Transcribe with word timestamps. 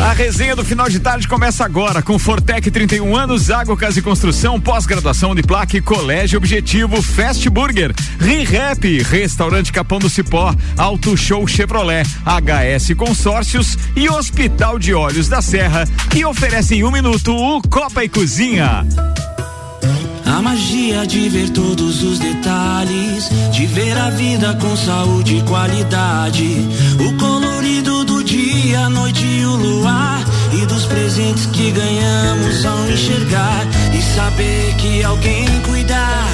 A 0.00 0.12
resenha 0.14 0.56
do 0.56 0.64
final 0.64 0.88
de 0.88 0.98
tarde 0.98 1.28
começa 1.28 1.62
agora 1.62 2.00
com 2.00 2.18
Fortec 2.18 2.70
31 2.70 3.14
anos, 3.14 3.50
Água 3.50 3.76
Casa 3.76 3.98
e 3.98 4.02
Construção, 4.02 4.58
pós-graduação 4.58 5.34
de 5.34 5.42
plaque, 5.42 5.82
Colégio 5.82 6.38
Objetivo, 6.38 7.02
Fast 7.02 7.48
Burger, 7.50 7.94
ReHap, 8.18 9.02
Restaurante 9.02 9.70
Capão 9.70 9.98
do 9.98 10.08
Cipó, 10.08 10.54
Auto 10.78 11.14
Show 11.14 11.46
Chevrolet, 11.46 12.06
HS 12.24 12.94
Consórcios 12.96 13.76
e 13.94 14.08
Hospital 14.08 14.78
de 14.78 14.94
Olhos 14.94 15.28
da 15.28 15.42
Serra, 15.42 15.86
que 16.10 16.24
oferecem 16.24 16.82
um 16.82 16.90
minuto 16.90 17.34
o 17.36 17.60
Copa 17.60 18.02
e 18.02 18.08
Cozinha. 18.08 18.86
A 20.24 20.42
magia 20.42 21.06
de 21.06 21.28
ver 21.28 21.50
todos 21.50 22.02
os 22.02 22.18
detalhes, 22.18 23.30
de 23.52 23.64
ver 23.66 23.96
a 23.96 24.10
vida 24.10 24.54
com 24.54 24.76
saúde 24.76 25.36
e 25.36 25.42
qualidade. 25.42 26.66
O 26.98 27.16
colorido 27.16 28.04
do 28.04 28.15
dia, 28.26 28.80
a 28.80 28.90
noite 28.90 29.24
e 29.24 29.46
o 29.46 29.56
luar. 29.56 30.22
E 30.52 30.66
dos 30.66 30.84
presentes 30.84 31.46
que 31.46 31.70
ganhamos 31.70 32.66
ao 32.66 32.90
enxergar. 32.90 33.64
E 33.94 34.02
saber 34.02 34.74
que 34.74 35.02
alguém 35.02 35.46
cuidar 35.62 36.28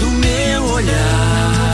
do 0.00 0.06
meu 0.10 0.64
olhar. 0.64 1.68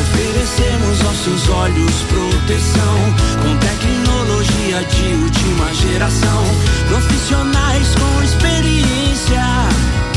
Oferecemos 0.00 1.06
aos 1.06 1.16
seus 1.18 1.48
olhos 1.50 1.92
proteção. 2.08 2.98
Com 3.42 3.56
tecnologia 3.58 4.82
de 4.84 5.14
última 5.22 5.74
geração. 5.74 6.44
Profissionais 6.88 7.94
com 7.94 8.22
experiência. 8.22 10.07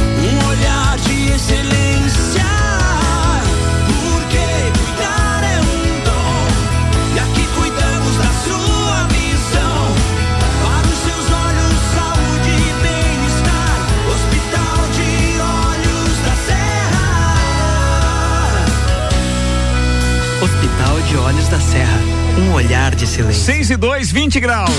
Olhos 21.34 21.48
da 21.48 21.62
Serra. 21.62 21.98
Um 22.40 22.52
olhar 22.52 22.94
de 22.94 23.08
silêncio. 23.08 23.42
6 23.42 23.72
e 23.72 23.78
2, 23.78 24.12
20 24.12 24.38
graus. 24.42 24.70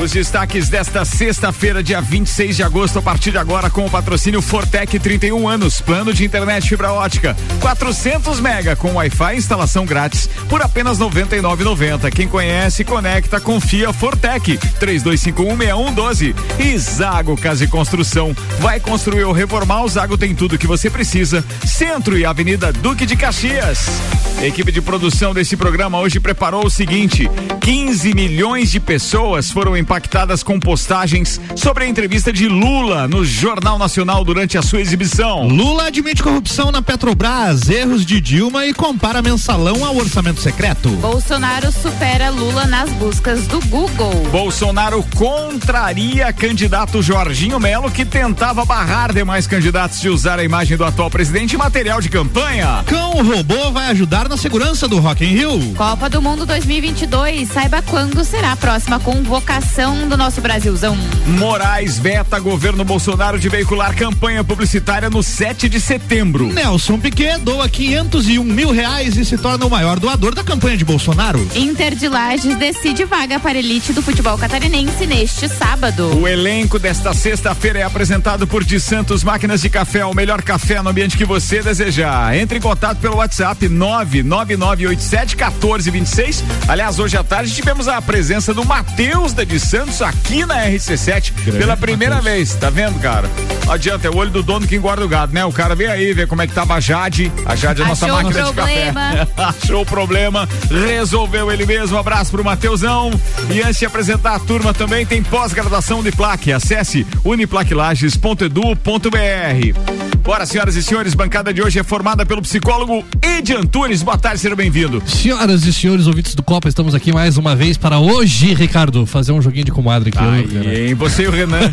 Os 0.00 0.12
destaques 0.12 0.70
desta 0.70 1.04
sexta-feira, 1.04 1.82
dia 1.82 2.00
26 2.00 2.56
de 2.56 2.62
agosto, 2.62 2.98
a 2.98 3.02
partir 3.02 3.32
de 3.32 3.36
agora, 3.36 3.68
com 3.68 3.84
o 3.84 3.90
patrocínio 3.90 4.40
Fortec 4.40 4.98
31 4.98 5.46
anos, 5.46 5.82
plano 5.82 6.10
de 6.14 6.24
internet 6.24 6.66
fibra 6.66 6.90
ótica, 6.90 7.36
400 7.60 8.40
mega 8.40 8.74
com 8.74 8.94
Wi-Fi 8.94 9.36
instalação 9.36 9.84
grátis 9.84 10.26
por 10.48 10.62
apenas 10.62 10.98
99,90. 10.98 12.10
Quem 12.10 12.26
conhece, 12.26 12.82
conecta, 12.82 13.38
confia 13.38 13.92
Fortec 13.92 14.58
32516112. 14.80 16.34
E 16.58 16.78
Zago 16.78 17.36
Casa 17.36 17.64
e 17.64 17.68
Construção. 17.68 18.34
Vai 18.58 18.80
construir 18.80 19.24
ou 19.24 19.34
reformar, 19.34 19.84
o 19.84 19.88
Zago 19.88 20.16
tem 20.16 20.34
tudo 20.34 20.56
que 20.56 20.66
você 20.66 20.88
precisa. 20.88 21.44
Centro 21.66 22.16
e 22.16 22.24
Avenida 22.24 22.72
Duque 22.72 23.04
de 23.04 23.16
Caxias. 23.16 24.00
A 24.40 24.46
equipe 24.46 24.72
de 24.72 24.80
produção 24.80 25.34
desse 25.34 25.54
programa 25.54 26.00
hoje 26.00 26.18
preparou 26.18 26.64
o 26.64 26.70
seguinte: 26.70 27.30
15 27.60 28.14
milhões 28.14 28.70
de 28.70 28.80
pessoas 28.80 29.50
foram 29.50 29.76
impactadas 29.90 30.44
com 30.44 30.60
postagens 30.60 31.40
sobre 31.56 31.82
a 31.82 31.88
entrevista 31.88 32.32
de 32.32 32.46
Lula 32.46 33.08
no 33.08 33.24
Jornal 33.24 33.76
Nacional 33.76 34.24
durante 34.24 34.56
a 34.56 34.62
sua 34.62 34.80
exibição. 34.80 35.48
Lula 35.48 35.88
admite 35.88 36.22
corrupção 36.22 36.70
na 36.70 36.80
Petrobras, 36.80 37.68
erros 37.68 38.06
de 38.06 38.20
Dilma 38.20 38.66
e 38.66 38.72
compara 38.72 39.20
mensalão 39.20 39.84
ao 39.84 39.96
orçamento 39.96 40.40
secreto. 40.40 40.90
Bolsonaro 40.90 41.72
supera 41.72 42.30
Lula 42.30 42.66
nas 42.66 42.88
buscas 42.90 43.48
do 43.48 43.58
Google. 43.66 44.28
Bolsonaro 44.30 45.04
contraria 45.16 46.32
candidato 46.32 47.02
Jorginho 47.02 47.58
Melo 47.58 47.90
que 47.90 48.04
tentava 48.04 48.64
barrar 48.64 49.12
demais 49.12 49.48
candidatos 49.48 50.00
de 50.00 50.08
usar 50.08 50.38
a 50.38 50.44
imagem 50.44 50.76
do 50.76 50.84
atual 50.84 51.10
presidente 51.10 51.56
em 51.56 51.58
material 51.58 52.00
de 52.00 52.08
campanha. 52.08 52.84
Cão 52.86 53.24
robô 53.24 53.72
vai 53.72 53.88
ajudar 53.88 54.28
na 54.28 54.36
segurança 54.36 54.86
do 54.86 55.00
Rock 55.00 55.24
in 55.24 55.34
Rio. 55.34 55.74
Copa 55.74 56.08
do 56.08 56.22
Mundo 56.22 56.46
2022. 56.46 57.48
Saiba 57.48 57.82
quando 57.82 58.24
será 58.24 58.52
a 58.52 58.56
próxima 58.56 59.00
convocação 59.00 59.69
do 60.08 60.16
nosso 60.16 60.40
Brasilzão. 60.40 60.98
Moraes 61.38 61.96
veta 61.96 62.40
governo 62.40 62.84
Bolsonaro 62.84 63.38
de 63.38 63.48
veicular 63.48 63.94
campanha 63.94 64.42
publicitária 64.42 65.08
no 65.08 65.22
7 65.22 65.68
de 65.68 65.80
setembro. 65.80 66.52
Nelson 66.52 66.98
Piquet 66.98 67.38
doa 67.38 67.68
501 67.68 68.42
mil 68.42 68.72
reais 68.72 69.16
e 69.16 69.24
se 69.24 69.38
torna 69.38 69.64
o 69.64 69.70
maior 69.70 70.00
doador 70.00 70.34
da 70.34 70.42
campanha 70.42 70.76
de 70.76 70.84
Bolsonaro. 70.84 71.48
Inter 71.54 71.94
de 71.94 72.08
Lages 72.08 72.58
decide 72.58 73.04
vaga 73.04 73.38
para 73.38 73.58
elite 73.58 73.92
do 73.92 74.02
futebol 74.02 74.36
catarinense 74.36 75.06
neste 75.06 75.48
sábado. 75.48 76.18
O 76.18 76.26
elenco 76.26 76.76
desta 76.76 77.14
sexta-feira 77.14 77.78
é 77.78 77.84
apresentado 77.84 78.48
por 78.48 78.64
De 78.64 78.80
Santos 78.80 79.22
Máquinas 79.22 79.62
de 79.62 79.70
Café, 79.70 80.04
o 80.04 80.12
melhor 80.12 80.42
café 80.42 80.82
no 80.82 80.90
ambiente 80.90 81.16
que 81.16 81.24
você 81.24 81.62
desejar. 81.62 82.36
Entre 82.36 82.58
em 82.58 82.60
contato 82.60 82.98
pelo 82.98 83.18
WhatsApp 83.18 83.68
999871426. 83.68 86.42
Aliás, 86.66 86.98
hoje 86.98 87.16
à 87.16 87.22
tarde 87.22 87.54
tivemos 87.54 87.86
a 87.86 88.02
presença 88.02 88.52
do 88.52 88.64
Matheus 88.64 89.32
da 89.32 89.44
De 89.44 89.59
Santos 89.60 90.02
aqui 90.02 90.44
na 90.44 90.66
RC7 90.66 91.32
pela 91.58 91.76
primeira 91.76 92.16
Matheus. 92.16 92.34
vez. 92.36 92.54
Tá 92.54 92.70
vendo, 92.70 92.98
cara? 93.00 93.28
Não 93.66 93.72
adianta, 93.74 94.08
é 94.08 94.10
o 94.10 94.16
olho 94.16 94.30
do 94.30 94.42
dono 94.42 94.66
que 94.66 94.74
engorda 94.76 95.04
o 95.04 95.08
gado, 95.08 95.32
né? 95.32 95.44
O 95.44 95.52
cara 95.52 95.74
veio 95.74 95.90
aí 95.92 96.12
ver 96.12 96.26
como 96.26 96.42
é 96.42 96.46
que 96.46 96.52
tava 96.52 96.74
a 96.74 96.80
Jade. 96.80 97.30
A 97.46 97.54
Jade 97.54 97.82
é 97.82 97.84
a 97.84 97.88
nossa 97.88 98.06
Achou 98.06 98.18
o 98.18 98.22
máquina 98.22 98.44
de 98.44 98.52
problema. 98.52 99.00
café. 99.00 99.28
Achou 99.64 99.82
o 99.82 99.86
problema, 99.86 100.48
resolveu 100.88 101.52
ele 101.52 101.66
mesmo. 101.66 101.96
Abraço 101.98 102.30
pro 102.32 102.44
Mateusão. 102.44 103.10
E 103.50 103.62
antes 103.62 103.78
de 103.78 103.86
apresentar 103.86 104.34
a 104.34 104.40
turma 104.40 104.74
também 104.74 105.06
tem 105.06 105.22
pós-graduação 105.22 106.02
de 106.02 106.10
plaque. 106.10 106.52
Acesse 106.52 107.06
uniplaquilages.edu.br. 107.24 110.20
Bora, 110.22 110.44
senhoras 110.46 110.76
e 110.76 110.82
senhores, 110.82 111.14
bancada 111.14 111.52
de 111.52 111.62
hoje 111.62 111.78
é 111.78 111.82
formada 111.82 112.24
pelo 112.26 112.42
psicólogo 112.42 113.02
Edi 113.22 113.54
Antunes. 113.54 114.02
Boa 114.02 114.18
tarde, 114.18 114.38
seja 114.40 114.54
bem-vindo. 114.54 115.02
Senhoras 115.06 115.64
e 115.64 115.72
senhores 115.72 116.06
ouvintes 116.06 116.34
do 116.34 116.42
Copa, 116.42 116.68
estamos 116.68 116.94
aqui 116.94 117.10
mais 117.12 117.36
uma 117.38 117.56
vez 117.56 117.76
para 117.78 117.98
hoje, 117.98 118.52
Ricardo, 118.54 119.06
fazer 119.06 119.32
um 119.32 119.40
joguinho 119.50 119.64
de 119.64 119.72
comadre 119.72 120.10
aqui. 120.10 120.18
Aí, 120.18 120.42
eu, 120.44 120.62
cara. 120.62 120.78
hein? 120.78 120.94
Você 120.94 121.22
e 121.24 121.26
o 121.26 121.30
Renan. 121.30 121.58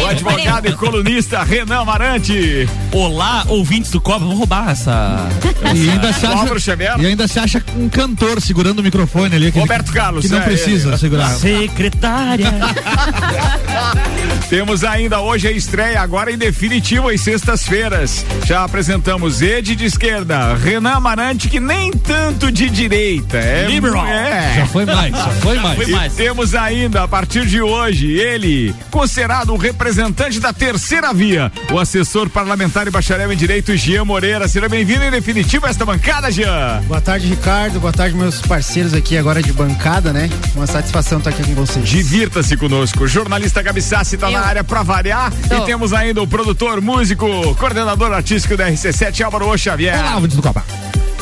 O 0.00 0.06
advogado 0.06 0.68
e 0.68 0.72
colunista 0.72 1.42
Renan 1.42 1.80
Amarante. 1.80 2.68
Olá, 2.92 3.44
ouvintes 3.48 3.90
do 3.90 4.00
Copa, 4.00 4.20
vamos 4.20 4.38
roubar 4.38 4.70
essa. 4.70 5.28
E 5.74 5.90
ainda, 5.90 6.12
se 6.12 6.26
acha, 6.26 6.76
e 6.98 7.06
ainda 7.06 7.28
se 7.28 7.38
acha 7.38 7.62
um 7.76 7.88
cantor 7.88 8.40
segurando 8.40 8.78
o 8.78 8.82
microfone 8.82 9.34
ali. 9.34 9.50
Roberto 9.50 9.92
Carlos, 9.92 10.24
Que 10.24 10.30
não 10.30 10.38
é, 10.38 10.42
precisa 10.42 10.94
é. 10.94 10.96
segurar. 10.98 11.30
Secretária. 11.30 12.46
Temos 14.48 14.84
ainda 14.84 15.20
hoje 15.20 15.48
a 15.48 15.52
estreia, 15.52 16.00
agora 16.00 16.32
em 16.32 16.38
definitivo, 16.38 17.08
às 17.08 17.20
sextas-feiras. 17.20 18.24
Já 18.46 18.64
apresentamos 18.64 19.42
Ed 19.42 19.76
de 19.76 19.84
esquerda, 19.84 20.54
Renan 20.54 20.94
Amarante, 20.94 21.48
que 21.48 21.60
nem 21.60 21.90
tanto 21.92 22.50
de 22.50 22.68
direita. 22.68 23.36
É, 23.36 23.66
Liberal. 23.68 24.06
É. 24.06 24.54
Já 24.56 24.66
foi 24.66 24.84
mais, 24.86 25.14
já 25.14 25.28
foi 25.28 25.58
mais. 25.58 25.76
Foi 25.76 25.86
mais. 25.86 26.19
Temos 26.20 26.54
ainda, 26.54 27.04
a 27.04 27.08
partir 27.08 27.46
de 27.46 27.62
hoje, 27.62 28.06
ele, 28.12 28.74
considerado 28.90 29.54
o 29.54 29.56
representante 29.56 30.38
da 30.38 30.52
terceira 30.52 31.14
via, 31.14 31.50
o 31.72 31.78
assessor 31.78 32.28
parlamentar 32.28 32.86
e 32.86 32.90
bacharel 32.90 33.32
em 33.32 33.36
Direito, 33.38 33.74
Jean 33.74 34.04
Moreira. 34.04 34.46
Seja 34.46 34.68
bem-vindo 34.68 35.02
em 35.02 35.10
definitivo 35.10 35.64
a 35.64 35.70
esta 35.70 35.86
bancada, 35.86 36.30
Jean. 36.30 36.82
Boa 36.86 37.00
tarde, 37.00 37.26
Ricardo. 37.26 37.80
Boa 37.80 37.90
tarde, 37.90 38.14
meus 38.14 38.38
parceiros 38.42 38.92
aqui 38.92 39.16
agora 39.16 39.42
de 39.42 39.50
bancada, 39.54 40.12
né? 40.12 40.28
Uma 40.54 40.66
satisfação 40.66 41.20
estar 41.20 41.30
aqui 41.30 41.42
com 41.42 41.54
vocês. 41.54 41.88
Divirta-se 41.88 42.54
conosco. 42.54 43.08
Jornalista 43.08 43.62
Gabi 43.62 43.80
Sassi 43.80 44.16
está 44.16 44.30
na 44.30 44.40
área 44.40 44.62
para 44.62 44.82
variar. 44.82 45.32
Tô. 45.48 45.56
E 45.56 45.64
temos 45.64 45.94
ainda 45.94 46.20
o 46.20 46.26
produtor, 46.26 46.82
músico, 46.82 47.26
coordenador 47.54 48.12
artístico 48.12 48.58
da 48.58 48.70
RC7, 48.70 49.22
Álvaro. 49.22 49.56
Xavier. 49.56 49.98
Olá, 49.98 50.20
do 50.20 50.42
Copa. 50.42 50.62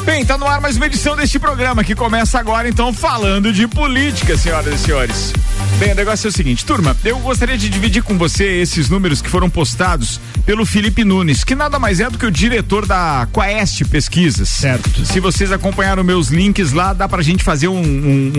Bem, 0.09 0.25
tá 0.25 0.39
no 0.39 0.47
ar 0.47 0.59
mais 0.59 0.75
uma 0.79 0.87
edição 0.87 1.15
deste 1.15 1.39
programa 1.39 1.85
que 1.85 1.95
começa 1.95 2.39
agora, 2.39 2.67
então, 2.67 2.95
falando 2.95 3.53
de 3.53 3.69
política, 3.69 4.39
senhoras 4.39 4.81
e 4.81 4.85
senhores. 4.85 5.35
Bem, 5.79 5.93
o 5.93 5.95
negócio 5.95 6.27
é 6.27 6.31
o 6.31 6.33
seguinte, 6.33 6.65
turma, 6.65 6.97
eu 7.05 7.19
gostaria 7.19 7.59
de 7.59 7.69
dividir 7.69 8.03
com 8.03 8.17
você 8.17 8.45
esses 8.63 8.89
números 8.89 9.21
que 9.21 9.29
foram 9.29 9.51
postados 9.51 10.19
pelo 10.47 10.65
Felipe 10.65 11.05
Nunes, 11.05 11.45
que 11.45 11.55
nada 11.55 11.79
mais 11.79 12.01
é 12.01 12.09
do 12.09 12.17
que 12.17 12.25
o 12.25 12.31
diretor 12.31 12.87
da 12.87 13.29
Quaest 13.31 13.85
Pesquisas. 13.85 14.49
Certo. 14.49 15.05
Se 15.05 15.21
vocês 15.21 15.53
acompanharam 15.53 16.03
meus 16.03 16.29
links 16.29 16.73
lá, 16.73 16.95
dá 16.95 17.07
pra 17.07 17.21
gente 17.23 17.45
fazer 17.45 17.69
um, 17.69 17.77
um- 17.79 18.33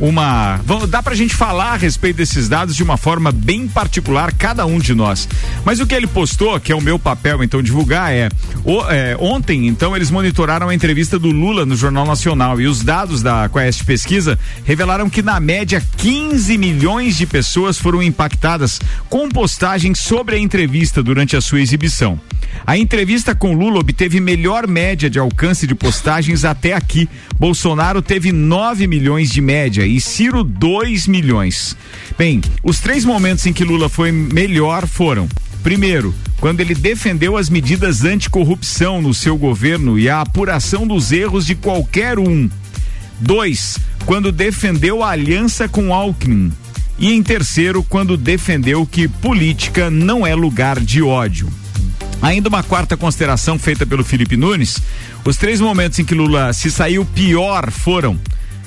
um- 0.00 0.08
uma. 0.08 0.58
Dá 0.88 1.02
pra 1.02 1.14
gente 1.14 1.34
falar 1.34 1.74
a 1.74 1.76
respeito 1.76 2.16
desses 2.16 2.48
dados 2.48 2.74
de 2.74 2.82
uma 2.82 2.96
forma 2.96 3.30
bem 3.30 3.68
particular, 3.68 4.32
cada 4.32 4.64
um 4.64 4.78
de 4.78 4.94
nós. 4.94 5.28
Mas 5.66 5.80
o 5.80 5.86
que 5.86 5.94
ele 5.94 6.06
postou, 6.06 6.58
que 6.58 6.72
é 6.72 6.74
o 6.74 6.80
meu 6.80 6.98
papel 6.98 7.44
então 7.44 7.62
divulgar, 7.62 8.10
é, 8.10 8.30
o- 8.64 8.80
é, 8.90 9.14
ontem, 9.20 9.66
então, 9.68 9.94
eles 9.94 10.10
monitoraram 10.10 10.70
a 10.70 10.74
entrevista 10.74 10.93
do 10.94 11.28
Lula 11.28 11.66
no 11.66 11.74
Jornal 11.74 12.06
Nacional 12.06 12.60
e 12.60 12.66
os 12.68 12.84
dados 12.84 13.20
da 13.20 13.48
Quest 13.48 13.84
Pesquisa 13.84 14.38
revelaram 14.64 15.10
que, 15.10 15.22
na 15.22 15.40
média, 15.40 15.82
15 15.96 16.56
milhões 16.56 17.16
de 17.16 17.26
pessoas 17.26 17.78
foram 17.78 18.00
impactadas 18.00 18.80
com 19.10 19.28
postagens 19.28 19.98
sobre 19.98 20.36
a 20.36 20.38
entrevista 20.38 21.02
durante 21.02 21.36
a 21.36 21.40
sua 21.40 21.60
exibição. 21.60 22.20
A 22.64 22.78
entrevista 22.78 23.34
com 23.34 23.54
Lula 23.54 23.80
obteve 23.80 24.20
melhor 24.20 24.68
média 24.68 25.10
de 25.10 25.18
alcance 25.18 25.66
de 25.66 25.74
postagens 25.74 26.44
até 26.44 26.74
aqui. 26.74 27.08
Bolsonaro 27.38 28.00
teve 28.00 28.30
9 28.30 28.86
milhões 28.86 29.30
de 29.30 29.40
média 29.40 29.84
e 29.84 30.00
Ciro 30.00 30.44
2 30.44 31.08
milhões. 31.08 31.76
Bem, 32.16 32.40
os 32.62 32.78
três 32.78 33.04
momentos 33.04 33.44
em 33.46 33.52
que 33.52 33.64
Lula 33.64 33.88
foi 33.88 34.12
melhor 34.12 34.86
foram 34.86 35.28
Primeiro, 35.64 36.14
quando 36.40 36.60
ele 36.60 36.74
defendeu 36.74 37.38
as 37.38 37.48
medidas 37.48 38.04
anticorrupção 38.04 39.00
no 39.00 39.14
seu 39.14 39.34
governo 39.34 39.98
e 39.98 40.10
a 40.10 40.20
apuração 40.20 40.86
dos 40.86 41.10
erros 41.10 41.46
de 41.46 41.54
qualquer 41.54 42.18
um. 42.18 42.50
Dois, 43.18 43.78
quando 44.04 44.30
defendeu 44.30 45.02
a 45.02 45.08
aliança 45.08 45.66
com 45.66 45.94
Alckmin. 45.94 46.52
E 46.98 47.10
em 47.10 47.22
terceiro, 47.22 47.82
quando 47.82 48.14
defendeu 48.14 48.84
que 48.84 49.08
política 49.08 49.90
não 49.90 50.26
é 50.26 50.34
lugar 50.34 50.78
de 50.78 51.02
ódio. 51.02 51.48
Ainda 52.20 52.50
uma 52.50 52.62
quarta 52.62 52.94
consideração 52.94 53.58
feita 53.58 53.86
pelo 53.86 54.04
Felipe 54.04 54.36
Nunes: 54.36 54.82
os 55.24 55.38
três 55.38 55.62
momentos 55.62 55.98
em 55.98 56.04
que 56.04 56.14
Lula 56.14 56.52
se 56.52 56.70
saiu 56.70 57.06
pior 57.06 57.70
foram: 57.70 58.20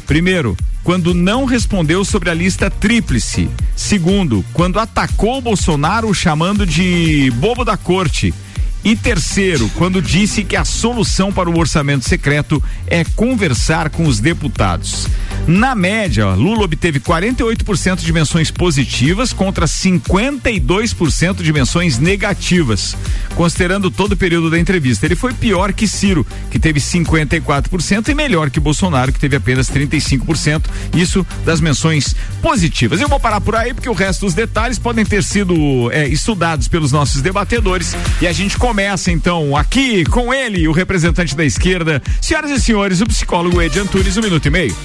primeiro, 0.07 0.57
quando 0.87 1.13
não 1.13 1.43
respondeu 1.43 2.05
sobre 2.05 2.29
a 2.29 2.33
lista 2.33 2.71
tríplice. 2.71 3.49
Segundo, 3.75 4.41
quando 4.53 4.79
atacou 4.79 5.39
o 5.39 5.41
Bolsonaro 5.41 6.13
chamando 6.13 6.65
de 6.65 7.29
bobo 7.31 7.65
da 7.65 7.75
corte. 7.75 8.33
E 8.83 8.95
terceiro, 8.95 9.69
quando 9.75 10.01
disse 10.01 10.43
que 10.43 10.55
a 10.55 10.63
solução 10.63 11.31
para 11.31 11.49
o 11.49 11.57
orçamento 11.57 12.07
secreto 12.07 12.63
é 12.85 13.03
conversar 13.03 13.89
com 13.89 14.07
os 14.07 14.19
deputados. 14.19 15.07
Na 15.45 15.75
média, 15.75 16.33
Lula 16.33 16.63
obteve 16.63 16.99
48% 16.99 17.99
de 17.99 18.13
menções 18.13 18.51
positivas 18.51 19.33
contra 19.33 19.65
52% 19.65 21.41
de 21.41 21.53
menções 21.53 21.99
negativas. 21.99 22.95
Considerando 23.35 23.91
todo 23.91 24.13
o 24.13 24.17
período 24.17 24.49
da 24.49 24.59
entrevista, 24.59 25.05
ele 25.05 25.15
foi 25.15 25.33
pior 25.33 25.73
que 25.73 25.87
Ciro, 25.87 26.25
que 26.49 26.59
teve 26.59 26.79
54%, 26.79 28.09
e 28.09 28.15
melhor 28.15 28.49
que 28.49 28.59
Bolsonaro, 28.59 29.11
que 29.13 29.19
teve 29.19 29.35
apenas 29.35 29.69
35%. 29.69 30.65
Isso 30.95 31.25
das 31.45 31.61
menções 31.61 32.15
positivas. 32.41 32.99
Eu 32.99 33.07
vou 33.07 33.19
parar 33.19 33.41
por 33.41 33.55
aí, 33.55 33.73
porque 33.73 33.89
o 33.89 33.93
resto 33.93 34.25
dos 34.25 34.33
detalhes 34.33 34.79
podem 34.79 35.05
ter 35.05 35.23
sido 35.23 35.91
é, 35.91 36.07
estudados 36.07 36.67
pelos 36.67 36.91
nossos 36.91 37.21
debatedores. 37.21 37.95
E 38.21 38.27
a 38.27 38.33
gente 38.33 38.57
começa 38.57 38.76
então 39.11 39.55
aqui 39.55 40.03
com 40.05 40.33
ele, 40.33 40.67
o 40.67 40.71
representante 40.71 41.35
da 41.35 41.43
esquerda. 41.43 42.01
Senhoras 42.21 42.51
e 42.51 42.59
senhores, 42.59 43.01
o 43.01 43.05
psicólogo 43.05 43.61
Ed 43.61 43.79
Antunes, 43.79 44.17
um 44.17 44.21
minuto 44.21 44.45
e 44.45 44.49
meio. 44.51 44.75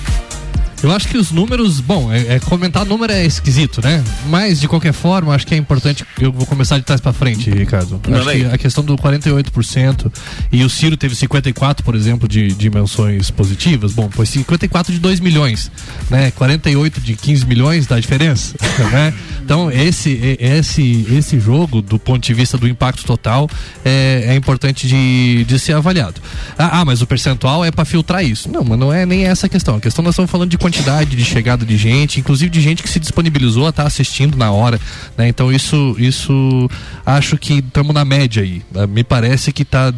Eu 0.82 0.90
acho 0.90 1.06
que 1.06 1.16
os 1.16 1.30
números, 1.30 1.78
bom, 1.78 2.12
é, 2.12 2.34
é, 2.34 2.40
comentar 2.40 2.84
número 2.84 3.12
é 3.12 3.24
esquisito, 3.24 3.80
né? 3.80 4.02
Mas 4.26 4.60
de 4.60 4.66
qualquer 4.66 4.92
forma, 4.92 5.32
acho 5.32 5.46
que 5.46 5.54
é 5.54 5.56
importante. 5.56 6.04
Eu 6.20 6.32
vou 6.32 6.44
começar 6.44 6.76
de 6.76 6.84
trás 6.84 7.00
para 7.00 7.12
frente, 7.12 7.48
Ricardo. 7.50 8.00
Manda 8.04 8.18
acho 8.18 8.28
aí. 8.28 8.40
que 8.40 8.46
a 8.46 8.58
questão 8.58 8.82
do 8.82 8.96
48% 8.96 10.12
e 10.50 10.64
o 10.64 10.68
Ciro 10.68 10.96
teve 10.96 11.14
54, 11.14 11.84
por 11.84 11.94
exemplo, 11.94 12.26
de 12.26 12.48
dimensões 12.48 13.30
positivas. 13.30 13.92
Bom, 13.92 14.10
foi 14.10 14.26
54 14.26 14.92
de 14.92 14.98
2 14.98 15.20
milhões, 15.20 15.70
né? 16.10 16.32
48 16.32 17.00
de 17.00 17.14
15 17.14 17.46
milhões 17.46 17.86
dá 17.86 18.00
diferença, 18.00 18.56
né? 18.90 19.14
Então, 19.44 19.70
esse, 19.70 20.36
esse, 20.40 21.06
esse 21.12 21.38
jogo, 21.38 21.80
do 21.80 21.98
ponto 21.98 22.24
de 22.24 22.34
vista 22.34 22.58
do 22.58 22.66
impacto 22.66 23.04
total, 23.04 23.48
é, 23.84 24.24
é 24.26 24.34
importante 24.34 24.88
de, 24.88 25.44
de 25.44 25.58
ser 25.60 25.74
avaliado. 25.74 26.20
Ah, 26.58 26.80
ah, 26.80 26.84
mas 26.84 27.02
o 27.02 27.06
percentual 27.06 27.64
é 27.64 27.70
para 27.70 27.84
filtrar 27.84 28.24
isso. 28.24 28.50
Não, 28.50 28.64
mas 28.64 28.78
não 28.78 28.92
é 28.92 29.06
nem 29.06 29.26
essa 29.26 29.46
a 29.46 29.48
questão. 29.48 29.76
A 29.76 29.80
questão 29.80 30.02
nós 30.02 30.14
estamos 30.14 30.30
falando 30.30 30.50
de 30.50 30.58
quantidade 30.58 30.71
de 30.72 31.24
chegada 31.24 31.64
de 31.64 31.76
gente, 31.76 32.20
inclusive 32.20 32.50
de 32.50 32.60
gente 32.60 32.82
que 32.82 32.88
se 32.88 32.98
disponibilizou 32.98 33.66
a 33.66 33.70
estar 33.70 33.86
assistindo 33.86 34.36
na 34.36 34.50
hora. 34.50 34.80
Né? 35.16 35.28
Então, 35.28 35.52
isso, 35.52 35.94
isso 35.98 36.68
acho 37.04 37.36
que 37.36 37.54
estamos 37.58 37.94
na 37.94 38.04
média 38.04 38.42
aí. 38.42 38.62
Ah, 38.74 38.86
Me 38.86 39.04
parece 39.04 39.52
que 39.52 39.62
está 39.62 39.92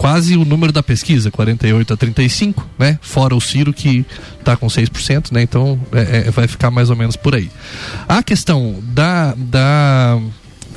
quase 0.00 0.34
o 0.34 0.46
número 0.46 0.72
da 0.72 0.82
pesquisa, 0.82 1.30
48 1.30 1.92
a 1.92 1.96
35, 1.96 2.66
né? 2.78 2.98
Fora 3.02 3.36
o 3.36 3.40
Ciro 3.40 3.70
que 3.70 4.06
está 4.38 4.56
com 4.56 4.66
6%, 4.66 5.30
né? 5.30 5.42
Então 5.42 5.78
é, 5.92 6.28
é, 6.28 6.30
vai 6.30 6.48
ficar 6.48 6.70
mais 6.70 6.88
ou 6.88 6.96
menos 6.96 7.16
por 7.16 7.34
aí. 7.34 7.50
A 8.08 8.22
questão 8.22 8.82
da, 8.82 9.34
da 9.36 10.18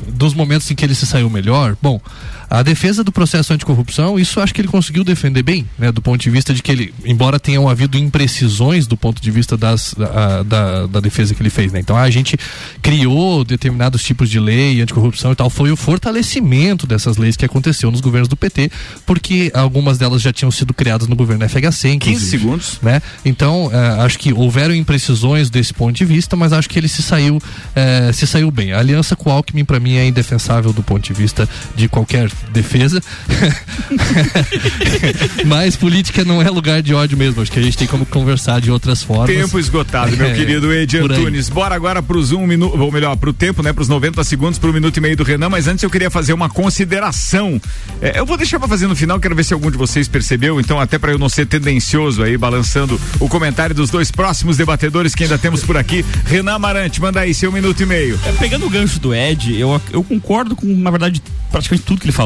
dos 0.10 0.34
momentos 0.34 0.70
em 0.70 0.76
que 0.76 0.84
ele 0.84 0.94
se 0.94 1.06
saiu 1.06 1.30
melhor, 1.30 1.78
bom, 1.82 2.02
a 2.50 2.62
defesa 2.62 3.04
do 3.04 3.12
processo 3.12 3.54
anticorrupção, 3.54 4.20
isso 4.20 4.40
acho 4.40 4.54
que 4.54 4.62
ele 4.62 4.68
conseguiu 4.68 5.04
defender 5.04 5.44
bem, 5.44 5.68
né? 5.78 5.92
Do 5.92 6.02
ponto 6.02 6.22
de 6.22 6.30
vista 6.30 6.54
de 6.54 6.62
que 6.62 6.72
ele, 6.72 6.94
embora 7.06 7.40
tenham 7.40 7.68
havido 7.68 7.98
imprecisões 7.98 8.88
do 8.88 8.96
ponto 8.96 9.22
de 9.22 9.32
vista 9.32 9.58
das, 9.58 9.94
da, 9.98 10.44
da, 10.44 10.88
da 10.88 11.00
defesa 11.00 11.34
que 11.34 11.42
ele 11.42 11.50
fez, 11.50 11.72
né? 11.72 11.80
Então 11.80 11.98
a 11.98 12.10
gente 12.10 12.38
criou 12.82 13.44
determinados 13.44 14.04
tipos 14.04 14.30
de 14.30 14.40
lei 14.40 14.82
anticorrupção 14.82 15.32
e 15.32 15.36
tal, 15.36 15.50
foi 15.50 15.72
o 15.72 15.76
fortalecimento 15.76 16.86
dessas 16.86 17.18
leis 17.18 17.36
que 17.36 17.46
aconteceu 17.46 17.90
nos 17.92 18.02
governos 18.02 18.28
do 18.28 18.36
PT, 18.36 18.72
porque 19.06 19.52
algumas 19.54 19.98
delas 19.98 20.22
já 20.22 20.32
tinham 20.32 20.52
sido 20.52 20.74
criadas 20.74 21.08
no 21.08 21.16
governo 21.16 21.48
FHC, 21.48 21.90
inclusive. 21.90 22.20
15 22.20 22.30
segundos. 22.30 22.80
Né? 22.82 23.02
Então, 23.26 23.70
eh, 23.72 24.04
acho 24.04 24.20
que 24.20 24.34
houveram 24.34 24.74
imprecisões 24.74 25.50
desse 25.50 25.74
ponto 25.74 25.96
de 25.96 26.06
vista, 26.06 26.36
mas 26.36 26.54
acho 26.54 26.70
que 26.70 26.78
ele 26.80 26.88
se 26.88 27.02
saiu, 27.02 27.42
eh, 27.76 28.12
se 28.14 28.28
saiu 28.28 28.52
bem. 28.52 28.74
A 28.74 28.80
aliança 28.80 29.16
com 29.16 29.30
o 29.30 29.34
Alckmin, 29.34 29.66
para 29.66 29.80
mim, 29.80 29.96
é 29.96 30.08
indefensável 30.08 30.74
do 30.74 30.84
ponto 30.84 31.04
de 31.04 31.14
vista 31.14 31.48
de 31.76 31.88
qualquer 31.88 32.30
defesa. 32.52 33.02
mas 35.46 35.76
política 35.76 36.24
não 36.24 36.42
é 36.42 36.50
lugar 36.50 36.82
de 36.82 36.94
ódio 36.94 37.18
mesmo. 37.18 37.42
Acho 37.42 37.52
que 37.52 37.60
a 37.60 37.64
gente 37.64 37.78
tem 37.78 37.88
como 37.88 38.06
conversar 38.06 38.62
de 38.62 38.72
outras 38.72 39.04
formas. 39.04 39.36
Tempo 39.36 39.60
esgotado, 39.60 40.16
meu 40.18 40.28
É, 40.34 40.34
querido 40.34 40.74
Ed. 40.74 40.98
Antunes. 40.98 41.50
Bora 41.50 41.76
agora 41.76 42.02
pros 42.02 42.32
um 42.32 42.48
minuto, 42.48 42.80
ou 42.80 42.92
melhor, 42.92 43.16
pro 43.18 43.34
tempo, 43.34 43.62
né? 43.62 43.74
Pros 43.74 43.88
90 43.88 44.24
segundos, 44.24 44.58
pro 44.58 44.74
minuto 44.74 44.98
e 44.98 45.02
meio 45.02 45.16
do 45.16 45.24
Renan, 45.24 45.50
mas 45.50 45.68
antes 45.68 45.84
eu 45.84 45.90
queria 45.90 46.10
fazer 46.10 46.34
uma 46.34 46.50
consideração. 46.50 47.62
É, 48.02 48.20
eu 48.20 48.26
vou 48.26 48.38
deixar 48.38 48.60
pra 48.60 48.68
fazer 48.68 48.88
no 48.88 48.96
final, 48.96 49.20
quero 49.20 49.36
ver 49.36 49.44
se 49.44 49.54
algum 49.54 49.70
de 49.70 49.78
vocês 49.78 50.08
percebeu, 50.08 50.60
então 50.60 50.80
até 50.80 50.98
pra 50.98 51.12
eu 51.12 51.20
não 51.20 51.30
ser 51.30 51.46
tendencioso 51.46 52.24
aí, 52.24 52.38
balançando 52.38 53.00
o 53.20 53.28
comentário 53.28 53.76
dos 53.76 53.90
dois 53.90 54.12
próximos 54.12 54.58
debatedores 54.58 55.14
que 55.14 55.24
ainda 55.24 55.38
temos 55.38 55.64
por 55.64 55.78
aqui. 55.78 56.06
Renan 56.26 56.54
Amarante, 56.54 57.02
manda 57.02 57.20
aí 57.20 57.34
seu 57.34 57.52
minuto 57.52 57.82
e 57.82 57.86
meio. 57.86 58.20
É, 58.26 58.32
pegando 58.34 58.66
o 58.66 58.70
gancho 58.70 59.00
do 59.00 59.14
Ed, 59.14 59.60
eu, 59.60 59.82
eu 59.92 60.04
concordo 60.04 60.56
com, 60.56 60.68
na 60.68 60.90
verdade, 60.90 61.22
praticamente 61.52 61.86
tudo 61.86 62.00
que 62.00 62.06
ele 62.06 62.14
falou. 62.14 62.23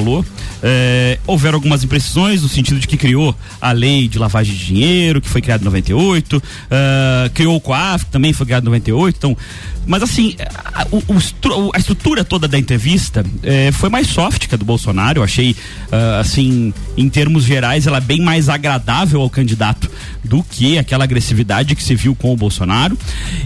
É, 0.63 1.20
houveram 1.27 1.56
algumas 1.56 1.84
imprecisões 1.84 2.42
no 2.42 2.50
sentido 2.50 2.80
de 2.80 2.88
que 2.88 2.98
criou 2.98 3.36
a 3.62 3.72
lei 3.72 4.08
de 4.08 4.18
lavagem 4.18 4.56
de 4.56 4.66
dinheiro, 4.66 5.22
que 5.22 5.30
foi 5.30 5.42
criada 5.42 5.62
em 5.62 5.66
98, 5.66 6.42
ah, 6.72 7.30
criou 7.34 7.56
o 7.56 7.62
COAF, 7.62 8.06
que 8.06 8.12
também 8.12 8.34
foi 8.34 8.46
criado 8.46 8.63
em 8.63 8.66
98. 8.66 9.16
Então, 9.18 9.38
mas 9.86 10.04
assim, 10.04 10.36
a, 10.74 10.86
o- 10.92 11.72
a 11.74 11.77
estrutura 11.80 12.24
toda 12.25 12.46
da 12.48 12.58
entrevista 12.60 13.24
eh, 13.42 13.72
foi 13.72 13.88
mais 13.89 14.08
soft 14.08 14.48
que 14.48 14.54
a 14.54 14.58
do 14.58 14.66
Bolsonaro. 14.66 15.20
Eu 15.20 15.24
achei, 15.24 15.56
ah, 15.92 16.20
assim, 16.20 16.74
em 16.98 17.08
termos 17.08 17.44
gerais, 17.46 17.88
ela 17.88 17.98
é 17.98 18.01
bem 18.01 18.20
mais 18.20 18.50
agradável 18.50 19.22
ao 19.22 19.30
candidato 19.30 19.89
do 20.25 20.44
que 20.44 20.77
aquela 20.77 21.06
agressividade 21.06 21.74
que 21.75 21.82
se 21.84 21.96
viu 21.96 22.13
com 22.16 22.34
o 22.34 22.36
Bolsonaro. 22.36 22.98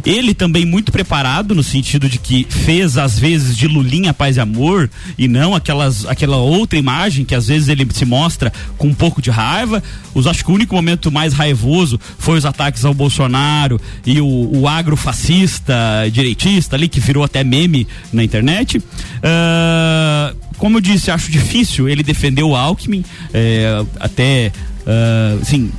Ele 0.03 0.34
também 0.34 0.65
muito 0.65 0.91
preparado 0.91 1.53
no 1.53 1.62
sentido 1.62 2.10
de 2.10 2.17
que 2.17 2.48
fez 2.50 2.98
às 2.98 3.20
vezes 3.20 3.55
de 3.55 3.67
Lulinha 3.67 4.12
paz 4.13 4.38
e 4.38 4.39
amor 4.39 4.89
e 5.17 5.27
não 5.27 5.53
aquelas 5.53 6.05
aquela 6.08 6.38
outra 6.43 6.77
imagem 6.77 7.25
que 7.25 7.36
às 7.36 7.48
vezes 7.48 7.69
ele 7.69 7.88
se 7.91 8.05
mostra 8.05 8.51
com 8.77 8.88
um 8.88 8.93
pouco 8.93 9.21
de 9.21 9.29
raiva. 9.29 9.81
Os 10.13 10.27
acho 10.27 10.43
que 10.43 10.51
o 10.51 10.53
único 10.53 10.75
momento 10.75 11.12
mais 11.12 11.33
raivoso 11.33 12.00
foi 12.17 12.38
os 12.38 12.45
ataques 12.45 12.86
ao 12.86 12.93
Bolsonaro 12.93 13.79
e 14.05 14.19
o, 14.19 14.50
o 14.53 14.67
agrofascista 14.67 15.74
direitista 16.12 16.75
ali 16.75 16.88
que 16.88 17.00
virou 17.00 17.24
até 17.24 17.43
meme 17.43 17.88
na 18.12 18.24
internet. 18.24 18.81
Ah, 19.24 20.33
como 20.57 20.77
eu 20.77 20.81
disse, 20.81 21.10
acho 21.10 21.31
difícil 21.31 21.89
ele 21.89 22.03
defender 22.03 22.43
o 22.43 22.55
Alckmin, 22.55 23.03
eh, 23.33 23.83
até, 24.00 24.51
ah, 24.86 25.38
assim, 25.41 25.71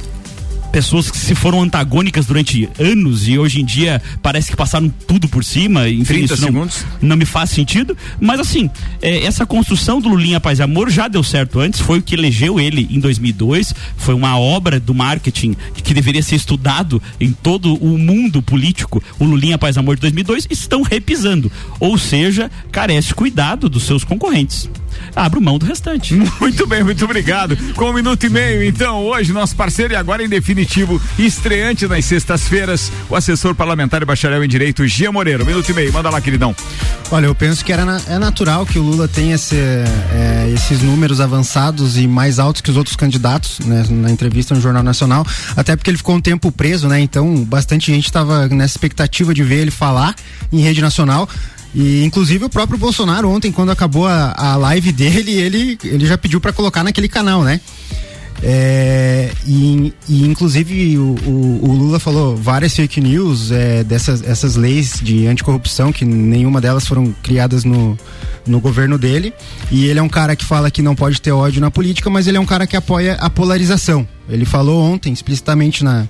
pessoas 0.73 1.11
que 1.11 1.19
se 1.19 1.35
foram 1.35 1.63
antagônicas 1.63 2.25
durante 2.25 2.69
anos 2.79 3.29
e 3.29 3.39
hoje 3.39 3.61
em 3.61 3.65
dia 3.65 4.03
parece 4.23 4.51
que 4.51 4.57
passaram 4.57 4.89
tudo 4.89 5.29
por 5.29 5.45
cima. 5.45 5.89
Enfim, 5.89 6.05
30 6.05 6.35
isso 6.35 6.43
não, 6.43 6.49
segundos. 6.49 6.87
não 7.01 7.17
me 7.17 7.27
faz 7.27 7.51
sentido. 7.51 7.97
Mas 8.19 8.41
assim, 8.41 8.71
é, 9.03 9.25
essa 9.25 9.45
construção 9.45 10.01
do 10.01 10.09
Lulinha 10.09 10.41
Paz 10.41 10.59
e 10.59 10.63
Amor 10.63 10.91
já 10.91 11.09
deu 11.09 11.23
certo 11.23 11.61
antes, 11.61 11.81
foi 11.81 11.99
o 11.99 12.03
que 12.03 12.15
elegeu 12.15 12.59
ele 12.59 12.89
em 12.91 12.99
2002. 12.99 13.75
Foi 13.97 14.15
uma 14.15 14.39
obra 14.39 14.81
do 14.81 14.95
marketing 14.95 15.55
que 15.75 15.93
deveria 15.93 16.23
ser 16.23 16.37
estudado 16.37 17.03
em 17.21 17.33
todo 17.33 17.75
o 17.75 17.99
mundo 17.99 18.43
político. 18.43 19.03
O 19.19 19.25
Lulinha 19.25 19.59
Paz 19.59 19.77
e 19.77 19.79
Amor 19.79 19.97
de 19.97 20.01
2002 20.01 20.49
estão 20.51 20.83
repisando. 20.83 21.53
Ou 21.79 21.99
seja, 21.99 22.51
carece 22.71 23.15
cuidado 23.15 23.69
dos 23.69 23.83
seus 23.83 24.05
concorrentes. 24.05 24.71
Abra 25.15 25.41
mão 25.41 25.59
do 25.59 25.67
restante. 25.67 26.15
Muito 26.41 26.67
bem, 26.67 26.83
muito 26.83 27.05
obrigado. 27.05 27.57
Com 27.75 27.91
um 27.91 27.93
minuto 27.93 28.25
e 28.25 28.29
meio, 28.29 28.63
então, 28.65 29.05
hoje, 29.05 29.33
nosso 29.33 29.55
parceiro 29.55 29.93
e 29.93 29.97
agora 29.97 30.23
em 30.25 30.29
definitivo, 30.29 31.01
estreante 31.19 31.87
nas 31.87 32.05
sextas-feiras, 32.05 32.91
o 33.09 33.17
assessor 33.17 33.55
parlamentar 33.55 34.03
e 34.03 34.05
bacharel 34.05 34.43
em 34.45 34.49
Direito, 34.49 34.87
Gia 34.87 35.13
Moreira. 35.13 35.43
Um 35.43 35.47
minuto 35.47 35.69
e 35.69 35.75
meio, 35.75 35.93
manda 35.93 36.09
lá, 36.11 36.21
queridão. 36.21 36.55
Olha, 37.11 37.27
eu 37.27 37.35
penso 37.35 37.65
que 37.65 37.73
era 37.73 37.85
na- 37.85 38.01
é 38.09 38.19
natural 38.19 38.65
que 38.67 38.79
o 38.79 38.83
Lula 38.83 39.07
tenha 39.07 39.35
esse, 39.35 39.57
é, 39.57 40.51
esses 40.55 40.81
números 40.83 41.21
avançados 41.21 41.97
e 41.99 42.07
mais 42.07 42.39
altos 42.39 42.61
que 42.63 42.71
os 42.71 42.77
outros 42.77 42.97
candidatos, 42.97 43.59
né, 43.61 43.85
na 43.91 44.11
entrevista 44.11 44.55
no 44.55 44.61
Jornal 44.61 44.83
Nacional, 44.83 45.27
até 45.57 45.77
porque 45.77 45.91
ele 45.91 45.99
ficou 45.99 46.15
um 46.17 46.21
tempo 46.21 46.51
preso, 46.51 46.89
né? 46.89 47.01
Então, 47.01 47.45
bastante 47.45 47.93
gente 47.93 48.07
estava 48.07 48.49
nessa 48.49 48.75
expectativa 48.75 49.35
de 49.35 49.43
ver 49.43 49.57
ele 49.61 49.71
falar 49.71 50.15
em 50.53 50.61
rede 50.61 50.81
nacional. 50.81 51.29
E 51.75 52.05
inclusive 52.05 52.45
o 52.45 52.49
próprio 52.51 52.79
Bolsonaro 52.79 53.29
ontem, 53.31 53.51
quando 53.51 53.71
acabou 53.71 54.07
a, 54.07 54.33
a 54.37 54.57
live 54.57 54.93
dele, 54.93 55.33
ele, 55.33 55.79
ele 55.85 56.07
já 56.07 56.19
pediu 56.19 56.41
para 56.41 56.53
colocar 56.53 56.85
naquele 56.85 57.09
canal, 57.09 57.43
né? 57.43 57.61
É, 58.45 59.31
e, 59.47 59.93
e, 60.09 60.25
inclusive 60.25 60.99
o, 60.99 61.15
o- 61.25 61.61
o 61.63 61.73
Lula 61.75 62.01
falou 62.01 62.37
várias 62.37 62.75
fake 62.75 63.01
news 63.01 63.53
é, 63.53 63.85
dessas 63.85 64.21
essas 64.25 64.57
leis 64.57 64.99
de 65.01 65.29
anticorrupção 65.29 65.93
que 65.93 66.05
nenhuma 66.05 66.61
delas 66.61 66.85
foram 66.85 67.15
criadas 67.23 67.63
no, 67.63 67.97
no 68.45 68.59
governo 68.59 68.99
dele 68.99 69.33
e 69.71 69.87
ele 69.87 70.01
é 70.01 70.03
um 70.03 70.09
cara 70.09 70.35
que 70.35 70.45
fala 70.45 70.73
que 70.73 70.83
não 70.83 70.97
pode 70.97 71.23
ter 71.23 71.31
ódio 71.31 71.61
na 71.61 71.71
política 71.71 72.11
mas 72.11 72.27
ele 72.27 72.37
é 72.37 72.41
um 72.41 72.47
cara 72.47 72.67
que 72.67 72.77
apoia 72.77 73.15
a 73.21 73.31
polarização 73.31 74.09
ele 74.29 74.45
falou 74.45 74.83
ontem 74.83 75.13
explicitamente 75.13 75.85
na 75.85 76.09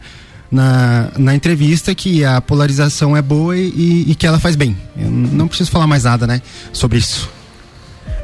na, 0.53 1.09
na 1.19 1.35
entrevista 1.35 1.95
que 1.95 2.25
a 2.25 2.41
polarização 2.41 3.17
é 3.17 3.23
boa 3.23 3.57
e, 3.57 4.05
e- 4.09 4.15
que 4.15 4.27
ela 4.27 4.39
faz 4.39 4.55
bem 4.55 4.77
eu 4.97 5.11
não 5.11 5.49
preciso 5.49 5.71
falar 5.71 5.87
mais 5.87 6.05
nada 6.05 6.27
né 6.27 6.41
sobre 6.73 6.99
isso 6.99 7.29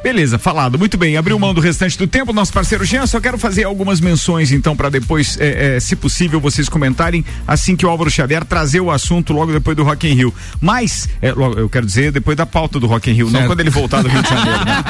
Beleza, 0.03 0.39
falado. 0.39 0.79
Muito 0.79 0.97
bem, 0.97 1.17
abriu 1.17 1.37
mão 1.41 1.53
do 1.53 1.61
restante 1.61 1.99
do 1.99 2.07
tempo. 2.07 2.33
Nosso 2.33 2.53
parceiro 2.53 2.85
Jean, 2.85 3.05
só 3.07 3.21
quero 3.21 3.37
fazer 3.37 3.65
algumas 3.65 4.01
menções, 4.01 4.53
então, 4.53 4.77
para 4.77 4.89
depois, 4.89 5.37
é, 5.41 5.77
é, 5.77 5.81
se 5.81 5.97
possível, 5.97 6.41
vocês 6.41 6.69
comentarem 6.69 7.25
assim 7.47 7.75
que 7.75 7.85
o 7.85 7.89
Álvaro 7.89 8.09
Xavier 8.09 8.45
trazer 8.45 8.81
o 8.81 8.93
assunto 8.93 9.33
logo 9.33 9.51
depois 9.53 9.77
do 9.77 9.83
Rock 9.83 10.09
in 10.09 10.15
Rio. 10.15 10.33
Mas, 10.61 11.09
é, 11.21 11.33
logo, 11.33 11.59
eu 11.59 11.69
quero 11.69 11.85
dizer, 11.85 12.13
depois 12.13 12.37
da 12.37 12.47
pauta 12.47 12.79
do 12.79 12.87
Rock 12.87 13.11
in 13.11 13.15
Rio, 13.15 13.27
não 13.27 13.33
Certo. 13.33 13.47
quando 13.49 13.61
ele 13.61 13.71
voltar 13.71 14.01
do 14.03 14.09
Rio 14.09 14.23
de 14.23 14.29
Janeiro. 14.29 14.65
né? 14.65 14.85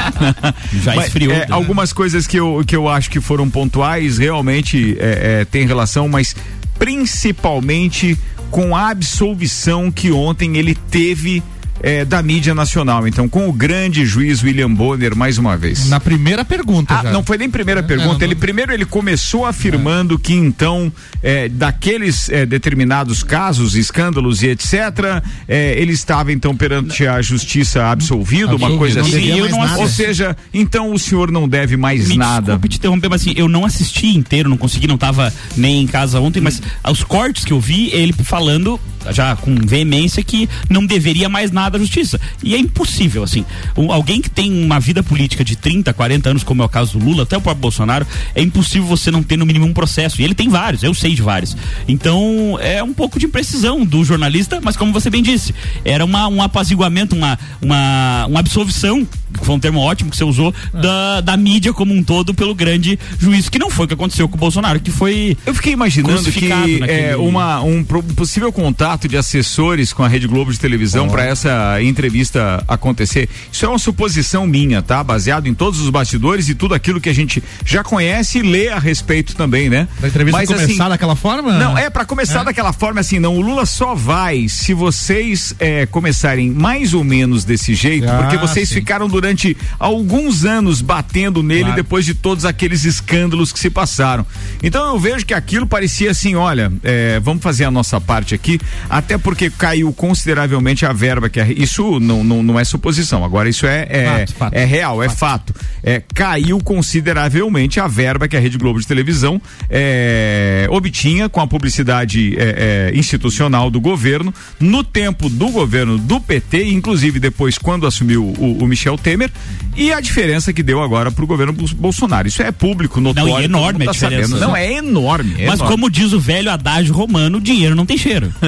Já 0.84 0.94
Mas, 0.94 1.06
esfriou. 1.06 1.32
é, 1.32 1.38
né? 1.38 1.46
algumas 1.50 1.90
coisas 1.92 2.26
que 2.26 2.36
eu, 2.38 2.62
que 2.66 2.76
eu 2.76 2.86
acho 2.86 3.08
que 3.10 3.18
foram 3.20 3.48
pontuais 3.48 4.18
realmente 4.18 4.94
é, 5.00 5.40
é, 5.40 5.44
tem 5.46 5.66
relação, 5.66 6.06
mas 6.06 6.36
principalmente 6.78 8.16
com 8.50 8.74
a 8.74 8.88
absolvição 8.88 9.90
que 9.90 10.10
ontem 10.10 10.56
ele 10.56 10.74
teve 10.74 11.42
é, 11.82 12.04
da 12.04 12.22
mídia 12.22 12.54
nacional. 12.54 13.06
Então, 13.06 13.28
com 13.28 13.48
o 13.48 13.52
grande 13.52 14.04
juiz 14.06 14.42
William 14.42 14.72
Bonner, 14.72 15.14
mais 15.16 15.38
uma 15.38 15.56
vez. 15.56 15.88
Na 15.88 16.00
primeira 16.00 16.44
pergunta 16.44 16.94
Ah, 16.94 17.02
não 17.04 17.22
foi 17.22 17.36
nem 17.38 17.48
primeira 17.50 17.82
pergunta. 17.82 18.14
não. 18.18 18.22
Ele 18.22 18.34
primeiro 18.34 18.72
ele 18.72 18.84
começou 18.84 19.44
afirmando 19.46 20.18
que 20.18 20.32
então 20.34 20.92
é, 21.22 21.48
daqueles 21.48 22.28
é, 22.28 22.46
determinados 22.46 23.22
casos, 23.22 23.74
escândalos 23.74 24.42
e 24.42 24.48
etc, 24.48 25.22
é, 25.46 25.74
ele 25.78 25.92
estava 25.92 26.32
então 26.32 26.56
perante 26.56 27.06
a 27.06 27.20
justiça 27.22 27.84
absolvido, 27.86 28.56
uma 28.56 28.76
coisa 28.76 29.00
assim. 29.00 29.40
não- 29.50 29.78
ou 29.80 29.88
seja, 29.88 30.36
então 30.52 30.92
o 30.92 30.98
senhor 30.98 31.30
não 31.30 31.48
deve 31.48 31.76
mais 31.76 32.08
Me 32.08 32.16
nada. 32.16 32.52
desculpe 32.52 32.68
te 32.68 32.76
interromper, 32.78 33.08
mas 33.08 33.20
assim, 33.22 33.34
eu 33.36 33.48
não 33.48 33.64
assisti 33.64 34.08
inteiro, 34.16 34.48
não 34.48 34.56
consegui, 34.56 34.86
não 34.86 34.98
tava 34.98 35.32
nem 35.56 35.82
em 35.82 35.86
casa 35.86 36.20
ontem, 36.20 36.40
mas 36.40 36.60
os 36.90 37.02
cortes 37.02 37.44
que 37.44 37.52
eu 37.52 37.60
vi, 37.60 37.90
ele 37.92 38.12
falando 38.12 38.78
já 39.10 39.36
com 39.36 39.54
veemência 39.54 40.22
que 40.22 40.48
não 40.68 40.84
deveria 40.84 41.28
mais 41.28 41.50
nada 41.50 41.67
à 41.76 41.78
justiça. 41.80 42.20
E 42.42 42.54
é 42.54 42.58
impossível, 42.58 43.22
assim. 43.22 43.44
Um- 43.76 43.92
alguém 43.92 44.20
que 44.20 44.30
tem 44.30 44.64
uma 44.64 44.78
vida 44.80 45.02
política 45.02 45.44
de 45.44 45.56
30, 45.56 45.92
40 45.92 46.30
anos, 46.30 46.42
como 46.42 46.62
é 46.62 46.64
o 46.64 46.68
caso 46.68 46.98
do 46.98 47.04
Lula, 47.04 47.22
até 47.24 47.36
o 47.36 47.40
próprio 47.40 47.60
Bolsonaro, 47.62 48.06
é 48.34 48.42
impossível 48.42 48.86
você 48.86 49.10
não 49.10 49.22
ter 49.22 49.36
no 49.36 49.46
mínimo 49.46 49.66
um 49.66 49.72
processo. 49.72 50.20
E 50.20 50.24
ele 50.24 50.34
tem 50.34 50.48
vários, 50.48 50.82
eu 50.82 50.94
sei 50.94 51.14
de 51.14 51.22
vários. 51.22 51.56
Então, 51.86 52.58
é 52.60 52.82
um 52.82 52.92
pouco 52.94 53.18
de 53.18 53.26
imprecisão 53.26 53.84
do 53.84 54.04
jornalista, 54.04 54.60
mas 54.62 54.76
como 54.76 54.92
você 54.92 55.10
bem 55.10 55.22
disse, 55.22 55.54
era 55.84 56.04
uma, 56.04 56.28
um 56.28 56.42
apaziguamento, 56.42 57.16
uma, 57.16 57.38
uma, 57.60 58.26
uma 58.26 58.40
absolvição, 58.40 59.04
que 59.04 59.44
foi 59.44 59.54
um 59.54 59.58
termo 59.58 59.80
ótimo 59.80 60.10
que 60.10 60.16
você 60.16 60.24
usou, 60.24 60.54
da, 60.72 61.20
da 61.20 61.36
mídia 61.36 61.72
como 61.72 61.92
um 61.94 62.02
todo 62.02 62.32
pelo 62.34 62.54
grande 62.54 62.98
juiz, 63.18 63.48
que 63.48 63.58
não 63.58 63.70
foi 63.70 63.84
o 63.84 63.88
que 63.88 63.94
aconteceu 63.94 64.28
com 64.28 64.36
o 64.36 64.38
Bolsonaro, 64.38 64.80
que 64.80 64.90
foi. 64.90 65.36
Eu 65.46 65.54
fiquei 65.54 65.72
imaginando 65.72 66.18
que 66.32 66.48
naquele- 66.48 66.90
é, 66.90 67.16
uma, 67.16 67.60
um 67.62 67.82
possível 67.84 68.52
contato 68.52 69.08
de 69.08 69.16
assessores 69.16 69.92
com 69.92 70.02
a 70.02 70.08
Rede 70.08 70.26
Globo 70.26 70.52
de 70.52 70.58
televisão 70.58 71.08
para 71.08 71.24
essa 71.24 71.48
entrevista 71.82 72.62
acontecer. 72.66 73.28
Isso 73.52 73.64
é 73.64 73.68
uma 73.68 73.78
suposição 73.78 74.46
minha, 74.46 74.82
tá? 74.82 75.02
Baseado 75.02 75.46
em 75.46 75.54
todos 75.54 75.80
os 75.80 75.90
bastidores 75.90 76.48
e 76.48 76.54
tudo 76.54 76.74
aquilo 76.74 77.00
que 77.00 77.08
a 77.08 77.14
gente 77.14 77.42
já 77.64 77.82
conhece 77.84 78.38
e 78.38 78.42
lê 78.42 78.68
a 78.68 78.78
respeito 78.78 79.34
também, 79.34 79.68
né? 79.68 79.88
Da 80.00 80.08
entrevista 80.08 80.38
Mas, 80.38 80.48
começar 80.48 80.64
assim, 80.84 80.90
daquela 80.90 81.16
forma? 81.16 81.58
Não, 81.58 81.76
é 81.76 81.90
para 81.90 82.04
começar 82.04 82.44
daquela 82.44 82.72
forma 82.72 83.00
assim, 83.00 83.18
não. 83.18 83.36
O 83.36 83.40
Lula 83.40 83.66
só 83.66 83.94
vai 83.94 84.48
se 84.48 84.74
vocês 84.74 85.54
é, 85.58 85.86
começarem 85.86 86.50
mais 86.50 86.94
ou 86.94 87.04
menos 87.04 87.44
desse 87.44 87.74
jeito, 87.74 88.08
Ah, 88.08 88.18
porque 88.22 88.36
vocês 88.36 88.68
sim. 88.68 88.74
ficaram 88.76 89.08
durante 89.08 89.56
alguns 89.78 90.44
anos 90.44 90.80
batendo 90.80 91.42
nele 91.42 91.64
Claro. 91.64 91.76
depois 91.76 92.04
de 92.04 92.14
todos 92.14 92.44
aqueles 92.44 92.84
escândalos 92.84 93.52
que 93.52 93.58
se 93.58 93.68
passaram. 93.70 94.24
Então 94.62 94.86
eu 94.92 94.98
vejo 94.98 95.24
que 95.26 95.34
aquilo 95.34 95.66
parecia 95.66 96.10
assim, 96.10 96.34
olha, 96.34 96.72
é, 96.82 97.20
vamos 97.20 97.42
fazer 97.42 97.64
a 97.64 97.70
nossa 97.70 98.00
parte 98.00 98.34
aqui, 98.34 98.60
até 98.88 99.18
porque 99.18 99.50
caiu 99.50 99.92
consideravelmente 99.92 100.86
a 100.86 100.92
verba 100.92 101.28
que 101.28 101.40
a, 101.40 101.46
isso 101.56 101.98
não, 102.00 102.22
não, 102.24 102.42
não 102.42 102.58
é 102.60 102.64
suposição. 102.64 103.24
Agora 103.24 103.48
isso 103.48 103.66
é 103.66 103.86
é, 103.90 104.04
Fato, 104.26 104.34
fato. 104.34 104.54
é 104.54 104.64
real, 104.64 105.02
é 105.02 105.08
fato. 105.08 105.54
É, 105.82 106.02
caiu 106.14 106.58
consideravelmente 106.60 107.80
a 107.80 107.86
verba 107.86 108.26
que 108.28 108.36
a 108.36 108.40
Rede 108.40 108.58
Globo 108.58 108.80
de 108.80 108.86
televisão 108.86 109.40
é, 109.70 110.66
obtinha 110.70 111.28
com 111.28 111.40
a 111.40 111.46
publicidade 111.46 112.34
é, 112.38 112.90
é, 112.94 112.98
institucional 112.98 113.70
do 113.70 113.80
governo 113.80 114.32
no 114.60 114.82
tempo 114.84 115.28
do 115.28 115.48
governo 115.50 115.98
do 115.98 116.20
PT, 116.20 116.64
inclusive 116.70 117.18
depois 117.20 117.56
quando 117.58 117.86
assumiu 117.86 118.24
o, 118.38 118.58
o 118.62 118.66
Michel 118.66 118.96
Temer, 118.98 119.30
e 119.76 119.92
a 119.92 120.00
diferença 120.00 120.52
que 120.52 120.62
deu 120.62 120.82
agora 120.82 121.10
para 121.10 121.22
o 121.24 121.26
governo 121.26 121.52
Bol- 121.52 121.68
Bolsonaro. 121.76 122.26
Isso 122.28 122.42
é 122.42 122.50
público, 122.50 123.00
notório. 123.00 123.32
Não, 123.32 123.40
e 123.40 123.44
enorme 123.44 123.72
todo 123.72 123.78
mundo 123.78 123.82
a 123.82 123.86
tá 123.86 123.92
diferença. 123.92 124.28
sabendo. 124.28 124.46
Não, 124.46 124.56
é 124.56 124.72
enorme. 124.74 125.34
é 125.38 125.46
Mas 125.46 125.60
enorme. 125.60 125.76
como 125.76 125.90
diz 125.90 126.12
o 126.12 126.20
velho 126.20 126.50
adágio 126.50 126.92
romano, 126.94 127.40
dinheiro 127.40 127.74
não 127.74 127.86
tem 127.86 127.96
cheiro. 127.96 128.32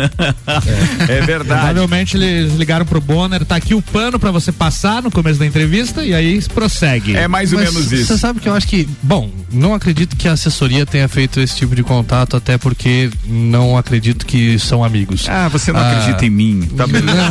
É 1.08 1.20
verdade. 1.22 1.60
Provavelmente 1.72 2.16
eles 2.16 2.54
ligaram 2.54 2.79
pro 2.84 3.00
Bonner, 3.00 3.44
tá 3.44 3.56
aqui 3.56 3.74
o 3.74 3.82
pano 3.82 4.18
pra 4.18 4.30
você 4.30 4.50
passar 4.52 5.02
no 5.02 5.10
começo 5.10 5.38
da 5.38 5.46
entrevista 5.46 6.04
e 6.04 6.14
aí 6.14 6.40
prossegue. 6.54 7.16
É 7.16 7.26
mais 7.28 7.52
ou 7.52 7.58
Mas 7.58 7.72
menos 7.72 7.92
isso. 7.92 8.06
Você 8.06 8.18
sabe 8.18 8.40
que 8.40 8.48
eu 8.48 8.54
acho 8.54 8.66
que, 8.66 8.88
bom, 9.02 9.30
não 9.52 9.74
acredito 9.74 10.16
que 10.16 10.28
a 10.28 10.32
assessoria 10.32 10.84
tenha 10.86 11.08
feito 11.08 11.40
esse 11.40 11.56
tipo 11.56 11.74
de 11.74 11.82
contato, 11.82 12.36
até 12.36 12.56
porque 12.58 13.10
não 13.26 13.76
acredito 13.76 14.24
que 14.26 14.58
são 14.58 14.82
amigos. 14.84 15.26
Ah, 15.28 15.48
você 15.48 15.72
não 15.72 15.80
Ah, 15.80 15.90
acredita 15.90 16.24
em 16.26 16.30
mim, 16.30 16.68
tá 16.76 16.86
beleza. 16.86 17.30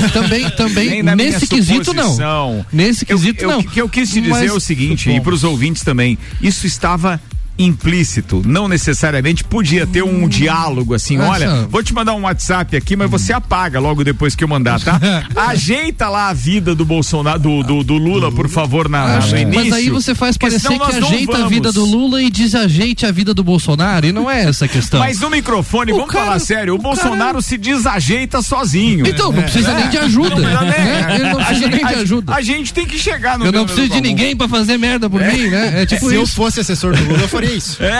Não, 0.00 0.08
também, 0.10 0.50
também 0.50 1.02
nesse 1.02 1.46
quesito 1.46 1.92
não. 1.94 2.64
Nesse 2.72 3.04
Eu- 3.08 3.16
quesito 3.18 3.44
eu- 3.44 3.48
não. 3.50 3.58
O 3.60 3.64
que 3.64 3.80
eu 3.80 3.88
quis 3.88 4.08
te 4.10 4.20
dizer 4.20 4.30
Mas, 4.30 4.50
é 4.50 4.52
o 4.52 4.60
seguinte, 4.60 5.08
bom, 5.08 5.16
e 5.16 5.20
para 5.20 5.34
os 5.34 5.44
ouvintes 5.44 5.82
também, 5.82 6.18
isso 6.40 6.66
estava 6.66 7.20
implícito, 7.64 8.42
não 8.44 8.68
necessariamente 8.68 9.44
podia 9.44 9.86
ter 9.86 10.02
um 10.02 10.28
diálogo 10.28 10.94
assim, 10.94 11.18
olha, 11.18 11.66
vou 11.68 11.82
te 11.82 11.92
mandar 11.94 12.14
um 12.14 12.22
WhatsApp 12.22 12.76
aqui, 12.76 12.96
mas 12.96 13.10
você 13.10 13.32
apaga 13.32 13.78
logo 13.80 14.02
depois 14.04 14.34
que 14.34 14.42
eu 14.44 14.48
mandar, 14.48 14.80
tá? 14.80 15.00
Ajeita 15.36 16.08
lá 16.08 16.28
a 16.28 16.32
vida 16.32 16.74
do 16.74 16.84
Bolsonaro, 16.84 17.38
do, 17.38 17.62
do, 17.62 17.84
do 17.84 17.94
Lula, 17.94 18.30
por 18.32 18.48
favor, 18.48 18.88
na, 18.88 19.16
Acho- 19.18 19.34
no 19.34 19.38
início. 19.40 19.60
mas 19.64 19.72
aí 19.72 19.90
você 19.90 20.14
faz 20.14 20.36
parecer 20.36 20.68
que 20.68 20.82
ajeita 20.82 21.44
a 21.44 21.48
vida 21.48 21.72
do 21.72 21.84
Lula 21.84 22.22
e 22.22 22.30
desajeite 22.30 23.06
a 23.06 23.12
vida 23.12 23.32
do 23.34 23.42
Bolsonaro, 23.44 24.06
e 24.06 24.12
não 24.12 24.30
é 24.30 24.44
essa 24.44 24.64
a 24.64 24.68
questão. 24.68 25.00
Mas 25.00 25.20
no 25.20 25.30
microfone, 25.30 25.92
O 25.92 25.96
vamos 25.96 26.10
cara- 26.10 26.24
falar 26.26 26.38
sério, 26.38 26.74
o, 26.74 26.76
o 26.76 26.78
Bolsonaro 26.80 27.16
cara- 27.16 27.42
se 27.42 27.56
desajeita 27.58 28.42
sozinho. 28.42 29.06
Então, 29.06 29.32
não 29.32 29.42
precisa 29.42 29.72
nem 29.74 29.88
de 29.88 29.98
ajuda. 29.98 30.36
Não 30.36 30.64
né? 30.64 31.14
Ele 31.14 31.24
não 31.30 31.40
a 31.40 31.44
precisa 31.44 31.60
gente- 31.66 31.76
nem 31.76 31.86
de 31.86 31.94
a- 31.94 31.98
ajuda. 31.98 32.34
A 32.34 32.40
gente 32.42 32.72
tem 32.72 32.86
que 32.86 32.98
chegar 32.98 33.38
no 33.38 33.46
Eu 33.46 33.52
não 33.52 33.64
preciso 33.66 33.88
de 33.88 34.00
ninguém 34.00 34.36
pra 34.36 34.48
fazer 34.48 34.76
merda 34.78 35.08
por 35.08 35.20
mim, 35.20 35.48
né? 35.48 35.82
É 35.82 35.86
tipo 35.86 36.08
Se 36.08 36.14
eu 36.14 36.22
isso. 36.22 36.34
fosse 36.34 36.60
assessor 36.60 36.94
do 36.96 37.04
Lula, 37.04 37.22
eu 37.22 37.28
faria 37.28 37.49
é 37.50 37.54
isso. 37.54 37.82
É, 37.82 37.92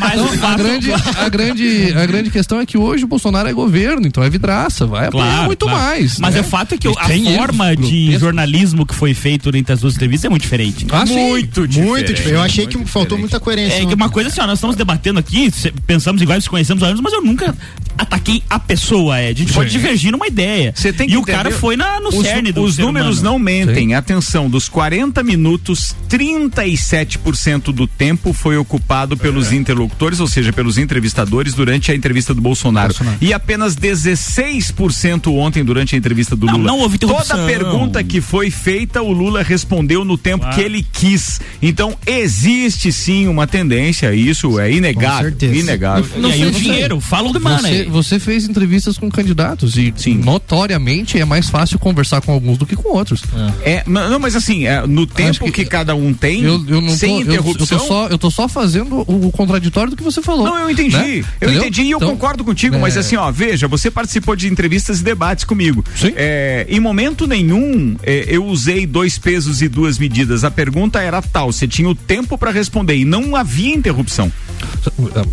Mas 0.00 0.20
Então, 0.20 0.48
a, 0.50 0.56
grande, 0.56 0.92
a, 0.92 1.28
grande, 1.28 1.92
a 1.94 2.06
grande 2.06 2.30
questão 2.30 2.60
é 2.60 2.66
que 2.66 2.76
hoje 2.78 3.04
o 3.04 3.06
Bolsonaro 3.06 3.48
é 3.48 3.52
governo, 3.52 4.06
então 4.06 4.22
é 4.22 4.30
vidraça, 4.30 4.86
vai 4.86 5.10
Claro, 5.10 5.46
muito 5.46 5.66
claro. 5.66 5.80
mais. 5.80 6.18
Mas 6.18 6.34
né? 6.34 6.40
o 6.40 6.44
fato 6.44 6.74
é 6.74 6.78
que 6.78 6.88
E 6.88 6.94
a 6.96 7.16
erros 7.16 7.36
forma 7.36 7.76
de 7.76 7.82
grotescos. 7.82 8.20
jornalismo 8.20 8.86
que 8.86 8.94
foi 8.94 9.14
feito 9.14 9.54
entre 9.56 9.72
as 9.72 9.80
duas 9.80 9.94
entrevistas 9.94 10.24
é 10.26 10.28
muito 10.28 10.42
diferente. 10.42 10.86
Ah, 10.90 11.06
sim. 11.06 11.14
muito 11.14 11.66
diferente. 11.66 11.88
Muito 11.88 12.12
diferente. 12.14 12.34
Eu 12.34 12.42
achei 12.42 12.66
que 12.66 12.76
muito 12.76 12.90
faltou 12.90 13.16
diferente. 13.16 13.20
muita 13.32 13.40
coerência. 13.40 13.82
É 13.82 13.86
que 13.86 13.94
uma 13.94 14.08
coisa 14.08 14.28
assim, 14.28 14.40
ó, 14.40 14.46
nós 14.46 14.58
estamos 14.58 14.76
debatendo 14.76 15.18
aqui, 15.18 15.50
pensamos 15.86 16.20
igual, 16.22 16.36
nos 16.36 16.48
conhecemos 16.48 16.82
há 16.82 16.86
anos, 16.88 17.00
mas 17.00 17.12
eu 17.12 17.22
nunca 17.22 17.54
ataquei 17.98 18.42
a 18.48 18.58
pessoa, 18.58 19.20
Ed. 19.22 19.42
A 19.42 19.44
gente 19.44 19.54
pode 19.54 19.70
divergir 19.70 20.12
numa 20.12 20.26
ideia. 20.26 20.72
Você 20.74 20.92
tem 20.92 21.06
que 21.06 21.14
e 21.14 21.16
o 21.16 21.22
cara 21.22 21.50
foi 21.50 21.76
na, 21.76 22.00
no 22.00 22.08
os, 22.08 22.26
cerne 22.26 22.52
do 22.52 22.62
Os 22.62 22.74
ser 22.76 22.82
números 22.82 23.18
humano. 23.20 23.32
não 23.32 23.38
mentem. 23.38 23.94
Atenção, 23.94 24.48
dos 24.50 24.68
40 24.68 25.22
minutos, 25.22 25.94
37% 26.08 27.72
do 27.72 27.86
tempo 27.86 28.32
foi 28.32 28.56
ocupado 28.76 29.16
pelos 29.16 29.52
interlocutores, 29.52 30.20
ou 30.20 30.26
seja, 30.26 30.52
pelos 30.52 30.76
entrevistadores 30.78 31.54
durante 31.54 31.90
a 31.90 31.94
entrevista 31.94 32.34
do 32.34 32.40
Bolsonaro. 32.40 32.94
E 33.20 33.32
apenas 33.32 33.74
16% 33.74 35.32
ontem 35.34 35.64
durante 35.64 35.94
a 35.94 35.98
entrevista 35.98 36.36
do 36.36 36.46
Não, 36.46 36.54
Lula. 36.58 36.66
não 36.66 36.78
houve 36.80 36.98
Toda 36.98 37.12
interrupção. 37.14 37.46
pergunta 37.46 38.02
que 38.04 38.20
foi 38.20 38.50
feita, 38.50 39.02
o 39.02 39.10
Lula 39.12 39.42
respondeu 39.42 40.04
no 40.04 40.18
tempo 40.18 40.44
Claro. 40.44 40.54
que 40.56 40.62
ele 40.62 40.86
quis. 40.92 41.40
Então, 41.62 41.96
existe 42.06 42.92
sim 42.92 43.26
uma 43.28 43.46
tendência, 43.46 44.14
isso 44.14 44.60
é 44.60 44.70
inegável. 44.72 45.30
certeza. 45.30 45.54
Inegável. 45.56 46.20
Não 46.20 46.28
E 46.28 46.32
aí 46.32 46.38
sei 46.38 46.44
o 46.44 46.48
eu 46.48 46.52
não 46.52 46.58
sei. 46.58 46.68
dinheiro, 46.70 47.00
fala 47.00 47.32
do 47.32 47.40
mana 47.40 47.56
Você, 47.68 47.84
você 47.84 48.18
fez 48.20 48.48
entrevistas 48.48 48.98
com 48.98 49.10
candidatos 49.10 49.76
e 49.76 49.92
Sim. 49.96 50.16
notoriamente 50.18 51.18
é 51.18 51.24
mais 51.24 51.48
fácil 51.48 51.78
conversar 51.78 52.20
com 52.20 52.32
alguns 52.32 52.58
do 52.58 52.66
que 52.66 52.76
com 52.76 52.90
outros. 52.90 53.22
É, 53.64 53.82
ma- 53.86 54.08
não, 54.08 54.18
mas 54.18 54.36
assim, 54.36 54.66
é, 54.66 54.86
no 54.86 55.06
tempo 55.06 55.44
que, 55.46 55.52
que 55.52 55.64
cada 55.64 55.94
um 55.94 56.12
tem, 56.12 56.42
Eu, 56.42 56.64
eu 56.68 56.80
não 56.80 56.90
sem 56.90 57.08
tô, 57.10 57.14
eu- 57.16 57.26
eu, 57.26 57.40
interrupção. 57.40 57.78
tô 57.78 57.84
só, 57.86 58.06
eu 58.08 58.18
tô 58.18 58.30
só 58.30 58.48
fazendo 58.48 58.65
o, 58.74 59.26
o 59.26 59.32
contraditório 59.32 59.90
do 59.90 59.96
que 59.96 60.02
você 60.02 60.20
falou. 60.22 60.44
Não, 60.46 60.58
eu 60.58 60.70
entendi. 60.70 60.96
né? 60.96 61.06
Eu 61.40 61.48
Entendeu? 61.48 61.60
entendi 61.62 61.82
e 61.82 61.90
eu 61.90 61.96
Então, 61.98 62.10
concordo 62.10 62.44
contigo, 62.44 62.78
mas 62.78 62.96
é, 62.96 63.00
assim, 63.00 63.16
ó, 63.16 63.30
veja, 63.30 63.66
você 63.68 63.90
participou 63.90 64.34
de 64.36 64.48
entrevistas 64.48 65.00
e 65.00 65.04
debates 65.04 65.44
comigo. 65.44 65.84
Sim. 65.94 66.12
É, 66.16 66.66
em 66.68 66.80
momento 66.80 67.26
nenhum 67.26 67.96
é, 68.02 68.24
eu 68.28 68.44
usei 68.44 68.86
dois 68.86 69.18
pesos 69.18 69.62
e 69.62 69.68
duas 69.68 69.98
medidas. 69.98 70.44
A 70.44 70.50
pergunta 70.50 71.00
era 71.00 71.20
tal, 71.22 71.52
você 71.52 71.66
tinha 71.68 71.88
o 71.88 71.94
tempo 71.94 72.36
para 72.38 72.50
responder 72.50 72.96
e 72.96 73.04
não 73.04 73.36
havia 73.36 73.74
interrupção. 73.74 74.30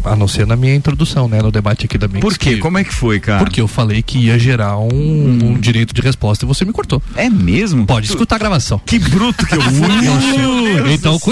A 0.03 0.15
não 0.15 0.27
ser 0.27 0.45
na 0.47 0.55
minha 0.55 0.73
introdução, 0.75 1.27
né? 1.27 1.41
No 1.41 1.51
debate 1.51 1.85
aqui 1.85 1.97
da 1.97 2.07
Mix. 2.07 2.19
Por 2.21 2.37
quê? 2.37 2.55
que- 2.55 2.57
Como 2.59 2.77
é 2.77 2.83
que 2.83 2.93
foi, 2.93 3.19
cara? 3.19 3.39
Porque 3.39 3.61
eu 3.61 3.67
falei 3.67 4.01
que 4.01 4.17
ia 4.17 4.37
gerar 4.39 4.77
um, 4.77 5.39
um 5.43 5.53
direito 5.59 5.93
de 5.93 6.01
resposta 6.01 6.43
e 6.43 6.47
você 6.47 6.65
me 6.65 6.71
cortou. 6.73 7.01
É 7.15 7.29
mesmo? 7.29 7.85
Pode 7.85 8.07
escutar 8.07 8.35
a 8.35 8.39
gravação. 8.39 8.81
Que 8.85 8.97
bruto 8.99 9.45
que 9.45 9.55
eu 9.55 9.61
fui. 9.61 9.83
Então, 10.93 11.13
do 11.13 11.19
céu. 11.19 11.23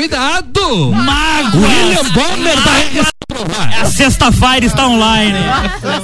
William 1.91 2.11
Bonner 2.13 2.57
vai 2.61 3.81
A 3.81 3.85
sexta-feira 3.85 4.65
está 4.65 4.87
online. 4.87 5.37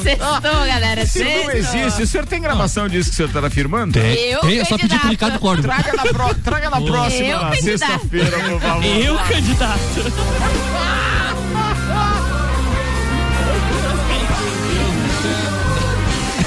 Sextou, 0.04 0.42
galera. 0.42 1.04
Isso 1.04 1.20
não 1.24 1.52
existe. 1.52 2.04
O 2.04 2.08
senhor 2.08 2.26
tem 2.26 2.42
gravação 2.42 2.88
disso 2.90 3.10
que 3.10 3.14
o 3.14 3.18
senhor 3.18 3.28
está 3.30 3.48
afirmando? 3.48 3.94
Tem, 3.94 4.16
Eu, 4.32 4.42
tem, 4.42 4.60
é 4.60 4.66
só 4.66 4.78
pedir 4.78 5.00
pro. 5.00 5.10
Ricardo 5.10 5.40
Córdoba. 5.40 5.74
Traga 5.74 5.94
na, 5.94 6.04
pro- 6.04 6.36
traga 6.36 6.70
na 6.70 6.82
próxima 6.82 7.56
sexta-feira, 7.56 8.38
por 8.50 8.62
favor. 8.62 8.86
Eu, 8.86 9.18
candidato. 9.20 9.80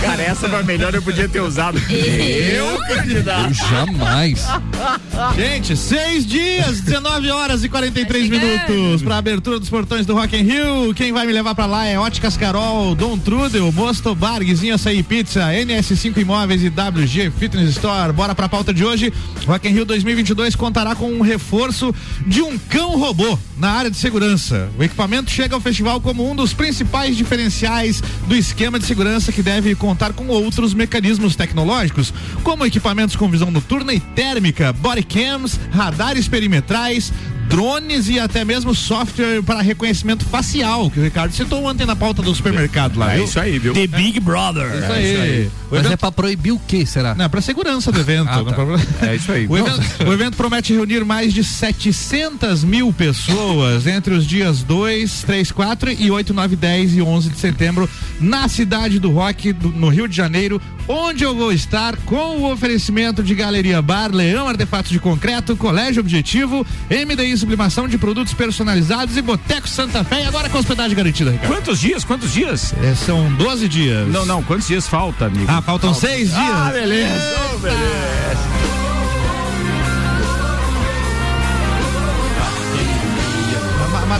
Cara, 0.00 0.22
essa 0.22 0.48
foi 0.48 0.58
a 0.60 0.62
melhor 0.62 0.94
eu 0.94 1.02
podia 1.02 1.28
ter 1.28 1.40
usado. 1.40 1.78
Eu, 1.90 2.78
candidato. 2.88 3.52
Jamais. 3.52 4.44
Gente, 5.36 5.76
seis 5.76 6.26
dias, 6.26 6.80
19 6.80 7.30
horas 7.30 7.62
e 7.62 7.68
43 7.68 8.28
Tá 8.28 8.34
chegando. 8.34 8.50
minutos 8.68 9.02
para 9.02 9.16
abertura 9.18 9.58
dos 9.60 9.68
portões 9.68 10.06
do 10.06 10.14
Rock 10.14 10.36
in 10.36 10.42
Rio. 10.42 10.94
Quem 10.94 11.12
vai 11.12 11.26
me 11.26 11.32
levar 11.32 11.54
pra 11.54 11.66
lá 11.66 11.86
é 11.86 11.98
Óticas 11.98 12.36
Carol, 12.36 12.94
Dom 12.94 13.18
Trudel, 13.18 13.70
Mosto 13.72 14.14
Bar, 14.14 14.40
Guizinho 14.42 14.74
Açaí 14.74 15.02
Pizza, 15.02 15.40
NS5 15.52 16.16
Imóveis 16.18 16.62
e 16.62 16.68
WG 16.68 17.30
Fitness 17.38 17.70
Store. 17.70 18.12
Bora 18.12 18.34
pra 18.34 18.48
pauta 18.48 18.72
de 18.72 18.84
hoje. 18.84 19.12
Rock 19.46 19.68
in 19.68 19.72
Rio 19.72 19.84
2022 19.84 20.56
contará 20.56 20.94
com 20.94 21.10
um 21.12 21.20
reforço 21.20 21.94
de 22.26 22.40
um 22.40 22.56
cão 22.58 22.98
robô 22.98 23.38
na 23.58 23.70
área 23.70 23.90
de 23.90 23.96
segurança. 23.98 24.70
O 24.78 24.82
equipamento 24.82 25.30
chega 25.30 25.54
ao 25.54 25.60
festival 25.60 26.00
como 26.00 26.28
um 26.28 26.34
dos 26.34 26.52
principais 26.54 27.16
diferenciais 27.16 28.02
do 28.26 28.34
esquema 28.34 28.78
de 28.78 28.86
segurança 28.86 29.30
que 29.30 29.42
deve 29.42 29.74
contar 29.90 30.12
com 30.12 30.28
outros 30.28 30.72
mecanismos 30.72 31.34
tecnológicos, 31.34 32.14
como 32.44 32.64
equipamentos 32.64 33.16
com 33.16 33.28
visão 33.28 33.50
noturna 33.50 33.92
e 33.92 33.98
térmica, 33.98 34.72
bodycams, 34.72 35.58
radares 35.72 36.28
perimetrais, 36.28 37.12
drones 37.50 38.08
e 38.08 38.18
até 38.18 38.44
mesmo 38.44 38.72
software 38.74 39.42
para 39.42 39.60
reconhecimento 39.60 40.24
facial, 40.24 40.88
que 40.88 41.00
o 41.00 41.02
Ricardo 41.02 41.32
citou 41.34 41.64
ontem 41.64 41.84
na 41.84 41.96
pauta 41.96 42.22
do 42.22 42.32
supermercado 42.32 42.96
lá, 42.96 43.12
É 43.12 43.16
viu? 43.16 43.24
isso 43.24 43.40
aí, 43.40 43.58
viu? 43.58 43.74
The 43.74 43.88
Big 43.88 44.20
Brother. 44.20 44.66
Isso 44.78 44.92
aí. 44.92 45.46
O 45.46 45.74
Mas 45.74 45.80
evento- 45.80 45.92
é 45.92 45.96
pra 45.96 46.12
proibir 46.12 46.52
o 46.52 46.58
quê, 46.66 46.86
será? 46.86 47.14
Não, 47.14 47.24
é 47.24 47.28
pra 47.28 47.40
segurança 47.40 47.90
do 47.90 47.98
evento. 48.00 48.28
Ah, 48.28 48.44
tá. 48.44 48.52
pra- 48.52 49.08
É 49.08 49.16
isso 49.16 49.30
aí. 49.32 49.46
O 49.50 49.56
evento, 49.58 49.80
o 50.06 50.12
evento 50.12 50.36
promete 50.36 50.72
reunir 50.72 51.04
mais 51.04 51.34
de 51.34 51.42
700 51.42 52.62
mil 52.62 52.92
pessoas 52.92 53.86
entre 53.86 54.14
os 54.14 54.24
dias 54.26 54.62
2, 54.62 55.22
3, 55.24 55.50
4 55.50 55.90
e 55.92 56.08
8, 56.10 56.32
9, 56.32 56.54
10 56.56 56.94
e 56.96 57.02
11 57.02 57.30
de 57.30 57.38
setembro 57.38 57.88
na 58.20 58.46
cidade 58.48 58.98
do 59.00 59.10
Rock, 59.10 59.52
do- 59.52 59.70
no 59.70 59.88
Rio 59.88 60.06
de 60.06 60.16
Janeiro, 60.16 60.60
onde 60.86 61.24
eu 61.24 61.34
vou 61.34 61.52
estar 61.52 61.96
com 61.98 62.38
o 62.38 62.52
oferecimento 62.52 63.22
de 63.22 63.34
Galeria 63.34 63.80
Bar, 63.82 64.10
Leão 64.14 64.48
Artefatos 64.48 64.90
de 64.90 64.98
Concreto, 65.00 65.56
Colégio 65.56 66.00
Objetivo, 66.00 66.64
MDI 66.88 67.39
Sublimação 67.40 67.88
de 67.88 67.98
Produtos 67.98 68.34
Personalizados 68.34 69.16
e 69.16 69.22
Boteco 69.22 69.68
Santa 69.68 70.04
Fé. 70.04 70.22
E 70.22 70.26
agora 70.26 70.48
com 70.48 70.58
hospedagem 70.58 70.96
garantida, 70.96 71.30
Ricardo. 71.30 71.52
Quantos 71.52 71.80
dias? 71.80 72.04
Quantos 72.04 72.32
dias? 72.32 72.74
É, 72.82 72.94
são 72.94 73.32
12 73.34 73.68
dias. 73.68 74.08
Não, 74.08 74.24
não, 74.26 74.42
quantos 74.42 74.68
dias 74.68 74.86
falta, 74.86 75.26
amigo? 75.26 75.46
Ah, 75.48 75.62
faltam 75.62 75.92
seis 75.94 76.30
dias. 76.30 76.40
Ah, 76.40 76.70
beleza. 76.72 77.14
Oh, 77.54 77.58
beleza. 77.58 78.69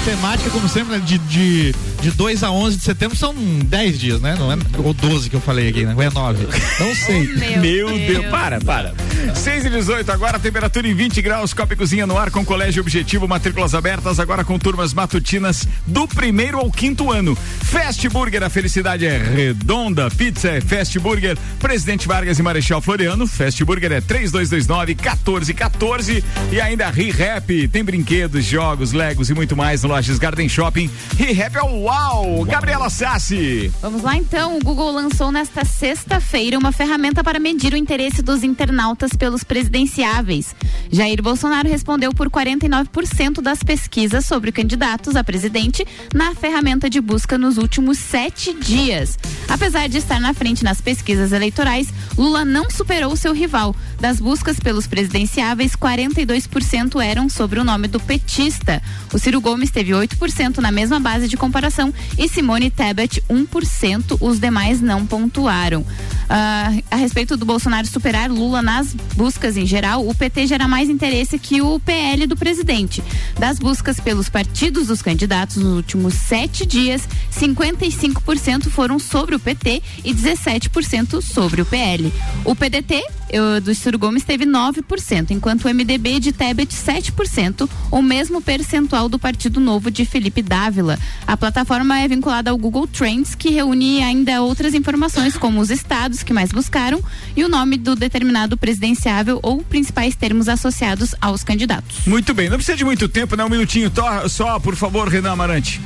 A 0.01 0.17
ma- 0.17 0.31
matemática, 0.31 0.51
como 0.51 0.67
sempre, 0.69 0.97
né, 0.97 1.03
de, 1.05 1.19
de, 1.19 1.75
de 2.01 2.11
2 2.13 2.43
a 2.43 2.51
11 2.51 2.79
de 2.79 2.85
setembro 2.85 3.17
são 3.17 3.35
10 3.35 3.99
dias, 3.99 4.21
né? 4.21 4.35
Não 4.39 4.51
é 4.51 4.57
ou 4.79 4.95
12 4.95 5.29
que 5.29 5.37
eu 5.37 5.41
falei 5.41 5.69
aqui, 5.69 5.85
né? 5.85 5.93
Ou 5.95 6.03
é 6.03 6.09
9. 6.11 6.47
Não 6.81 6.95
sei. 6.95 7.27
Meu 7.59 7.89
Deus, 7.91 8.27
para, 8.27 8.61
para. 8.61 8.95
6 9.35 9.67
e 9.67 9.71
18, 9.71 10.11
agora 10.11 10.39
temperatura 10.39 10.89
em 10.89 10.95
20 10.95 11.21
graus, 11.21 11.53
Copa 11.53 11.75
e 11.75 11.77
Cozinha 11.77 12.07
no 12.07 12.17
ar 12.17 12.31
com 12.31 12.45
Colégio 12.45 12.81
Objetivo, 12.83 13.29
matrículas 13.29 13.75
abertas, 13.75 14.19
agora 14.19 14.43
com 14.45 14.59
turmas 14.59 14.95
matutinas 14.95 15.69
do 15.87 16.09
primeiro 16.09 16.59
ao 16.59 16.71
quinto 16.71 17.11
ano. 17.13 17.37
Fast 17.37 18.09
Burger, 18.09 18.43
a 18.43 18.49
felicidade 18.49 19.07
é 19.07 19.19
redonda. 19.19 20.11
Pizza 20.11 20.49
é 20.49 20.61
Fast 20.61 20.99
Burger, 20.99 21.37
Presidente 21.59 22.09
Vargas 22.09 22.39
e 22.39 22.43
Marechal 22.43 22.81
Floriano. 22.81 23.27
Fast 23.27 23.63
Burger 23.65 23.93
é 23.93 24.01
3229 24.01 24.95
1414 24.95 26.25
e 26.51 26.61
ainda 26.61 26.89
ReHap, 26.91 27.69
tem 27.69 27.85
brinquedos, 27.85 28.45
jogos, 28.45 28.93
legos 28.93 29.29
e 29.29 29.35
muito 29.35 29.55
mais 29.57 29.83
no 29.83 29.90
Lojas 29.91 30.21
Garden 30.21 30.49
Shopping. 30.49 30.89
ReHap 31.19 31.57
é 31.57 31.63
o 31.63 31.83
UAU. 31.83 32.45
Gabriela 32.45 32.89
Sassi. 32.89 33.73
Vamos 33.83 34.03
lá 34.03 34.17
então. 34.17 34.57
O 34.57 34.61
Google 34.61 34.93
lançou 34.93 35.33
nesta 35.33 35.65
sexta-feira 35.65 36.57
uma 36.57 36.71
ferramenta 36.71 37.25
para 37.25 37.41
medir 37.41 37.73
o 37.73 37.77
interesse 37.77 38.23
dos 38.23 38.45
internautas 38.45 39.11
pelos 39.15 39.43
presidenciáveis. 39.43 40.55
Jair 40.93 41.21
Bolsonaro 41.21 41.69
respondeu 41.69 42.15
por 42.15 42.31
49% 42.31 43.41
das 43.41 43.65
pesquisas 43.65 44.25
sobre 44.27 44.53
candidatos 44.53 45.17
a 45.17 45.25
presidente 45.25 45.85
na 46.15 46.37
ferramenta 46.37 46.89
de 46.89 47.01
busca 47.01 47.37
nos 47.37 47.59
últimos 47.59 47.99
sete 47.99 48.55
dias. 48.55 49.19
Apesar 49.49 49.89
de 49.89 49.99
estar 49.99 50.21
na 50.21 50.33
frente 50.33 50.63
nas 50.63 50.81
pesquisas 50.81 51.33
eleitorais, 51.33 51.93
Lula 52.17 52.45
não 52.45 52.71
superou 52.71 53.17
seu 53.17 53.33
rival. 53.33 53.75
Das 53.99 54.21
buscas 54.21 54.61
pelos 54.61 54.87
presidenciáveis, 54.87 55.73
42% 55.73 57.03
eram 57.05 57.29
sobre 57.29 57.59
o 57.59 57.65
nome 57.65 57.89
do 57.89 57.99
petista. 57.99 58.81
O 59.13 59.19
Ciro 59.19 59.41
Gomes 59.41 59.71
teve 59.71 59.80
8% 59.89 60.59
na 60.59 60.71
mesma 60.71 61.01
base 61.01 61.29
de 61.29 61.37
comparação 61.37 61.93
e 62.19 62.29
Simone 62.29 62.71
Tebet 62.71 63.23
1%. 63.29 64.19
Os 64.21 64.39
demais 64.39 64.81
não 64.81 65.07
pontuaram. 65.07 65.85
Ah, 66.29 66.73
a 66.91 66.97
respeito 66.97 67.37
do 67.37 67.45
Bolsonaro 67.45 67.87
superar 67.87 68.31
Lula 68.31 68.63
nas 68.63 68.95
buscas 69.17 69.57
em 69.57 69.67
geral, 69.67 70.07
o 70.07 70.15
PT 70.15 70.47
gera 70.47 70.69
mais 70.69 70.89
interesse 70.89 71.39
que 71.39 71.61
o 71.61 71.81
PL 71.81 72.27
do 72.27 72.37
presidente. 72.37 73.03
Das 73.39 73.59
buscas 73.59 73.99
pelos 73.99 74.29
partidos 74.29 74.87
dos 74.87 75.03
candidatos 75.03 75.57
nos 75.57 75.75
últimos 75.77 76.15
sete 76.15 76.65
dias, 76.65 77.09
55% 77.33 78.69
foram 78.71 78.99
sobre 78.99 79.35
o 79.35 79.41
PT 79.41 79.83
e 80.05 80.15
17% 80.15 81.21
sobre 81.21 81.63
o 81.63 81.67
PL. 81.67 82.13
O 82.45 82.55
PDT 82.55 83.03
eh, 83.33 83.61
do 83.61 83.75
Ciro 83.75 83.99
Gomes 83.99 84.25
teve 84.25 84.45
9%, 84.45 85.31
enquanto 85.31 85.65
o 85.65 85.69
MDB 85.69 86.21
de 86.21 86.33
Tebet 86.33 86.75
7%, 86.75 87.69
o 87.91 88.03
mesmo 88.03 88.43
percentual 88.43 89.09
do 89.09 89.19
Partido 89.19 89.61
Novo 89.61 89.91
de 89.91 90.05
Felipe 90.05 90.43
Dávila. 90.43 90.99
A 91.27 91.37
plataforma 91.37 92.01
é 92.01 92.09
vinculada 92.09 92.51
ao 92.51 92.59
Google 92.59 92.87
Trends, 92.87 93.35
que 93.35 93.51
reúne 93.51 94.03
ainda 94.03 94.43
outras 94.43 94.75
informações, 94.75 95.37
como 95.37 95.61
os 95.61 95.71
estados 95.71 96.23
que 96.23 96.33
mais 96.33 96.51
buscaram 96.51 97.03
e 97.37 97.45
o 97.45 97.49
nome 97.49 97.77
do 97.77 97.95
determinado 97.95 98.57
presidenciável 98.57 99.39
ou 99.43 99.63
principais 99.63 100.17
termos 100.17 100.49
associados 100.49 101.15
aos 101.21 101.45
candidatos. 101.45 102.07
Muito 102.07 102.35
bem, 102.35 102.49
não 102.49 102.57
precisa 102.57 102.77
de 102.77 102.85
muito 102.85 103.09
tempo, 103.09 103.37
né? 103.37 103.45
Um 103.45 103.49
minutinho 103.49 103.91
só, 104.29 104.59
por 104.59 104.75
favor, 104.75 105.09
Renan 105.09 105.33
Amarante. 105.33 105.81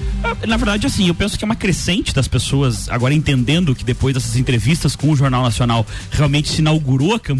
Na 0.46 0.56
verdade, 0.56 0.86
assim, 0.86 1.08
eu 1.08 1.14
penso 1.14 1.38
que 1.38 1.44
é 1.44 1.46
uma 1.46 1.56
crescente 1.56 2.14
das 2.14 2.26
pessoas 2.26 2.88
agora 2.88 3.12
entendendo 3.12 3.74
que 3.74 3.84
depois 3.84 4.14
dessas 4.14 4.36
entrevistas 4.36 4.96
com 4.96 5.10
o 5.10 5.16
Jornal 5.16 5.42
Nacional 5.42 5.86
realmente 6.10 6.48
se 6.48 6.60
inaugurou 6.60 7.14
a 7.14 7.20
campanha 7.20 7.33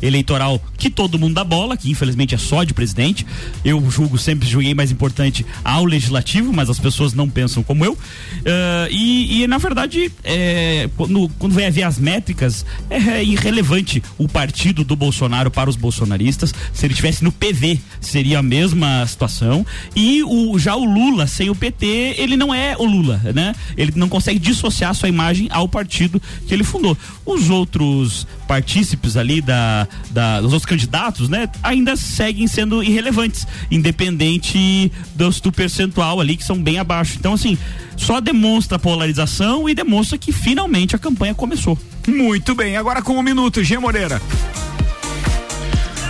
eleitoral 0.00 0.60
que 0.76 0.88
todo 0.88 1.18
mundo 1.18 1.34
dá 1.34 1.44
bola, 1.44 1.76
que 1.76 1.90
infelizmente 1.90 2.34
é 2.34 2.38
só 2.38 2.64
de 2.64 2.72
presidente. 2.72 3.26
Eu 3.64 3.90
julgo, 3.90 4.16
sempre 4.18 4.48
julguei 4.48 4.74
mais 4.74 4.90
importante 4.90 5.44
ao 5.64 5.84
legislativo, 5.84 6.52
mas 6.52 6.70
as 6.70 6.78
pessoas 6.78 7.14
não 7.14 7.28
pensam 7.28 7.62
como 7.62 7.84
eu. 7.84 7.98
Ah, 8.46 8.88
e, 8.90 9.42
e, 9.42 9.46
na 9.46 9.58
verdade, 9.58 10.10
é, 10.24 10.88
quando, 10.96 11.30
quando 11.38 11.52
vai 11.52 11.70
ver 11.70 11.82
as 11.82 11.98
métricas, 11.98 12.64
é, 12.88 13.22
irrelevante 13.22 14.02
o 14.16 14.28
partido 14.28 14.84
do 14.84 14.96
Bolsonaro 14.96 15.50
para 15.50 15.68
os 15.68 15.76
bolsonaristas. 15.76 16.54
Se 16.72 16.86
ele 16.86 16.94
estivesse 16.94 17.24
no 17.24 17.32
PV, 17.32 17.78
seria 18.00 18.38
a 18.38 18.42
mesma 18.42 19.06
situação. 19.06 19.64
E 19.94 20.22
o, 20.22 20.58
já 20.58 20.76
o 20.76 20.84
Lula, 20.84 21.26
sem 21.26 21.50
o 21.50 21.54
PT, 21.54 22.14
ele 22.18 22.36
não 22.36 22.54
é 22.54 22.76
o 22.78 22.84
Lula, 22.84 23.20
né? 23.34 23.54
Ele 23.76 23.92
não 23.96 24.08
consegue 24.08 24.38
dissociar 24.38 24.94
sua 24.94 25.08
imagem 25.08 25.48
ao 25.50 25.68
partido 25.68 26.20
que 26.46 26.54
ele 26.54 26.64
fundou. 26.64 26.96
Os 27.26 27.50
outros 27.50 28.26
partícipes 28.46 29.16
ali 29.16 29.27
da, 29.40 29.86
da 30.10 30.40
dos 30.40 30.52
outros 30.52 30.66
candidatos, 30.66 31.28
né, 31.28 31.48
ainda 31.62 31.96
seguem 31.96 32.46
sendo 32.46 32.82
irrelevantes, 32.82 33.46
independente 33.70 34.90
dos, 35.14 35.40
do 35.40 35.52
percentual 35.52 36.20
ali 36.20 36.36
que 36.36 36.44
são 36.44 36.60
bem 36.60 36.78
abaixo. 36.78 37.16
Então, 37.18 37.34
assim, 37.34 37.56
só 37.96 38.20
demonstra 38.20 38.76
a 38.76 38.78
polarização 38.78 39.68
e 39.68 39.74
demonstra 39.74 40.16
que 40.16 40.32
finalmente 40.32 40.96
a 40.96 40.98
campanha 40.98 41.34
começou. 41.34 41.78
Muito 42.06 42.54
bem, 42.54 42.76
agora 42.76 43.02
com 43.02 43.14
um 43.14 43.22
minuto, 43.22 43.62
G 43.62 43.78
Moreira. 43.78 44.20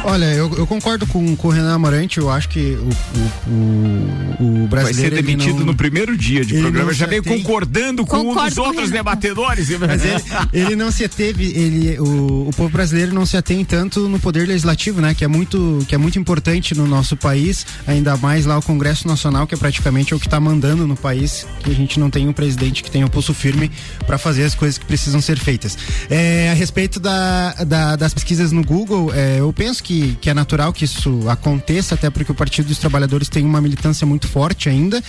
Olha, 0.04 0.24
eu, 0.26 0.50
eu 0.56 0.66
concordo 0.66 1.06
com, 1.06 1.36
com 1.36 1.48
o 1.48 1.50
Renan 1.50 1.74
Amarante, 1.74 2.18
eu 2.18 2.30
acho 2.30 2.48
que 2.48 2.78
o, 2.80 2.88
o, 3.50 3.52
o, 3.52 4.44
o 4.54 4.58
Vai 4.68 4.82
brasileiro. 4.84 5.16
ser 5.16 5.22
demitido 5.22 5.58
não- 5.58 5.66
no 5.66 5.74
primeiro 5.74 6.16
dia 6.16 6.44
de 6.44 6.58
programa. 6.60 6.94
Já 6.94 7.06
veio 7.06 7.22
concordando 7.22 8.06
com 8.06 8.16
um 8.18 8.34
dos 8.34 8.54
com 8.54 8.60
outros 8.62 8.84
Renan. 8.90 8.96
debatedores. 8.98 9.68
Mas 9.78 10.02
ele, 10.04 10.22
ele 10.52 10.76
não 10.76 10.90
se 10.90 11.04
ateve, 11.04 11.44
ele, 11.52 11.98
o, 12.00 12.48
o 12.48 12.50
povo 12.56 12.70
brasileiro 12.70 13.12
não 13.12 13.26
se 13.26 13.36
atém 13.36 13.64
tanto 13.64 14.08
no 14.08 14.18
poder 14.18 14.46
legislativo, 14.48 15.00
né? 15.00 15.14
Que 15.14 15.24
é 15.24 15.28
muito, 15.28 15.84
que 15.88 15.94
é 15.94 15.98
muito 15.98 16.18
importante 16.18 16.74
no 16.74 16.86
nosso 16.86 17.16
país, 17.16 17.66
ainda 17.86 18.16
mais 18.16 18.46
lá 18.46 18.56
o 18.56 18.62
Congresso 18.62 19.06
Nacional, 19.06 19.46
que 19.46 19.54
é 19.54 19.58
praticamente 19.58 20.14
o 20.14 20.18
que 20.20 20.26
está 20.26 20.40
mandando 20.40 20.86
no 20.86 20.96
país, 20.96 21.46
que 21.60 21.70
a 21.70 21.74
gente 21.74 22.00
não 22.00 22.08
tem 22.08 22.26
um 22.28 22.32
presidente 22.32 22.82
que 22.82 22.90
tenha 22.90 23.04
o 23.04 23.10
pulso 23.10 23.34
firme 23.34 23.70
para 24.06 24.16
fazer 24.16 24.44
as 24.44 24.54
coisas 24.54 24.78
que 24.78 24.86
precisam 24.86 25.20
ser 25.20 25.38
feitas. 25.38 25.76
É, 26.08 26.50
a 26.50 26.54
respeito 26.54 26.98
da, 26.98 27.52
da- 27.64 27.96
das 27.96 28.14
pesquisas 28.14 28.52
no 28.52 28.64
Google, 28.64 29.12
é, 29.12 29.40
eu 29.40 29.52
penso 29.52 29.82
que, 29.82 29.87
que 30.20 30.30
é 30.30 30.34
natural 30.34 30.72
que 30.72 30.84
isso 30.84 31.28
aconteça, 31.28 31.94
até 31.94 32.10
porque 32.10 32.32
o 32.32 32.34
Partido 32.34 32.66
dos 32.68 32.78
Trabalhadores 32.78 33.28
tem 33.28 33.44
uma 33.44 33.60
militância 33.60 34.06
muito 34.06 34.28
forte 34.28 34.68
ainda. 34.68 35.02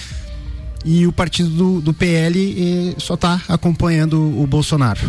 E 0.86 1.06
o 1.06 1.12
partido 1.12 1.50
do, 1.50 1.82
do 1.82 1.94
PL 1.94 2.38
eh, 2.58 2.96
só 2.98 3.16
está 3.16 3.42
acompanhando 3.50 4.18
o 4.42 4.48
Bolsonaro. 4.48 5.02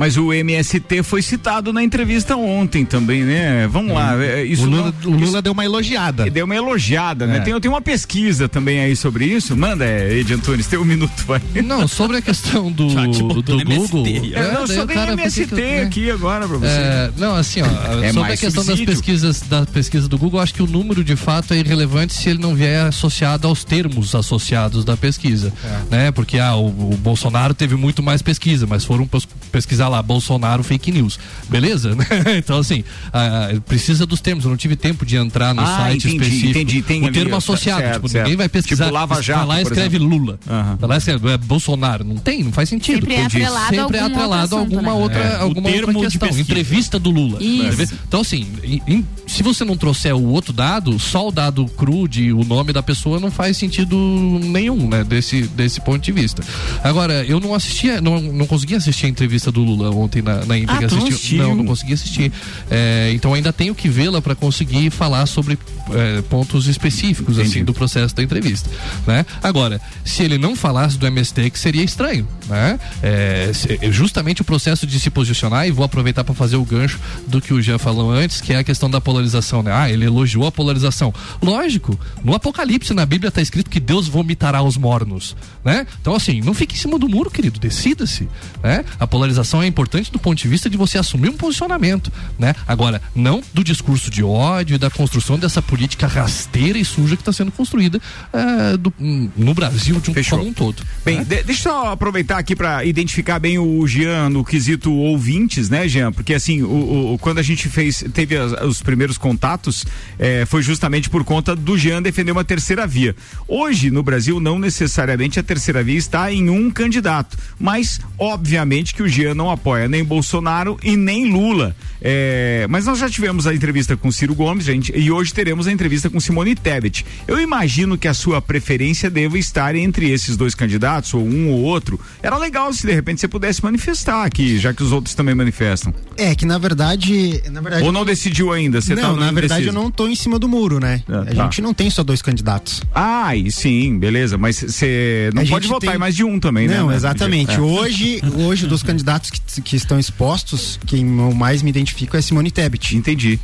Mas 0.00 0.16
o 0.16 0.32
MST 0.32 1.02
foi 1.02 1.20
citado 1.20 1.74
na 1.74 1.84
entrevista 1.84 2.34
ontem 2.34 2.86
também, 2.86 3.22
né? 3.22 3.68
Vamos 3.68 3.92
lá. 3.92 4.16
é, 4.24 4.42
Isso 4.42 4.62
o 4.62 4.70
Lula, 4.70 4.94
não- 5.02 5.10
o 5.10 5.14
Lula 5.14 5.24
isso- 5.26 5.42
deu 5.42 5.52
uma 5.52 5.62
elogiada. 5.62 6.30
Deu 6.30 6.46
uma 6.46 6.56
elogiada, 6.56 7.26
né? 7.26 7.36
É. 7.36 7.40
Tem, 7.40 7.60
tem 7.60 7.70
uma 7.70 7.82
pesquisa 7.82 8.48
também 8.48 8.80
aí 8.80 8.96
sobre 8.96 9.26
isso. 9.26 9.54
Manda, 9.54 9.84
é, 9.84 10.14
Ed 10.18 10.32
Antunes, 10.32 10.66
tem 10.66 10.78
um 10.78 10.86
minuto, 10.86 11.12
vai. 11.26 11.38
Não, 11.62 11.86
sobre 11.86 12.16
a 12.16 12.22
questão 12.22 12.72
do, 12.72 12.86
do 13.42 13.60
MST, 13.60 13.76
Google. 13.92 14.06
aí, 14.06 14.32
eu 14.32 14.66
daí 14.66 14.76
só 14.78 14.86
cara, 14.86 15.06
que 15.08 15.20
MST 15.20 15.52
eu- 15.52 15.58
né? 15.58 15.82
aqui 15.82 16.10
agora 16.10 16.48
pra 16.48 16.56
você. 16.56 16.66
É, 16.66 17.10
não, 17.18 17.34
assim, 17.36 17.60
ó, 17.60 17.66
sobre 18.14 18.32
a 18.32 18.36
questão 18.38 18.64
subsídio. 18.64 18.86
das 18.86 18.94
pesquisas, 18.96 19.42
da 19.42 19.66
pesquisa 19.66 20.08
do 20.08 20.16
Google, 20.16 20.40
acho 20.40 20.54
que 20.54 20.62
o 20.62 20.66
número 20.66 21.04
de 21.04 21.14
fato 21.14 21.52
é 21.52 21.58
irrelevante 21.58 22.14
se 22.14 22.30
ele 22.30 22.38
não 22.38 22.54
vier 22.54 22.86
associado 22.86 23.46
aos 23.46 23.64
termos 23.64 24.14
associados 24.14 24.82
da 24.82 24.96
pesquisa, 24.96 25.52
né? 25.90 26.10
Porque 26.10 26.38
ah, 26.38 26.54
o, 26.56 26.68
o 26.68 26.96
Bolsonaro 26.96 27.52
teve 27.52 27.76
muito 27.76 28.02
mais 28.02 28.22
pesquisa, 28.22 28.66
mas 28.66 28.82
foram 28.82 29.06
pes- 29.06 29.28
pesquisar 29.52 29.89
lá 29.90 30.02
Bolsonaro 30.02 30.62
fake 30.62 30.90
news, 30.92 31.18
beleza? 31.48 31.96
então 32.38 32.58
assim, 32.58 32.82
ah, 33.12 33.48
precisa 33.66 34.06
dos 34.06 34.20
termos. 34.20 34.44
Eu 34.44 34.50
não 34.50 34.56
tive 34.56 34.76
tempo 34.76 35.04
de 35.04 35.16
entrar 35.16 35.54
no 35.54 35.60
Ah, 35.62 35.76
site 35.76 36.08
entendi, 36.08 36.16
específico. 36.24 36.50
entendi, 36.50 36.82
tem 36.82 37.02
o 37.02 37.06
ali, 37.06 37.14
termo 37.14 37.34
ó, 37.34 37.38
associado, 37.38 37.80
certo, 37.82 37.94
tipo, 37.96 38.08
certo. 38.08 38.24
ninguém 38.24 38.36
vai 38.38 38.48
pesquisar. 38.48 38.84
Tipo 38.84 38.94
Lava 38.94 39.14
vai 39.14 39.22
Jato, 39.22 39.46
lá 39.46 39.60
e 39.60 39.62
por 39.64 39.72
escreve 39.72 39.96
exemplo. 39.96 40.16
Lula. 40.16 40.38
Aham. 40.48 40.76
Vai 40.80 40.88
lá 40.88 40.94
e 40.94 40.98
escreve 40.98 41.28
é, 41.30 41.36
Bolsonaro. 41.36 42.04
Não 42.04 42.16
tem, 42.16 42.42
não 42.44 42.52
faz 42.52 42.68
sentido. 42.68 43.00
Sempre 43.00 43.14
é 43.14 43.24
atrelado 43.24 43.56
a 43.66 43.68
Sempre 43.68 43.96
é 43.96 44.00
algum 44.00 44.14
atrelado 44.14 44.56
a 44.56 44.58
outro 44.60 44.76
alguma 44.76 44.90
assunto, 44.92 45.02
outra, 45.02 45.18
né? 45.24 45.30
É, 45.32 45.36
alguma 45.36 45.68
outra 45.70 45.92
questão. 45.94 46.38
Entrevista 46.38 46.98
do 46.98 47.10
Lula. 47.10 47.42
Isso. 47.42 47.94
Então, 48.06 48.20
assim, 48.20 48.46
em- 48.62 48.82
em- 48.86 49.06
se 49.26 49.42
você 49.42 49.64
não 49.64 49.76
trouxer 49.76 50.14
o 50.14 50.24
outro 50.24 50.52
dado, 50.52 50.98
só 50.98 51.28
o 51.28 51.32
dado 51.32 51.66
cru 51.76 52.06
de 52.08 52.32
o 52.32 52.44
nome 52.44 52.72
da 52.72 52.82
pessoa 52.82 53.18
não 53.20 53.30
faz 53.30 53.56
sentido 53.56 53.96
nenhum, 54.42 54.88
né? 54.88 55.04
Desse, 55.04 55.42
desse 55.42 55.80
ponto 55.80 56.00
de 56.02 56.12
vista. 56.12 56.42
Agora, 56.82 57.24
eu 57.24 57.40
não 57.40 57.54
assistia, 57.54 58.00
não, 58.00 58.20
não 58.20 58.46
consegui 58.46 58.74
assistir 58.74 59.06
a 59.06 59.08
entrevista 59.08 59.50
do 59.52 59.60
Lula 59.62 59.69
ontem 59.78 60.22
na, 60.22 60.44
na 60.44 60.58
íntegra. 60.58 60.88
Ah, 60.92 60.96
assistiu? 60.96 61.42
não, 61.42 61.54
não 61.56 61.64
consegui 61.66 61.92
assistir. 61.94 62.32
É, 62.70 63.10
então 63.14 63.34
ainda 63.34 63.52
tenho 63.52 63.74
que 63.74 63.88
vê-la 63.88 64.20
para 64.20 64.34
conseguir 64.34 64.90
falar 64.90 65.26
sobre 65.26 65.58
é, 65.92 66.22
pontos 66.22 66.66
específicos 66.66 67.34
Entendi. 67.38 67.48
assim 67.58 67.64
do 67.64 67.72
processo 67.74 68.14
da 68.14 68.22
entrevista, 68.22 68.68
né? 69.06 69.24
Agora, 69.42 69.80
se 70.04 70.22
ele 70.22 70.38
não 70.38 70.54
falasse 70.56 70.96
do 70.98 71.06
MST, 71.06 71.50
que 71.50 71.58
seria 71.58 71.82
estranho, 71.82 72.26
né? 72.48 72.78
É, 73.02 73.50
se- 73.52 73.78
é 73.80 73.90
justamente 73.92 74.42
o 74.42 74.44
processo 74.44 74.86
de 74.86 74.98
se 75.00 75.10
posicionar 75.10 75.66
e 75.66 75.70
vou 75.70 75.84
aproveitar 75.84 76.24
para 76.24 76.34
fazer 76.34 76.56
o 76.56 76.64
gancho 76.64 76.98
do 77.26 77.40
que 77.40 77.52
o 77.52 77.60
Jean 77.62 77.78
falou 77.78 78.10
antes, 78.10 78.40
que 78.40 78.52
é 78.52 78.58
a 78.58 78.64
questão 78.64 78.88
da 78.90 79.00
polarização, 79.00 79.62
né? 79.62 79.72
Ah, 79.72 79.90
ele 79.90 80.04
elogiou 80.04 80.46
a 80.46 80.52
polarização. 80.52 81.12
Lógico, 81.42 81.98
no 82.24 82.34
Apocalipse 82.34 82.92
na 82.94 83.04
Bíblia 83.06 83.28
está 83.28 83.40
escrito 83.42 83.68
que 83.70 83.80
Deus 83.80 84.06
vomitará 84.08 84.62
os 84.62 84.76
mornos, 84.76 85.36
né? 85.64 85.86
Então 86.00 86.14
assim, 86.14 86.40
não 86.40 86.54
fique 86.54 86.74
em 86.74 86.78
cima 86.78 86.98
do 86.98 87.08
muro, 87.08 87.30
querido, 87.30 87.58
decida-se, 87.58 88.28
né? 88.62 88.84
A 88.98 89.06
polarização 89.06 89.59
é 89.62 89.66
importante 89.66 90.10
do 90.12 90.18
ponto 90.18 90.38
de 90.38 90.48
vista 90.48 90.68
de 90.70 90.76
você 90.76 90.98
assumir 90.98 91.28
um 91.28 91.36
posicionamento, 91.36 92.12
né? 92.38 92.54
Agora, 92.66 93.00
não 93.14 93.42
do 93.52 93.62
discurso 93.64 94.10
de 94.10 94.22
ódio 94.22 94.74
e 94.74 94.78
da 94.78 94.90
construção 94.90 95.38
dessa 95.38 95.60
política 95.62 96.06
rasteira 96.06 96.78
e 96.78 96.84
suja 96.84 97.16
que 97.16 97.22
está 97.22 97.32
sendo 97.32 97.52
construída 97.52 98.00
eh, 98.32 98.76
do- 98.76 98.92
no 99.36 99.54
Brasil 99.54 100.00
de 100.00 100.10
um 100.10 100.14
Fechou. 100.14 100.38
como 100.38 100.50
um 100.50 100.54
todo. 100.54 100.82
Bem, 101.04 101.18
né? 101.18 101.24
de- 101.24 101.42
deixa 101.42 101.68
eu 101.68 101.72
só 101.72 101.92
aproveitar 101.92 102.38
aqui 102.38 102.54
para 102.56 102.84
identificar 102.84 103.38
bem 103.38 103.58
o 103.58 103.86
Jean 103.86 104.28
no 104.30 104.44
quesito 104.44 104.92
ouvintes, 104.92 105.68
né, 105.68 105.86
Jean? 105.88 106.12
Porque 106.12 106.34
assim, 106.34 106.62
o, 106.62 107.14
o- 107.14 107.18
quando 107.18 107.38
a 107.38 107.42
gente 107.42 107.68
fez, 107.68 108.04
teve 108.14 108.36
as- 108.36 108.52
os 108.62 108.82
primeiros 108.82 109.18
contatos, 109.18 109.84
eh, 110.18 110.44
foi 110.46 110.62
justamente 110.62 111.10
por 111.10 111.24
conta 111.24 111.54
do 111.54 111.76
Jean 111.76 112.00
defender 112.02 112.32
uma 112.32 112.44
terceira 112.44 112.86
via. 112.86 113.14
Hoje, 113.46 113.90
no 113.90 114.02
Brasil, 114.02 114.40
não 114.40 114.58
necessariamente 114.58 115.38
a 115.38 115.42
terceira 115.42 115.82
via 115.82 115.96
está 115.98 116.32
em 116.32 116.48
um 116.48 116.70
candidato, 116.70 117.36
mas 117.58 118.00
obviamente 118.18 118.94
que 118.94 119.02
o 119.02 119.08
Jean 119.08 119.34
não 119.34 119.49
apoia 119.50 119.88
nem 119.88 120.04
Bolsonaro 120.04 120.78
e 120.82 120.96
nem 120.96 121.30
Lula. 121.30 121.74
Eh, 122.02 122.66
mas 122.70 122.86
nós 122.86 122.98
já 122.98 123.08
tivemos 123.10 123.46
a 123.46 123.54
entrevista 123.54 123.96
com 123.96 124.10
Ciro 124.10 124.34
Gomes, 124.34 124.64
gente, 124.64 124.92
e 124.96 125.10
hoje 125.10 125.34
teremos 125.34 125.66
a 125.66 125.72
entrevista 125.72 126.08
com 126.08 126.18
Simone 126.18 126.54
Tebet. 126.54 127.04
Eu 127.28 127.38
imagino 127.40 127.98
que 127.98 128.08
a 128.08 128.14
sua 128.14 128.40
preferência 128.40 129.10
deva 129.10 129.38
estar 129.38 129.74
entre 129.74 130.10
esses 130.10 130.36
dois 130.36 130.54
candidatos, 130.54 131.12
ou 131.14 131.22
um 131.26 131.50
ou 131.50 131.60
outro. 131.62 132.00
Era 132.22 132.38
legal 132.38 132.72
se 132.72 132.86
de 132.86 132.92
repente 132.92 133.20
você 133.20 133.28
pudesse 133.28 133.62
manifestar 133.62 134.24
aqui, 134.24 134.58
já 134.58 134.72
que 134.72 134.82
os 134.82 134.92
outros 134.92 135.14
também 135.14 135.34
manifestam. 135.34 135.92
É 136.16 136.34
que 136.34 136.46
na 136.46 136.58
verdade. 136.58 137.42
Na 137.50 137.60
verdade 137.60 137.84
Ou 137.84 137.92
não 137.92 138.04
decidiu 138.04 138.52
ainda? 138.52 138.80
Você 138.80 138.94
não, 138.94 139.14
tá 139.14 139.20
na 139.20 139.32
verdade 139.32 139.66
eu 139.66 139.72
não 139.72 139.90
tô 139.90 140.08
em 140.08 140.14
cima 140.14 140.38
do 140.38 140.48
muro, 140.48 140.78
né? 140.80 141.02
Ah, 141.08 141.20
a 141.20 141.24
tá. 141.34 141.42
gente 141.44 141.60
não 141.60 141.74
tem 141.74 141.90
só 141.90 142.02
dois 142.02 142.22
candidatos. 142.22 142.82
Ah, 142.94 143.34
e 143.36 143.50
sim, 143.50 143.98
beleza. 143.98 144.38
Mas 144.38 144.56
você 144.56 145.30
não 145.34 145.42
A 145.42 145.46
pode 145.46 145.68
votar 145.68 145.90
tem- 145.90 145.96
em 145.96 145.98
mais 145.98 146.14
de 146.16 146.24
um 146.24 146.38
também, 146.40 146.66
né? 146.68 146.78
Não, 146.78 146.88
né? 146.88 146.96
exatamente. 146.96 147.54
É. 147.54 147.60
Hoje, 147.60 148.20
hoje 148.36 148.66
dos 148.66 148.82
candidatos 148.82 149.30
que, 149.30 149.39
que 149.64 149.76
estão 149.76 149.98
expostos, 149.98 150.78
quem 150.86 151.18
eu 151.18 151.34
mais 151.34 151.62
me 151.62 151.70
identifico 151.70 152.16
é 152.16 152.22
Simone 152.22 152.50
Tebet. 152.50 152.96
Entendi. 152.96 153.38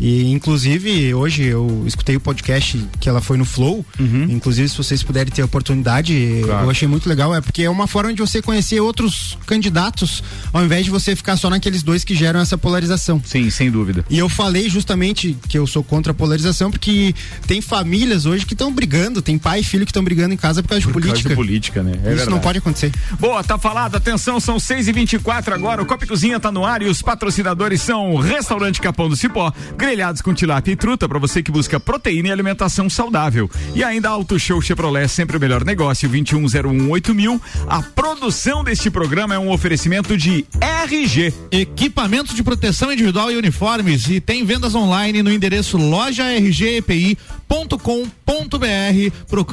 E 0.00 0.30
inclusive 0.32 1.14
hoje 1.14 1.44
eu 1.44 1.84
escutei 1.86 2.16
o 2.16 2.20
podcast 2.20 2.84
que 3.00 3.08
ela 3.08 3.20
foi 3.20 3.36
no 3.36 3.44
Flow. 3.44 3.84
Inclusive, 4.28 4.68
se 4.68 4.76
vocês 4.76 5.02
puderem 5.02 5.32
ter 5.32 5.42
a 5.42 5.44
oportunidade, 5.44 6.12
Uhum. 6.12 6.42
Claro. 6.42 6.64
eu 6.66 6.70
achei 6.70 6.88
muito 6.88 7.08
legal. 7.08 7.34
É 7.34 7.40
porque 7.40 7.62
é 7.62 7.70
uma 7.70 7.86
forma 7.86 8.12
de 8.12 8.20
você 8.20 8.42
conhecer 8.42 8.80
outros 8.80 9.38
candidatos, 9.46 10.22
ao 10.52 10.64
invés 10.64 10.84
de 10.84 10.90
você 10.90 11.14
ficar 11.14 11.36
só 11.36 11.48
naqueles 11.48 11.82
dois 11.82 12.04
que 12.04 12.14
geram 12.14 12.40
essa 12.40 12.58
polarização. 12.58 13.20
Sim, 13.24 13.48
sem 13.50 13.70
dúvida. 13.70 14.04
E 14.10 14.18
eu 14.18 14.28
falei 14.28 14.68
justamente 14.68 15.36
que 15.48 15.56
eu 15.58 15.66
sou 15.66 15.82
contra 15.84 16.12
a 16.12 16.14
polarização, 16.14 16.70
porque 16.70 17.14
tem 17.46 17.60
famílias 17.60 18.26
hoje 18.26 18.44
que 18.46 18.54
estão 18.54 18.72
brigando, 18.72 19.22
tem 19.22 19.38
pai 19.38 19.60
e 19.60 19.64
filho 19.64 19.84
que 19.84 19.90
estão 19.90 20.02
brigando 20.02 20.34
em 20.34 20.36
casa 20.36 20.62
por 20.62 20.70
causa 20.70 20.80
de 20.80 20.86
Por 20.92 20.94
causa 20.94 21.08
política. 21.08 21.28
de 21.30 21.34
política, 21.36 21.82
né? 21.82 21.92
É 21.92 21.96
Isso 21.96 22.02
verdade. 22.04 22.30
não 22.30 22.38
pode 22.40 22.58
acontecer. 22.58 22.92
Boa, 23.20 23.42
tá 23.44 23.56
falado. 23.58 23.96
Atenção, 23.96 24.40
são 24.40 24.58
6 24.58 24.88
e 24.88 24.92
24 24.92 25.54
agora. 25.54 25.82
O 25.82 25.86
Copa 25.86 26.06
Cozinha 26.06 26.38
tá 26.40 26.50
no 26.50 26.64
ar 26.64 26.82
e 26.82 26.86
os 26.86 27.00
patrocinadores 27.02 27.80
são 27.82 28.16
Restaurante 28.16 28.80
Capão 28.80 29.08
do 29.08 29.16
Cipó, 29.16 29.52
grelhados 29.82 30.22
com 30.22 30.32
tilápia 30.32 30.70
e 30.70 30.76
truta 30.76 31.08
para 31.08 31.18
você 31.18 31.42
que 31.42 31.50
busca 31.50 31.80
proteína 31.80 32.28
e 32.28 32.30
alimentação 32.30 32.88
saudável. 32.88 33.50
E 33.74 33.82
ainda 33.82 34.10
Auto 34.10 34.38
Show 34.38 34.62
Chevrolet, 34.62 35.08
sempre 35.08 35.36
o 35.36 35.40
melhor 35.40 35.64
negócio, 35.64 36.08
21018000. 36.08 37.40
A 37.66 37.82
produção 37.82 38.62
deste 38.62 38.88
programa 38.92 39.34
é 39.34 39.38
um 39.40 39.50
oferecimento 39.50 40.16
de 40.16 40.46
RG. 40.60 41.34
Equipamentos 41.50 42.32
de 42.32 42.44
proteção 42.44 42.92
individual 42.92 43.32
e 43.32 43.36
uniformes 43.36 44.08
e 44.08 44.20
tem 44.20 44.44
vendas 44.44 44.76
online 44.76 45.20
no 45.20 45.32
endereço 45.32 45.76
lojargepi.com.br. 45.76 47.16
Procure 47.18 47.41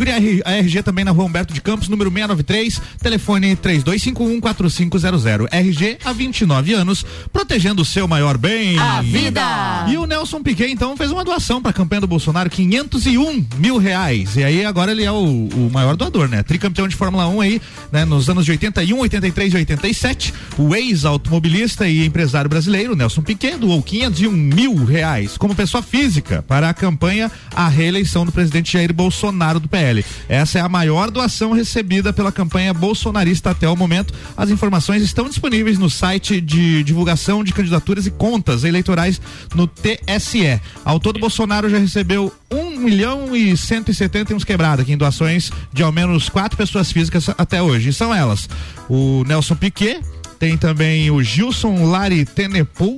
a 0.09 0.17
R- 0.17 0.41
a 0.45 0.51
RG 0.53 0.83
também 0.83 1.03
na 1.03 1.11
rua 1.11 1.25
Humberto 1.25 1.53
de 1.53 1.61
Campos, 1.61 1.89
número 1.89 2.09
693, 2.09 2.81
telefone 3.01 3.55
32514500. 3.57 5.47
RG 5.51 5.97
há 6.03 6.13
29 6.13 6.73
anos, 6.73 7.05
protegendo 7.31 7.81
o 7.81 7.85
seu 7.85 8.07
maior 8.07 8.37
bem. 8.37 8.77
A 8.79 9.01
vida. 9.01 9.85
E 9.89 9.97
o 9.97 10.05
Nelson 10.05 10.41
Piquet, 10.41 10.71
então, 10.71 10.95
fez 10.95 11.11
uma 11.11 11.23
doação 11.25 11.61
para 11.61 11.71
a 11.71 11.73
campanha 11.73 12.01
do 12.01 12.07
Bolsonaro, 12.07 12.49
501 12.49 13.45
mil 13.57 13.77
reais. 13.77 14.35
E 14.35 14.43
aí 14.43 14.63
agora 14.65 14.91
ele 14.91 15.03
é 15.03 15.11
o, 15.11 15.15
o 15.47 15.69
maior 15.71 15.95
doador, 15.95 16.27
né? 16.29 16.41
Tricampeão 16.43 16.87
de 16.87 16.95
Fórmula 16.95 17.27
1 17.27 17.41
aí, 17.41 17.61
né? 17.91 18.05
Nos 18.05 18.29
anos 18.29 18.45
de 18.45 18.51
81, 18.51 18.97
83 18.99 19.53
e 19.53 19.57
87, 19.57 20.33
o 20.57 20.75
ex-automobilista 20.75 21.87
e 21.87 22.05
empresário 22.05 22.49
brasileiro, 22.49 22.95
Nelson 22.95 23.21
Piquet, 23.21 23.57
doou 23.57 23.81
501 23.81 24.31
mil 24.31 24.85
reais 24.85 25.37
como 25.37 25.53
pessoa 25.55 25.83
física 25.83 26.43
para 26.47 26.69
a 26.69 26.73
campanha 26.73 27.31
à 27.53 27.67
reeleição 27.89 28.25
do 28.25 28.31
presidente 28.31 28.73
Jair 28.73 28.93
Bolsonaro 28.93 29.59
do 29.59 29.67
PL. 29.67 30.05
Essa 30.27 30.59
é 30.59 30.61
a 30.61 30.69
maior 30.69 31.09
doação 31.09 31.51
recebida 31.51 32.13
pela 32.13 32.31
campanha 32.31 32.73
bolsonarista 32.73 33.49
até 33.49 33.67
o 33.67 33.75
momento. 33.75 34.13
As 34.37 34.51
informações 34.51 35.01
estão 35.01 35.25
disponíveis 35.27 35.79
no 35.79 35.89
site 35.89 36.39
de 36.39 36.83
divulgação 36.83 37.43
de 37.43 37.51
candidaturas 37.51 38.05
e 38.05 38.11
contas 38.11 38.63
eleitorais 38.63 39.19
no 39.55 39.67
TSE. 39.67 40.61
Ao 40.85 40.99
todo, 40.99 41.19
Bolsonaro 41.19 41.69
já 41.69 41.79
recebeu 41.79 42.31
1 42.51 42.79
milhão 42.79 43.35
e 43.35 43.57
170 43.57 44.31
e 44.31 44.35
uns 44.35 44.43
quebrados 44.43 44.83
aqui 44.83 44.93
em 44.93 44.97
doações 44.97 45.51
de 45.73 45.81
ao 45.81 45.91
menos 45.91 46.29
quatro 46.29 46.57
pessoas 46.57 46.91
físicas 46.91 47.29
até 47.37 47.61
hoje. 47.61 47.89
E 47.89 47.93
são 47.93 48.13
elas: 48.13 48.47
o 48.87 49.23
Nelson 49.25 49.55
Piquet, 49.55 50.01
tem 50.37 50.57
também 50.57 51.09
o 51.11 51.21
Gilson 51.21 51.85
Lari 51.85 52.23
Tenepul. 52.23 52.97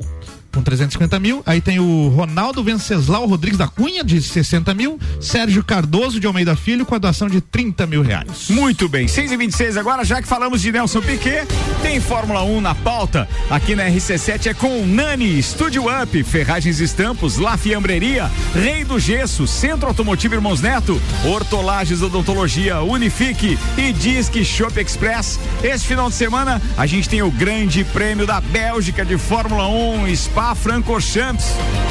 Com 0.53 0.61
350 0.61 1.17
mil. 1.19 1.41
Aí 1.45 1.61
tem 1.61 1.79
o 1.79 2.09
Ronaldo 2.09 2.61
Venceslau 2.61 3.25
Rodrigues 3.25 3.57
da 3.57 3.67
Cunha, 3.67 4.03
de 4.03 4.21
60 4.21 4.73
mil. 4.73 4.99
Sérgio 5.19 5.63
Cardoso 5.63 6.19
de 6.19 6.27
Almeida 6.27 6.55
Filho, 6.57 6.85
com 6.85 6.93
a 6.93 6.97
doação 6.97 7.29
de 7.29 7.39
30 7.39 7.87
mil 7.87 8.01
reais. 8.01 8.49
Muito 8.49 8.89
bem, 8.89 9.07
6 9.07 9.31
e 9.31 9.37
26 9.37 9.77
agora, 9.77 10.03
já 10.03 10.21
que 10.21 10.27
falamos 10.27 10.61
de 10.61 10.71
Nelson 10.71 11.01
Piquet, 11.01 11.47
tem 11.81 12.01
Fórmula 12.01 12.43
1 12.43 12.59
na 12.59 12.75
pauta. 12.75 13.29
Aqui 13.49 13.75
na 13.75 13.85
RC7 13.85 14.47
é 14.47 14.53
com 14.53 14.85
Nani, 14.85 15.41
Studio 15.41 15.85
Up, 15.87 16.23
Ferragens 16.23 16.79
Estampos, 16.81 17.37
La 17.37 17.55
Fiambreria, 17.55 18.29
Rei 18.53 18.83
do 18.83 18.99
Gesso, 18.99 19.47
Centro 19.47 19.87
Automotivo 19.87 20.35
Irmãos 20.35 20.59
Neto, 20.59 21.01
Hortolagens 21.25 22.01
Odontologia, 22.01 22.81
Unifique 22.81 23.57
e 23.77 23.93
Disque 23.93 24.43
Shop 24.43 24.77
Express. 24.79 25.39
Esse 25.63 25.85
final 25.85 26.09
de 26.09 26.15
semana 26.15 26.61
a 26.77 26.85
gente 26.85 27.07
tem 27.07 27.21
o 27.21 27.31
Grande 27.31 27.85
Prêmio 27.85 28.27
da 28.27 28.41
Bélgica 28.41 29.05
de 29.05 29.17
Fórmula 29.17 29.67
1, 29.69 30.13
Spa 30.15 30.40
Francorchamps. 30.55 31.45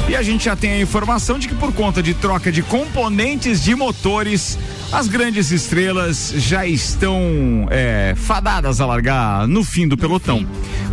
E 0.08 0.16
a 0.16 0.22
gente 0.22 0.46
já 0.46 0.56
tem 0.56 0.72
a 0.72 0.80
informação 0.80 1.38
de 1.38 1.46
que 1.46 1.54
por 1.54 1.72
conta 1.72 2.02
de 2.02 2.14
troca 2.14 2.50
de 2.50 2.62
componentes 2.62 3.62
de 3.62 3.76
motores, 3.76 4.58
as 4.92 5.06
grandes 5.06 5.52
estrelas 5.52 6.34
já 6.36 6.66
estão 6.66 7.68
é, 7.70 8.14
fadadas 8.16 8.80
a 8.80 8.86
largar 8.86 9.46
no 9.46 9.62
fim 9.62 9.86
do 9.86 9.96
pelotão. 9.96 10.44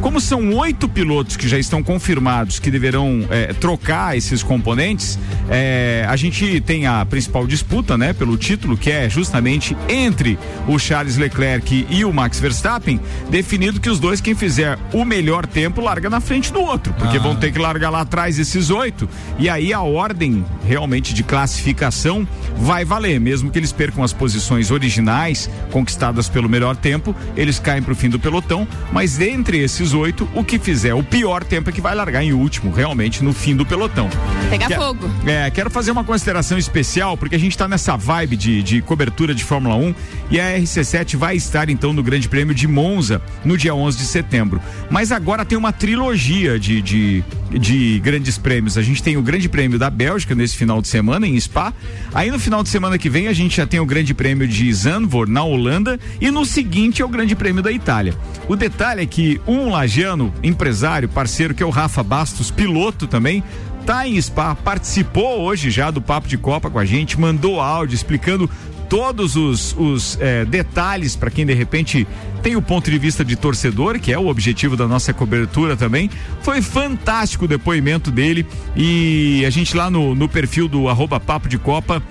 Como 0.02 0.22
são 0.22 0.54
oito 0.54 0.88
pilotos 0.88 1.36
que 1.36 1.48
já 1.48 1.58
estão 1.58 1.82
confirmados 1.82 2.60
que 2.60 2.70
deverão 2.70 3.26
é, 3.32 3.54
trocar 3.54 4.16
esses 4.16 4.44
componentes, 4.44 5.18
é, 5.50 6.06
a 6.08 6.16
gente 6.16 6.62
tem 6.62 6.86
a 6.86 7.04
principal 7.04 7.48
disputa, 7.48 7.98
né, 7.98 8.14
pelo 8.14 8.38
título, 8.38 8.78
que 8.78 8.92
é 8.92 9.10
justamente 9.10 9.76
entre 9.90 10.38
o 10.68 10.78
Charles 10.78 11.18
Leclerc 11.18 11.88
e 11.90 12.06
o 12.06 12.14
Max 12.14 12.40
Verstappen, 12.40 13.00
definido 13.32 13.80
que 13.80 13.90
os 13.90 14.00
dois, 14.00 14.22
quem 14.22 14.36
fizer 14.36 14.78
o 14.94 15.04
melhor 15.04 15.48
tempo, 15.48 15.82
larga 15.82 16.10
na 16.10 16.20
frente 16.20 16.54
do 16.54 16.62
outro, 16.62 16.94
porque 16.94 17.18
vão 17.18 17.36
ter 17.36 17.47
que 17.52 17.60
largar 17.60 17.90
lá 17.90 18.02
atrás 18.02 18.40
esses 18.40 18.70
oito, 18.70 19.08
e 19.38 19.50
aí 19.50 19.74
a 19.74 19.82
ordem 19.82 20.46
realmente 20.66 21.14
de 21.14 21.24
classificação 21.24 22.28
vai 22.58 22.84
valer, 22.84 23.20
mesmo 23.20 23.50
que 23.50 23.60
eles 23.60 23.72
percam 23.72 24.04
as 24.04 24.14
posições 24.14 24.72
originais 24.72 25.50
conquistadas 25.72 26.30
pelo 26.30 26.50
melhor 26.50 26.76
tempo, 26.76 27.16
eles 27.36 27.60
caem 27.60 27.82
para 27.82 27.94
o 27.94 27.96
fim 27.96 28.10
do 28.10 28.20
pelotão, 28.20 28.68
mas 28.92 29.18
dentre 29.18 29.60
esses 29.60 29.94
oito, 29.94 30.28
o 30.34 30.44
que 30.44 30.60
fizer 30.60 30.94
o 30.94 31.04
pior 31.04 31.44
tempo 31.44 31.70
é 31.70 31.74
que 31.74 31.82
vai 31.82 31.96
largar 31.96 32.24
em 32.24 32.34
último, 32.34 32.72
realmente 32.72 33.24
no 33.24 33.34
fim 33.34 33.56
do 33.56 33.66
pelotão. 33.66 34.10
Pegar 34.50 34.70
fogo. 34.70 35.10
É, 35.26 35.50
quero 35.52 35.70
fazer 35.70 35.92
uma 35.92 36.04
consideração 36.04 36.58
especial, 36.58 37.18
porque 37.18 37.36
a 37.36 37.40
gente 37.40 37.52
está 37.52 37.68
nessa 37.68 37.96
vibe 37.96 38.36
de, 38.36 38.64
de 38.64 38.82
cobertura 38.82 39.34
de 39.34 39.44
Fórmula 39.44 39.76
1 39.76 39.96
e 40.30 40.40
a 40.40 40.58
RC7 40.58 41.18
vai 41.18 41.36
estar 41.36 41.70
então 41.70 41.94
no 41.94 42.04
Grande 42.04 42.28
Prêmio 42.28 42.54
de 42.54 42.68
Monza 42.68 43.22
no 43.44 43.58
dia 43.58 43.74
11 43.74 43.98
de 43.98 44.06
setembro. 44.06 44.62
Mas 44.90 45.12
agora 45.12 45.46
tem 45.46 45.58
uma 45.58 45.72
trilogia 45.72 46.60
de, 46.60 46.82
de, 46.82 47.24
de 47.50 48.00
grandes 48.00 48.38
prêmios. 48.38 48.78
A 48.78 48.82
gente 48.82 49.02
tem 49.02 49.18
o 49.18 49.22
Grande 49.22 49.48
Prêmio 49.48 49.80
da 49.80 49.90
Bélgica 49.90 50.36
nesse 50.36 50.58
final 50.58 50.82
de 50.82 50.88
semana 50.88 51.28
em 51.28 51.40
Spa. 51.40 51.74
Aí 52.14 52.30
no 52.30 52.40
final 52.40 52.62
de 52.62 52.70
semana 52.70 52.98
que 52.98 53.10
vem 53.10 53.28
a 53.28 53.34
gente 53.34 53.58
já 53.58 53.66
tem 53.66 53.80
o 53.80 53.86
Grande 53.86 54.14
Prêmio 54.14 54.48
de 54.48 54.72
Zandvoort 54.74 55.32
na 55.32 55.44
Holanda 55.44 56.00
e 56.20 56.30
no 56.30 56.46
seguinte 56.46 57.02
é 57.02 57.06
o 57.06 57.10
Grande 57.10 57.36
Prêmio 57.36 57.64
da 57.64 57.72
Itália. 57.72 58.14
O 58.48 58.56
detalhe 58.56 59.02
é 59.02 59.06
que 59.06 59.40
um 59.48 59.70
lagiano, 59.70 60.34
empresário, 60.44 61.10
parceiro, 61.10 61.54
que 61.54 61.64
é 61.64 61.66
o 61.66 61.70
Rafa 61.70 62.04
Bastos, 62.04 62.52
piloto 62.52 63.08
também, 63.08 63.44
tá 63.86 64.08
em 64.08 64.22
Spa, 64.22 64.54
participou 64.54 65.42
hoje 65.42 65.72
já 65.72 65.90
do 65.90 66.02
Papo 66.02 66.28
de 66.28 66.38
Copa 66.38 66.70
com 66.70 66.78
a 66.78 66.86
gente, 66.86 67.20
mandou 67.20 67.62
áudio 67.62 67.96
explicando 67.96 68.50
todos 68.90 69.36
os, 69.36 69.76
os 69.78 70.18
eh, 70.20 70.46
detalhes 70.46 71.16
para 71.16 71.30
quem 71.30 71.46
de 71.46 71.54
repente 71.54 72.08
tem 72.42 72.56
o 72.56 72.62
ponto 72.62 72.90
de 72.90 72.98
vista 72.98 73.26
de 73.26 73.36
torcedor, 73.36 74.00
que 74.00 74.12
é 74.14 74.18
o 74.18 74.28
objetivo 74.28 74.78
da 74.78 74.88
nossa 74.88 75.14
cobertura 75.14 75.76
também. 75.76 76.10
Foi 76.42 76.62
fantástico 76.62 77.46
o 77.46 77.48
depoimento 77.48 78.10
dele 78.12 78.46
e 78.76 79.44
a 79.46 79.50
gente 79.50 79.76
lá 79.76 79.90
no, 79.90 80.16
no 80.16 80.30
perfil 80.30 80.68
do 80.68 80.88
arroba 80.88 81.20
Papo 81.20 81.50
de 81.50 81.58
Copa 81.58 82.02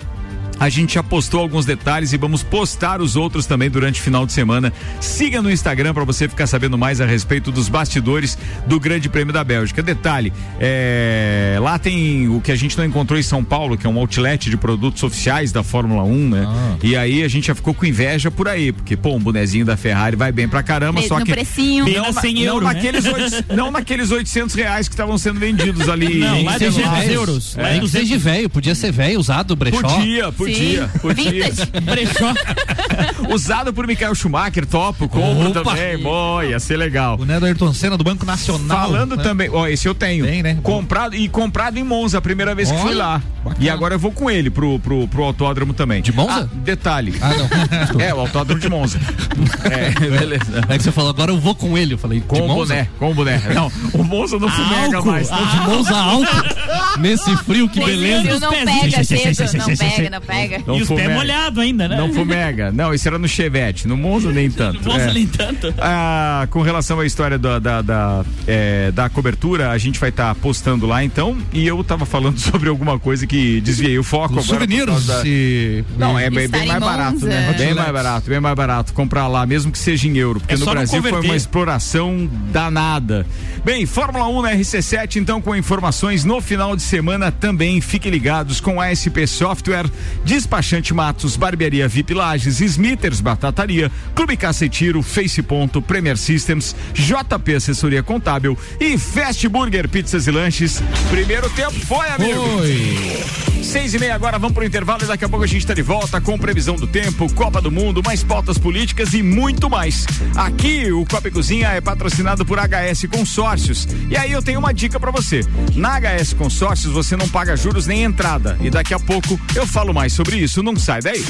a 0.59 0.69
gente 0.69 0.95
já 0.95 1.03
postou 1.03 1.41
alguns 1.41 1.67
detalhes 1.67 2.13
e 2.13 2.17
vamos 2.17 2.43
postar 2.43 3.01
os 3.01 3.15
outros 3.17 3.47
também 3.47 3.69
durante 3.71 4.01
o 4.01 4.03
final 4.03 4.25
de 4.27 4.33
semana. 4.33 4.73
Siga 5.01 5.43
no 5.43 5.51
Instagram 5.51 5.93
para 5.95 6.05
você 6.05 6.29
ficar 6.29 6.47
sabendo 6.47 6.79
mais 6.79 7.01
a 7.01 7.07
respeito 7.07 7.53
dos 7.53 7.69
bastidores 7.69 8.39
do 8.67 8.81
Grande 8.81 9.09
Prêmio 9.09 9.33
da 9.33 9.45
Bélgica. 9.45 9.83
Detalhe, 9.83 10.33
é, 10.59 11.59
lá 11.61 11.79
tem 11.79 12.29
o 12.29 12.41
que 12.41 12.51
a 12.53 12.57
gente 12.57 12.77
não 12.79 12.85
encontrou 12.85 13.19
em 13.19 13.23
São 13.23 13.43
Paulo, 13.45 13.77
que 13.77 13.87
é 13.87 13.91
um 13.91 13.99
outlet 13.99 14.49
de 14.51 14.57
produtos 14.57 15.03
oficiais 15.03 15.53
da 15.53 15.63
Fórmula 15.63 16.03
1, 16.05 16.29
né? 16.31 16.47
E 16.83 16.97
aí 16.97 17.23
a 17.23 17.29
gente 17.29 17.47
já 17.49 17.55
ficou 17.55 17.75
com 17.75 17.85
inveja 17.87 18.31
por 18.31 18.49
aí, 18.49 18.73
porque 18.73 18.97
pô, 18.97 19.15
um 19.15 19.21
bonezinho 19.21 19.65
da 19.65 19.77
Ferrari 19.77 20.17
vai 20.17 20.33
bem 20.33 20.49
pra 20.49 20.63
caramba, 20.63 21.01
Bem 21.01 21.09
só 21.09 21.21
que 21.21 21.31
precinho. 21.33 21.85
Não, 21.87 22.03
na 22.07 22.13
na- 22.13 22.21
100 22.21 22.35
não 22.35 22.43
euro, 22.43 22.67
né? 22.67 22.73
naqueles 22.75 23.05
oito- 23.05 23.45
não 23.55 23.71
naqueles 23.71 24.11
800 24.11 24.55
reais 24.55 24.89
que 24.89 24.95
estavam 24.95 25.19
sendo 25.19 25.39
vendidos 25.39 25.89
ali. 25.89 26.19
Não, 26.19 26.37
em 26.37 26.45
lá 26.45 26.55
é 26.55 26.59
celular. 26.59 26.91
200 26.97 27.15
euros. 27.15 27.57
Lá 27.57 27.63
é 27.63 27.71
Nem 27.73 27.75
que 27.75 27.81
200 27.87 28.09
seja 28.09 28.19
velho, 28.21 28.51
podia 28.51 28.75
ser 28.75 28.93
velho, 28.93 29.19
usado, 29.21 29.55
brechó. 29.57 29.81
Podia, 29.81 30.33
podia, 30.33 30.46
Podia. 30.53 30.91
Vintage. 31.15 31.71
brechó. 31.83 32.35
Usado 33.33 33.73
por 33.73 33.87
Michael 33.87 34.15
Schumacher, 34.15 34.67
topo, 34.67 35.09
compro 35.09 35.51
Opa! 35.51 35.65
também. 35.65 35.99
Bom, 35.99 36.43
ia 36.43 36.59
ser 36.61 36.77
legal. 36.77 37.19
O 37.19 37.25
né, 37.25 37.39
do 37.41 37.47
Ayrton 37.47 37.73
Senna 37.73 37.97
do 37.97 38.05
Banco 38.05 38.25
Nacional. 38.25 38.87
Falando 38.87 39.17
né? 39.17 39.23
também, 39.23 39.49
ó, 39.53 39.67
esse 39.67 39.89
eu 39.89 39.95
tenho. 39.95 40.25
Tem, 40.25 40.43
né? 40.43 40.59
Comprado 40.63 41.15
e 41.15 41.29
comprado 41.29 41.79
em 41.79 41.83
Monza, 41.85 42.19
a 42.19 42.21
primeira 42.21 42.55
vez 42.55 42.71
que 42.71 42.79
fui 42.79 42.91
Olha, 42.91 42.99
lá. 42.99 43.23
bacana. 43.45 43.65
E 43.65 43.71
agora 43.71 43.95
eu 43.95 43.99
vou 43.99 44.13
com 44.13 44.31
ele 44.31 44.51
pro, 44.51 44.79
pro, 44.79 45.09
pro 45.09 45.25
autódromo 45.25 45.73
também. 45.73 46.03
De 46.03 46.13
Monza? 46.13 46.49
Ah, 46.53 46.57
detalhe. 46.63 47.15
Ah, 47.21 47.31
não. 47.35 48.01
É, 48.07 48.15
o 48.15 48.21
autódromo 48.21 48.61
de 48.61 48.69
Monza. 48.69 48.99
é, 49.65 49.91
beleza. 50.11 50.65
É 50.69 50.77
que 50.77 50.85
você 50.85 50.93
falou, 50.93 51.11
agora 51.11 51.31
eu 51.31 51.39
vou 51.39 51.55
com 51.55 51.77
ele. 51.77 51.95
Eu 51.95 51.99
falei, 51.99 52.21
Com 52.21 52.41
o 52.41 52.55
boné, 52.55 52.89
com 52.99 53.11
o 53.11 53.15
boné. 53.15 53.41
Não, 53.55 53.71
o 53.93 54.05
Monza 54.05 54.39
não 54.39 54.49
fumega 54.49 55.03
mais. 55.03 55.31
Não, 55.31 55.47
de 55.47 55.61
Monza 55.61 55.97
alto. 55.97 57.01
Nesse 57.01 57.37
frio, 57.39 57.69
que 57.69 57.79
Nesse 57.79 57.91
beleza. 57.93 58.23
frio 58.23 58.41
não 58.41 58.51
pega 58.51 59.05
cedo, 59.05 59.59
não 59.59 59.77
pega, 59.77 60.11
não 60.11 60.21
Fumega. 60.37 60.63
Não 60.67 60.77
e 60.77 60.83
os 60.83 60.89
pés 60.89 61.01
fumega. 61.01 61.15
molhados 61.15 61.59
ainda, 61.59 61.89
né? 61.89 61.97
Não 61.97 62.13
fumega. 62.13 62.73
Não, 62.73 62.93
isso 62.95 63.09
era 63.09 63.19
no 63.19 63.29
Chevette. 63.29 63.87
No 63.89 63.97
Monza 63.97 64.31
nem 64.33 64.51
tanto. 64.53 64.85
Nossa, 64.87 65.01
É. 65.11 65.13
nem 65.13 65.27
tanto. 65.27 65.73
Ah, 65.79 66.47
com 66.51 66.63
relação 66.63 67.01
à 67.01 67.07
história 67.07 67.39
da, 67.39 67.59
da, 67.59 67.83
da, 67.83 68.25
é, 68.47 68.91
da 68.93 69.09
cobertura, 69.09 69.71
a 69.71 69.79
gente 69.79 69.99
vai 69.99 70.11
estar 70.11 70.35
postando 70.37 70.87
lá 70.87 71.03
então. 71.05 71.37
E 71.53 71.67
eu 71.67 71.83
tava 71.85 72.05
falando 72.07 72.39
sobre 72.41 72.69
alguma 72.69 72.99
coisa 72.99 73.27
que 73.27 73.61
desviei 73.61 73.99
o 73.99 74.03
foco. 74.05 74.39
Os 74.39 74.45
agora 74.51 74.61
souvenirs 74.67 75.07
da- 75.07 75.23
e. 75.25 75.85
Não, 75.99 76.19
é 76.19 76.29
bem, 76.31 76.49
bem 76.49 76.65
em 76.65 76.67
mais 76.69 76.81
barato, 76.81 77.13
Monza. 77.15 77.27
né? 77.29 77.55
Bem 77.57 77.75
mais 77.75 77.93
barato, 77.93 78.31
bem 78.31 78.41
mais 78.41 78.55
barato. 78.55 78.93
Comprar 78.93 79.27
lá, 79.29 79.47
mesmo 79.47 79.71
que 79.73 79.79
seja 79.79 80.07
em 80.09 80.17
euro. 80.17 80.41
Porque 80.41 80.55
É 80.55 80.57
no 80.59 80.65
não 80.65 80.73
Brasil 80.73 81.03
foi 81.03 81.13
uma 81.13 81.37
exploração 81.37 82.29
danada. 82.53 83.27
Bem, 83.65 83.85
Fórmula 83.87 84.29
1 84.29 84.43
na 84.43 84.53
RC7, 84.55 85.17
então, 85.17 85.41
com 85.41 85.55
informações 85.57 86.25
no 86.25 86.41
final 86.41 86.77
de 86.77 86.83
semana 86.83 87.31
também. 87.33 87.81
Fiquem 87.81 88.11
ligados 88.13 88.61
com 88.61 88.81
a 88.81 88.95
SP 88.95 89.27
Software, 89.27 89.87
Despachante 90.27 90.93
Matos, 90.93 91.37
Barbearia 91.37 91.87
VIP 91.87 92.13
Lages, 92.13 92.61
Smithers 92.61 93.21
Batataria, 93.21 93.93
Clube 94.13 94.37
Caça 94.37 94.67
e 94.67 94.69
Tiro, 94.69 95.01
Face 95.01 95.41
Ponto, 95.41 95.81
Premier 95.81 96.19
Systems, 96.19 96.75
JP 96.93 97.55
Assessoria 97.55 98.03
Contábil 98.03 98.59
e 98.81 98.99
Fast 98.99 99.49
Burger 99.49 99.89
Pizzas 99.89 100.27
e 100.27 100.33
Lanches. 100.33 100.83
Primeiro 101.11 101.49
tempo 101.51 101.79
foi, 101.87 102.09
amigo. 102.09 102.41
Oi. 102.59 103.47
Seis 103.63 103.95
e 103.95 103.99
meia 103.99 104.15
agora, 104.15 104.39
vamos 104.39 104.55
pro 104.55 104.65
intervalo 104.65 105.03
e 105.03 105.07
daqui 105.07 105.25
a 105.25 105.29
pouco 105.29 105.45
a 105.45 105.47
gente 105.47 105.59
está 105.59 105.75
de 105.75 105.83
volta 105.83 106.21
com 106.21 106.39
previsão 106.39 106.77
do 106.77 106.87
tempo, 106.87 107.33
Copa 107.33 107.61
do 107.61 107.71
Mundo, 107.71 108.03
mais 108.05 108.23
pautas 108.23 108.59
políticas 108.59 109.13
e 109.13 109.23
muito 109.23 109.69
mais. 109.69 110.07
Aqui 110.37 110.91
o 110.93 111.05
Copa 111.07 111.29
e 111.29 111.31
Cozinha 111.31 111.69
é 111.69 111.81
patrocinado 111.81 112.45
por 112.45 112.59
HS 112.59 113.07
Consórcios. 113.11 113.89
E 114.09 114.17
aí 114.17 114.31
eu 114.33 114.43
tenho 114.43 114.59
uma 114.59 114.73
dica 114.73 115.01
para 115.01 115.11
você. 115.11 115.41
Na 115.75 115.99
HS 115.99 116.33
Consórcios 116.35 116.93
você 116.93 117.17
não 117.17 117.29
paga 117.29 117.57
juros 117.57 117.87
nem 117.87 118.05
entrada. 118.05 118.57
E 118.61 118.71
daqui 118.71 118.95
a 118.95 119.01
pouco 119.01 119.39
eu 119.55 119.67
falo 119.67 119.93
mais 119.93 120.13
sobre 120.17 120.39
isso. 120.39 120.63
Não 120.63 120.75
sai 120.77 121.03
daí. 121.03 121.23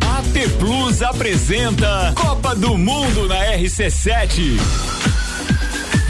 AT 0.00 0.48
Plus 0.58 1.00
apresenta 1.02 2.12
Copa 2.16 2.56
do 2.56 2.76
Mundo 2.76 3.28
na 3.28 3.36
RC7. 3.56 4.58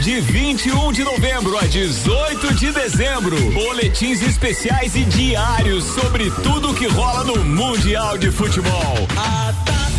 De 0.01 0.19
21 0.19 0.91
de 0.91 1.03
novembro 1.03 1.57
a 1.57 1.61
18 1.61 2.55
de 2.55 2.71
dezembro, 2.71 3.37
boletins 3.51 4.21
especiais 4.21 4.95
e 4.95 5.03
diários 5.05 5.85
sobre 5.85 6.29
tudo 6.31 6.73
que 6.73 6.87
rola 6.87 7.23
no 7.23 7.45
Mundial 7.45 8.17
de 8.17 8.29
Futebol. 8.29 9.07
A 9.15 9.72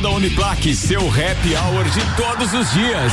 da 0.00 0.10
Uniplaque. 0.10 0.74
Seu 0.74 1.00
happy 1.08 1.54
hour 1.54 1.84
de 1.84 2.00
todos 2.16 2.54
os 2.54 2.72
dias. 2.72 3.12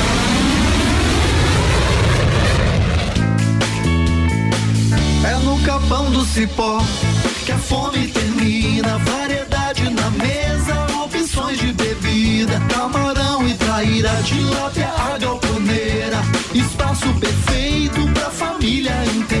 Capão 5.91 6.09
do 6.09 6.23
cipó 6.23 6.79
que 7.45 7.51
a 7.51 7.57
fome 7.57 8.07
termina. 8.07 8.97
Variedade 8.99 9.89
na 9.89 10.09
mesa, 10.11 11.03
opções 11.03 11.59
de 11.59 11.73
bebida. 11.73 12.59
Camarão 12.73 13.45
e 13.45 13.53
traíra, 13.55 14.09
tilápia, 14.23 14.87
a 14.87 15.17
galponeira. 15.17 16.21
Espaço 16.53 17.13
perfeito 17.15 18.07
pra 18.13 18.29
família 18.29 18.93
inteira. 19.05 19.40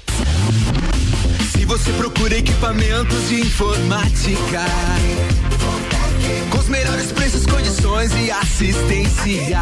Se 1.51 1.65
você 1.65 1.91
procura 1.93 2.37
equipamentos 2.37 3.29
de 3.29 3.41
informática, 3.41 4.61
com 6.49 6.57
os 6.57 6.67
melhores 6.69 7.11
preços, 7.11 7.45
condições 7.45 8.11
e 8.13 8.31
assistência, 8.31 9.61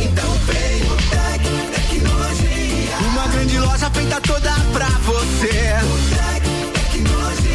então 0.00 0.30
vem 0.46 0.82
o 0.90 0.96
Tec 1.10 1.42
Tecnologia. 1.74 2.96
Uma 3.12 3.26
grande 3.28 3.58
loja 3.58 3.90
feita 3.90 4.20
toda 4.20 4.52
pra 4.72 4.88
você. 5.04 5.74
O 5.84 5.98
Tec 6.14 6.44
Tecnologia. 6.92 7.50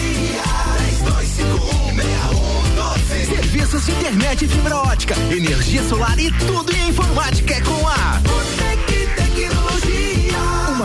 32516112. 3.16 3.36
Serviços 3.36 3.86
de 3.86 3.92
internet 3.92 4.48
fibra 4.48 4.78
ótica, 4.78 5.16
energia 5.32 5.84
solar 5.88 6.20
e 6.20 6.32
tudo 6.32 6.76
em 6.76 6.90
informática 6.90 7.54
é 7.54 7.62
com 7.62 7.88
a. 7.88 8.65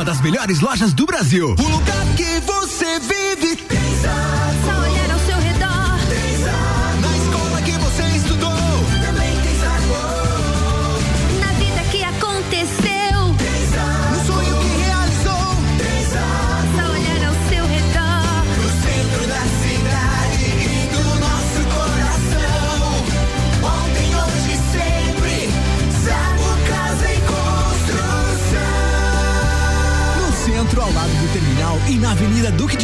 Uma 0.01 0.05
das 0.07 0.23
melhores 0.23 0.61
lojas 0.61 0.95
do 0.95 1.05
Brasil. 1.05 1.55
O 1.59 1.69
lugar 1.69 2.07
que 2.17 2.41
você 2.47 2.99
vive 3.01 3.57
tem 3.57 3.80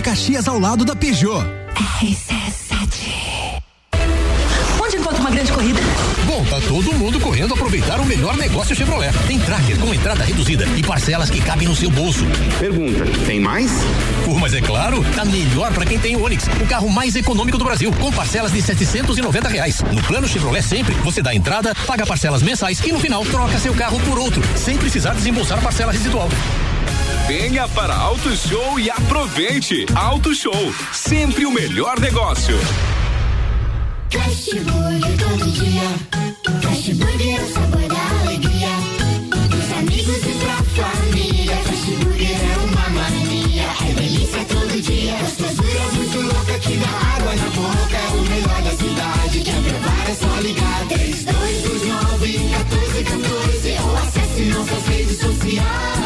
Caxias 0.06 0.46
ao 0.46 0.56
lado 0.60 0.84
da 0.84 0.94
Peugeot. 0.94 1.44
Onde 4.80 4.96
encontra 4.98 5.20
uma 5.20 5.30
grande 5.32 5.50
corrida? 5.50 5.80
Bom, 6.24 6.44
tá 6.44 6.60
todo 6.60 6.92
mundo 6.92 7.18
correndo 7.18 7.54
aproveitar 7.54 7.98
o 7.98 8.04
melhor 8.04 8.36
negócio 8.36 8.72
Chevrolet. 8.76 9.10
Tem 9.26 9.36
tracker 9.40 9.76
com 9.80 9.92
entrada 9.92 10.22
reduzida 10.22 10.64
e 10.76 10.82
parcelas 10.84 11.28
que 11.28 11.40
cabem 11.40 11.66
no 11.66 11.74
seu 11.74 11.90
bolso. 11.90 12.24
Pergunta, 12.60 13.04
tem 13.26 13.40
mais? 13.40 13.72
Pô, 14.24 14.38
mas 14.38 14.54
é 14.54 14.60
claro, 14.60 15.04
tá 15.16 15.24
melhor 15.24 15.72
para 15.72 15.84
quem 15.84 15.98
tem 15.98 16.14
o 16.14 16.22
Onix, 16.22 16.44
o 16.62 16.66
carro 16.68 16.88
mais 16.88 17.16
econômico 17.16 17.58
do 17.58 17.64
Brasil, 17.64 17.90
com 17.90 18.12
parcelas 18.12 18.52
de 18.52 18.62
790 18.62 19.48
reais. 19.48 19.82
No 19.92 20.04
plano 20.04 20.28
Chevrolet 20.28 20.62
sempre, 20.62 20.94
você 21.02 21.20
dá 21.20 21.34
entrada, 21.34 21.74
paga 21.84 22.06
parcelas 22.06 22.44
mensais 22.44 22.78
e 22.78 22.92
no 22.92 23.00
final 23.00 23.24
troca 23.24 23.58
seu 23.58 23.74
carro 23.74 23.98
por 24.02 24.20
outro, 24.20 24.40
sem 24.56 24.78
precisar 24.78 25.14
desembolsar 25.14 25.60
parcela 25.60 25.90
residual. 25.90 26.28
Venha 27.26 27.66
para 27.66 27.92
Auto 27.92 28.36
Show 28.36 28.78
e 28.78 28.88
aproveite. 28.88 29.84
Auto 29.96 30.32
Show, 30.32 30.72
sempre 30.92 31.44
o 31.44 31.50
melhor 31.50 31.98
negócio. 31.98 32.56
Fast 34.08 34.60
Burger 34.60 35.18
todo 35.18 35.50
dia. 35.50 35.82
Fast 36.62 36.94
Burger 36.94 37.36
é 37.36 37.42
o 37.42 37.52
sabor 37.52 37.88
da 37.88 38.20
alegria. 38.20 38.68
Dos 39.50 39.72
amigos 39.76 40.22
e 40.24 40.34
pra 40.38 40.84
família. 40.84 41.56
Fast 41.56 41.90
Burger 41.96 42.30
é 42.30 42.58
uma 42.58 42.88
mania. 42.90 43.66
É 43.80 43.92
delícia 43.94 44.44
todo 44.44 44.80
dia. 44.80 45.16
Gostosura 45.16 45.92
muito 45.94 46.20
louca 46.20 46.58
que 46.60 46.76
dá 46.76 46.88
água 47.16 47.34
na 47.34 47.50
boca. 47.50 47.96
É 47.96 48.08
o 48.08 48.22
melhor 48.22 48.62
da 48.62 48.70
cidade. 48.70 49.40
Quer 49.40 49.62
provar 49.62 50.08
é 50.08 50.14
só 50.14 50.40
ligar. 50.42 50.86
3229 50.90 52.38
1414 52.38 53.78
ou 53.82 53.96
acesse 53.96 54.42
nossas 54.44 54.86
redes 54.86 55.18
sociais. 55.18 56.05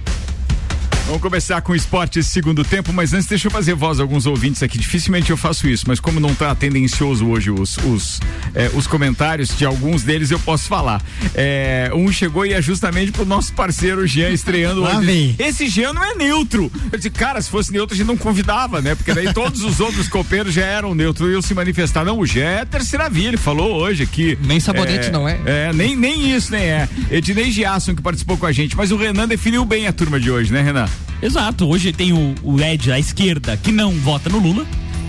Vamos 1.05 1.21
começar 1.21 1.61
com 1.61 1.71
o 1.71 1.75
esporte 1.75 2.23
segundo 2.23 2.63
tempo, 2.63 2.91
mas 2.91 3.13
antes 3.13 3.27
deixa 3.27 3.45
eu 3.47 3.51
fazer 3.51 3.75
voz 3.75 3.99
a 3.99 4.03
alguns 4.03 4.25
ouvintes 4.25 4.63
aqui. 4.63 4.79
Dificilmente 4.79 5.29
eu 5.29 5.37
faço 5.37 5.67
isso, 5.67 5.85
mas 5.87 5.99
como 5.99 6.19
não 6.19 6.31
está 6.31 6.55
tendencioso 6.55 7.27
hoje 7.27 7.51
os, 7.51 7.77
os, 7.77 8.19
eh, 8.55 8.71
os 8.73 8.87
comentários 8.87 9.55
de 9.55 9.65
alguns 9.65 10.01
deles, 10.01 10.31
eu 10.31 10.39
posso 10.39 10.67
falar. 10.67 11.03
Eh, 11.35 11.91
um 11.93 12.11
chegou 12.11 12.43
e 12.43 12.53
é 12.53 12.61
justamente 12.61 13.11
pro 13.11 13.23
nosso 13.23 13.53
parceiro 13.53 14.07
Jean 14.07 14.31
estreando 14.31 14.83
hoje. 14.83 15.35
Esse 15.37 15.67
Jean 15.67 15.93
não 15.93 16.03
é 16.03 16.15
neutro. 16.15 16.71
Eu 16.91 16.97
disse, 16.97 17.11
cara, 17.11 17.39
se 17.39 17.51
fosse 17.51 17.71
neutro, 17.71 17.93
a 17.93 17.97
gente 17.97 18.07
não 18.07 18.17
convidava, 18.17 18.81
né? 18.81 18.95
Porque 18.95 19.13
daí 19.13 19.31
todos 19.31 19.61
os 19.61 19.79
outros 19.79 20.07
copeiros 20.07 20.55
já 20.55 20.65
eram 20.65 20.95
neutros 20.95 21.29
e 21.29 21.33
iam 21.33 21.41
se 21.41 21.53
manifestar. 21.53 22.03
Não, 22.03 22.17
o 22.17 22.25
Jean 22.25 22.49
é 22.49 22.65
terceira 22.65 23.07
via, 23.11 23.27
ele 23.27 23.37
falou 23.37 23.75
hoje 23.75 24.01
aqui. 24.01 24.39
Nem 24.41 24.59
sabonete 24.59 25.11
não 25.11 25.29
é. 25.29 25.39
É, 25.45 25.71
nem, 25.71 25.95
nem 25.95 26.35
isso, 26.35 26.51
nem 26.51 26.63
é. 26.63 26.89
Ednei 27.11 27.51
Giasson 27.51 27.93
que 27.93 28.01
participou 28.01 28.37
com 28.37 28.47
a 28.47 28.51
gente, 28.51 28.75
mas 28.75 28.91
o 28.91 28.97
Renan 28.97 29.27
definiu 29.27 29.63
bem 29.63 29.85
a 29.85 29.93
turma 29.93 30.19
de 30.19 30.31
hoje, 30.31 30.51
né, 30.51 30.63
Renan? 30.63 30.89
Exato, 31.21 31.67
hoje 31.67 31.91
tem 31.91 32.13
o, 32.13 32.35
o 32.43 32.61
Ed 32.61 32.91
à 32.91 32.99
esquerda 32.99 33.57
que 33.57 33.71
não 33.71 33.91
vota 33.91 34.29
no 34.29 34.39
Lula, 34.39 34.65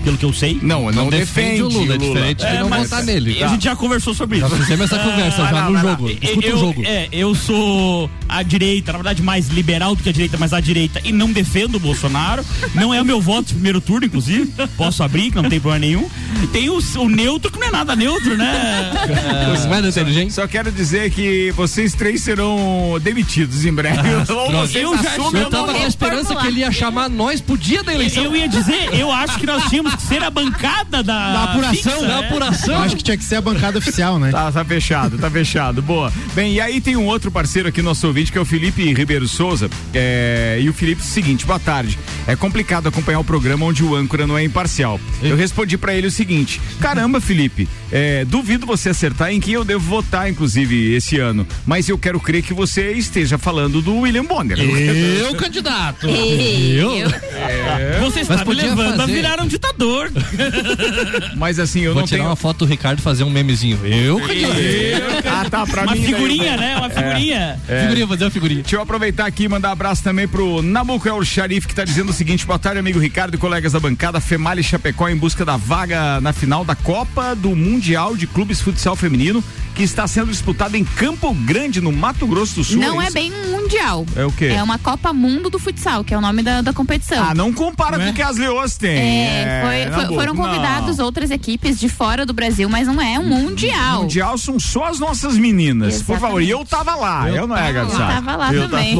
pelo 0.07 0.17
que 0.17 0.23
eu 0.25 0.31
sei. 0.31 0.57
Não, 0.61 0.89
não, 0.89 1.09
defende, 1.09 1.61
o 1.63 1.67
Lula, 1.67 1.95
é 1.95 1.97
diferente 1.97 2.45
de 2.45 2.57
não 2.59 2.69
votar 2.69 3.03
nele. 3.03 3.43
A 3.43 3.47
gente 3.49 3.65
já 3.65 3.75
conversou 3.75 4.13
sobre 4.13 4.37
isso. 4.37 4.47
Já 4.47 4.55
fizemos 4.55 4.85
essa 4.91 5.03
conversa 5.03 5.43
Ah, 5.43 5.47
já 5.51 5.61
não, 5.63 5.65
no 5.65 5.71
não, 5.73 5.81
jogo. 5.81 6.03
não. 6.03 6.09
Escuta 6.09 6.47
eu, 6.47 6.55
o 6.55 6.59
jogo. 6.59 6.81
É, 6.85 7.09
eu 7.11 7.35
sou 7.35 8.09
a 8.29 8.41
direita, 8.41 8.91
na 8.93 8.97
verdade 8.99 9.21
mais 9.21 9.49
liberal 9.49 9.95
do 9.95 10.03
que 10.03 10.07
a 10.09 10.11
direita, 10.13 10.37
mas 10.37 10.53
a 10.53 10.61
direita 10.61 11.01
e 11.03 11.11
não 11.11 11.29
defendo 11.31 11.75
o 11.75 11.79
Bolsonaro. 11.79 12.45
Não 12.73 12.93
é 12.93 13.01
o 13.01 13.05
meu 13.05 13.19
voto 13.19 13.47
de 13.47 13.53
primeiro 13.55 13.81
turno, 13.81 14.05
inclusive. 14.05 14.49
Posso 14.77 15.03
abrir, 15.03 15.29
que 15.31 15.35
não 15.35 15.49
tem 15.49 15.59
problema 15.59 15.85
nenhum. 15.85 16.09
E 16.41 16.47
tem 16.47 16.69
o, 16.69 16.79
o 16.99 17.09
neutro, 17.09 17.51
que 17.51 17.59
não 17.59 17.67
é 17.67 17.71
nada 17.71 17.93
neutro, 17.95 18.37
né? 18.37 18.91
Não 19.67 19.73
é 19.75 19.81
da 19.81 19.89
inteligente? 19.89 20.33
Só 20.33 20.47
quero 20.47 20.71
dizer 20.71 21.09
que 21.11 21.51
vocês 21.51 21.93
três 21.93 22.21
serão 22.21 22.97
demitidos 23.01 23.65
em 23.65 23.73
breve. 23.73 23.97
Ou 24.31 24.51
vocês 24.51 24.83
Eu 24.83 24.95
já- 25.03 25.09
assumem 25.11 25.41
Eu 25.41 25.49
tava 25.49 25.67
não. 25.67 25.73
com 25.79 25.83
a 25.83 25.87
esperança 25.87 26.35
que 26.35 26.47
ele 26.47 26.59
ia 26.61 26.71
chamar 26.71 27.09
nós 27.09 27.41
pro 27.41 27.57
dia 27.57 27.83
da 27.83 27.93
eleição. 27.93 28.23
Eu 28.23 28.35
ia 28.35 28.47
dizer, 28.47 28.93
eu 28.93 29.11
acho 29.11 29.37
que 29.39 29.45
nós 29.45 29.63
tínhamos 29.69 29.93
ser 29.99 30.23
a 30.23 30.29
bancada 30.29 31.03
da, 31.03 31.33
Da 31.33 31.43
apuração, 31.45 31.73
fixa, 31.93 32.07
da 32.07 32.21
né? 32.21 32.27
apuração. 32.27 32.75
Eu 32.75 32.81
acho 32.81 32.95
que 32.95 33.03
tinha 33.03 33.17
que 33.17 33.23
ser 33.23 33.35
a 33.35 33.41
bancada 33.41 33.77
oficial, 33.77 34.19
né? 34.19 34.31
Tá, 34.31 34.51
tá 34.51 34.63
fechado, 34.65 35.17
tá 35.17 35.29
fechado. 35.29 35.81
Boa. 35.81 36.11
Bem, 36.33 36.53
e 36.53 36.61
aí 36.61 36.79
tem 36.81 36.95
um 36.95 37.05
outro 37.05 37.29
parceiro 37.31 37.67
aqui, 37.69 37.81
nosso 37.81 38.07
ouvinte, 38.07 38.31
que 38.31 38.37
é 38.37 38.41
o 38.41 38.45
Felipe 38.45 38.93
Ribeiro 38.93 39.27
Souza. 39.27 39.69
É, 39.93 40.59
e 40.61 40.69
o 40.69 40.73
Felipe, 40.73 41.01
seguinte, 41.03 41.45
boa 41.45 41.59
tarde. 41.59 41.97
É 42.25 42.35
complicado 42.35 42.87
acompanhar 42.87 43.19
o 43.19 43.23
programa 43.23 43.65
onde 43.65 43.83
o 43.83 43.95
âncora 43.95 44.27
não 44.27 44.37
é 44.37 44.43
imparcial. 44.43 44.99
Eu 45.21 45.35
respondi 45.35 45.77
pra 45.77 45.93
ele 45.93 46.07
o 46.07 46.11
seguinte: 46.11 46.61
caramba, 46.79 47.19
Felipe, 47.21 47.67
é, 47.91 48.25
duvido 48.25 48.65
você 48.65 48.89
acertar 48.89 49.31
em 49.31 49.39
quem 49.39 49.53
eu 49.53 49.63
devo 49.63 49.83
votar, 49.83 50.29
inclusive, 50.29 50.93
esse 50.93 51.17
ano. 51.17 51.47
Mas 51.65 51.87
eu 51.89 51.97
quero 51.97 52.19
crer 52.19 52.43
que 52.43 52.53
você 52.53 52.91
esteja 52.91 53.37
falando 53.37 53.81
do 53.81 53.99
William 53.99 54.25
Bonner. 54.25 54.59
Eu, 54.59 55.35
candidato. 55.35 56.07
Eu? 56.07 56.91
Você 58.01 58.21
está 58.21 58.43
me 58.43 58.53
levando 58.53 58.93
a 58.93 58.97
fazer. 58.97 59.13
virar 59.13 59.39
um 59.41 59.47
ditador. 59.47 59.76
Mas 61.35 61.59
assim, 61.59 61.81
eu 61.81 61.93
Vou 61.93 62.01
não 62.01 62.07
tirar 62.07 62.19
tenho. 62.19 62.29
uma 62.29 62.35
foto 62.35 62.59
do 62.59 62.65
Ricardo 62.65 62.99
e 62.99 63.01
fazer 63.01 63.23
um 63.23 63.29
memezinho. 63.29 63.79
Eu, 63.85 64.19
candidato. 64.19 65.27
Ah, 65.27 65.49
tá, 65.49 65.65
pra 65.65 65.83
Uma 65.83 65.93
mim. 65.93 66.01
daí 66.01 66.11
eu- 66.11 66.17
figurinha, 66.17 66.57
né? 66.57 66.77
Uma 66.77 66.89
figurinha. 66.89 67.59
Figurinha, 67.81 68.07
fazer 68.07 68.23
uma 68.25 68.31
figurinha. 68.31 68.61
Deixa 68.61 68.75
eu 68.75 68.81
aproveitar 68.81 69.25
aqui 69.25 69.43
e 69.43 69.47
mandar 69.49 69.71
abraço 69.71 70.03
também 70.03 70.27
pro 70.27 70.61
Nabuco 70.61 71.07
El 71.07 71.23
Sharif, 71.23 71.67
que 71.67 71.75
tá 71.75 71.83
dizendo 71.83 72.09
o 72.09 72.13
seguinte: 72.13 72.45
boa 72.45 72.59
tarde, 72.59 72.79
amigo 72.79 72.99
Ricardo 72.99 73.35
e 73.35 73.37
colegas 73.37 73.73
da 73.73 73.79
bancada. 73.79 74.19
Female 74.19 74.63
Chapecó 74.63 75.07
em 75.09 75.15
busca 75.17 75.45
da 75.45 75.57
vaga 75.57 76.19
na 76.21 76.33
final 76.33 76.63
da 76.65 76.75
Copa 76.75 77.35
do 77.35 77.55
Mundial 77.55 78.15
de 78.15 78.25
Clubes 78.27 78.61
Futsal 78.61 78.95
Feminino, 78.95 79.43
que 79.75 79.83
está 79.83 80.07
sendo 80.07 80.31
disputada 80.31 80.77
em 80.77 80.83
Campo 80.83 81.33
Grande, 81.33 81.79
no 81.81 81.91
Mato 81.91 82.25
Grosso 82.25 82.55
do 82.55 82.63
Sul. 82.63 82.77
Não 82.81 83.01
é 83.01 83.05
isso? 83.05 83.13
bem 83.13 83.31
um 83.33 83.51
mundial. 83.51 84.05
É 84.15 84.25
o 84.25 84.31
quê? 84.31 84.45
É 84.45 84.63
uma 84.63 84.77
Copa 84.79 85.13
Mundo 85.13 85.49
do 85.49 85.59
Futsal, 85.59 86.03
que 86.03 86.13
é 86.13 86.17
o 86.17 86.21
nome 86.21 86.41
da, 86.41 86.61
da 86.61 86.73
competição. 86.73 87.23
Ah, 87.23 87.33
não 87.35 87.53
compara 87.53 87.97
com 87.99 88.09
o 88.09 88.13
que 88.13 88.21
as 88.21 88.37
Leões 88.37 88.77
têm. 88.77 88.97
É, 88.97 89.61
foi- 89.67 89.81
foi- 89.83 89.89
Nabuco, 89.91 90.13
foram 90.15 90.35
convidados 90.35 90.97
não. 90.97 91.05
outras 91.05 91.31
equipes 91.31 91.79
de 91.79 91.89
fora 91.89 92.25
do 92.25 92.33
Brasil, 92.33 92.69
mas 92.69 92.87
não 92.87 93.01
é 93.01 93.19
um 93.19 93.25
mundial. 93.25 94.01
Mundial 94.01 94.37
são 94.37 94.59
só 94.59 94.85
as 94.85 94.99
nossas 94.99 95.37
meninas. 95.37 96.01
Por 96.01 96.19
favor, 96.19 96.41
e 96.41 96.49
eu 96.49 96.65
tava 96.65 96.95
lá. 96.95 97.29
Eu, 97.29 97.47
não 97.47 97.55
é, 97.57 97.71
Gabi 97.71 97.91
Eu 97.91 97.97
tava 97.97 98.35
lá 98.35 98.53
eu 98.53 98.69
também. 98.69 98.95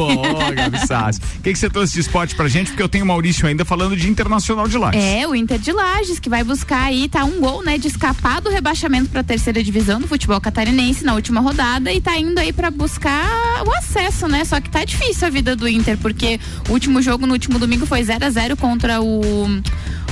Gabi 0.54 0.86
Sassi. 0.86 1.20
O 1.38 1.42
que, 1.42 1.52
que 1.52 1.58
você 1.58 1.68
trouxe 1.70 1.94
de 1.94 2.00
esporte 2.00 2.34
pra 2.34 2.48
gente? 2.48 2.68
Porque 2.70 2.82
eu 2.82 2.88
tenho 2.88 3.04
o 3.04 3.08
Maurício 3.08 3.46
ainda 3.46 3.64
falando 3.64 3.96
de 3.96 4.08
Internacional 4.08 4.68
de 4.68 4.76
Lages. 4.78 5.02
É, 5.02 5.26
o 5.26 5.34
Inter 5.34 5.58
de 5.58 5.72
Lages, 5.72 6.18
que 6.18 6.28
vai 6.28 6.44
buscar 6.44 6.84
aí, 6.84 7.08
tá 7.08 7.24
um 7.24 7.40
gol, 7.40 7.62
né, 7.62 7.78
de 7.78 7.88
escapar 7.88 8.40
do 8.40 8.50
rebaixamento 8.50 9.08
pra 9.10 9.22
terceira 9.22 9.62
divisão 9.62 10.00
do 10.00 10.06
futebol 10.08 10.40
catarinense 10.40 11.04
na 11.04 11.14
última 11.14 11.40
rodada 11.40 11.92
e 11.92 12.00
tá 12.00 12.16
indo 12.18 12.38
aí 12.38 12.52
pra 12.52 12.70
buscar 12.70 13.62
o 13.66 13.72
acesso, 13.72 14.28
né? 14.28 14.44
Só 14.44 14.60
que 14.60 14.70
tá 14.70 14.84
difícil 14.84 15.26
a 15.26 15.30
vida 15.30 15.54
do 15.56 15.68
Inter, 15.68 15.96
porque 15.98 16.38
o 16.68 16.72
último 16.72 17.00
jogo 17.02 17.26
no 17.26 17.32
último 17.32 17.58
domingo 17.58 17.86
foi 17.86 18.02
0 18.02 18.24
a 18.24 18.30
0 18.30 18.56
contra 18.56 19.00
o 19.00 19.46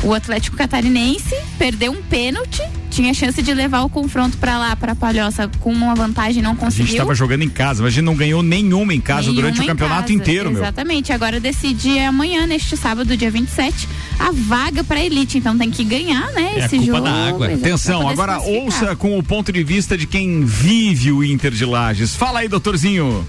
o 0.02 0.12
Atlético 0.14 0.56
Catarinense, 0.56 1.34
perdeu 1.58 1.90
um 1.92 2.02
pênalti, 2.02 2.62
tinha 2.90 3.12
chance 3.12 3.42
de 3.42 3.52
levar 3.52 3.82
o 3.82 3.88
confronto 3.88 4.36
pra 4.38 4.56
lá, 4.58 4.74
pra 4.76 4.94
Palhoça, 4.94 5.50
com 5.60 5.70
uma 5.72 5.94
vantagem, 5.94 6.42
não 6.42 6.52
A 6.52 6.54
gente 6.54 6.60
conseguiu. 6.64 6.96
tava 6.96 7.14
jogando 7.14 7.42
em 7.42 7.48
casa, 7.48 7.82
mas 7.82 7.92
a 7.92 7.94
gente 7.96 8.04
não 8.04 8.14
ganhou 8.14 8.42
nenhuma 8.42 8.94
em 8.94 9.00
casa 9.00 9.22
Nenhuma 9.22 9.42
durante 9.42 9.60
o 9.60 9.66
campeonato 9.66 10.02
casa. 10.02 10.12
inteiro, 10.14 10.50
meu. 10.50 10.62
Exatamente. 10.62 11.12
Agora 11.12 11.38
decide 11.40 11.98
amanhã, 11.98 12.46
neste 12.46 12.76
sábado, 12.76 13.16
dia 13.16 13.30
27, 13.30 13.88
a 14.18 14.30
vaga 14.32 14.82
pra 14.84 14.98
elite. 15.04 15.38
Então 15.38 15.58
tem 15.58 15.70
que 15.70 15.84
ganhar, 15.84 16.30
né? 16.32 16.52
É 16.56 16.62
a 16.62 16.66
esse 16.66 16.76
culpa 16.78 16.92
jogo. 16.92 17.00
da 17.02 17.12
água. 17.12 17.46
Atenção, 17.52 18.08
agora 18.08 18.38
ouça 18.40 18.96
com 18.96 19.18
o 19.18 19.22
ponto 19.22 19.52
de 19.52 19.62
vista 19.62 19.96
de 19.98 20.06
quem 20.06 20.44
vive 20.44 21.12
o 21.12 21.22
Inter 21.24 21.50
de 21.52 21.64
Lages. 21.66 22.14
Fala 22.14 22.40
aí, 22.40 22.48
doutorzinho. 22.48 23.26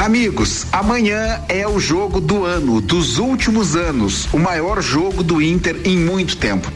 Amigos, 0.00 0.66
amanhã 0.72 1.42
é 1.46 1.68
o 1.68 1.78
jogo 1.78 2.22
do 2.22 2.46
ano, 2.46 2.80
dos 2.80 3.18
últimos 3.18 3.76
anos, 3.76 4.26
o 4.32 4.38
maior 4.38 4.80
jogo 4.80 5.22
do 5.22 5.42
Inter 5.42 5.78
em 5.84 5.98
muito 5.98 6.38
tempo. 6.38 6.72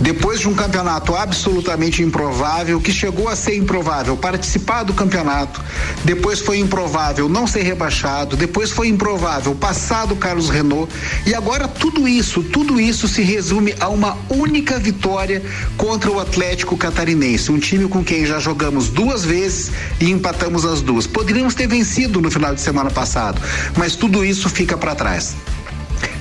Depois 0.00 0.38
de 0.38 0.48
um 0.48 0.54
campeonato 0.54 1.14
absolutamente 1.16 2.02
improvável, 2.02 2.80
que 2.80 2.92
chegou 2.92 3.28
a 3.28 3.34
ser 3.34 3.56
improvável 3.56 4.16
participar 4.16 4.84
do 4.84 4.94
campeonato, 4.94 5.60
depois 6.04 6.38
foi 6.38 6.58
improvável 6.58 7.28
não 7.28 7.48
ser 7.48 7.62
rebaixado, 7.62 8.36
depois 8.36 8.70
foi 8.70 8.88
improvável 8.88 9.56
passar 9.56 10.06
do 10.06 10.14
Carlos 10.14 10.50
Renault, 10.50 10.92
e 11.26 11.34
agora 11.34 11.66
tudo 11.66 12.06
isso, 12.06 12.44
tudo 12.44 12.80
isso 12.80 13.08
se 13.08 13.22
resume 13.22 13.74
a 13.80 13.88
uma 13.88 14.16
única 14.28 14.78
vitória 14.78 15.42
contra 15.76 16.10
o 16.10 16.20
Atlético 16.20 16.76
Catarinense, 16.76 17.50
um 17.50 17.58
time 17.58 17.88
com 17.88 18.04
quem 18.04 18.24
já 18.24 18.38
jogamos 18.38 18.88
duas 18.88 19.24
vezes 19.24 19.72
e 20.00 20.10
empatamos 20.10 20.64
as 20.64 20.80
duas. 20.80 21.08
Poderíamos 21.08 21.54
ter 21.54 21.66
vencido 21.66 22.20
no 22.20 22.30
final 22.30 22.54
de 22.54 22.60
semana 22.60 22.90
passado, 22.90 23.40
mas 23.76 23.96
tudo 23.96 24.24
isso 24.24 24.48
fica 24.48 24.78
para 24.78 24.94
trás. 24.94 25.34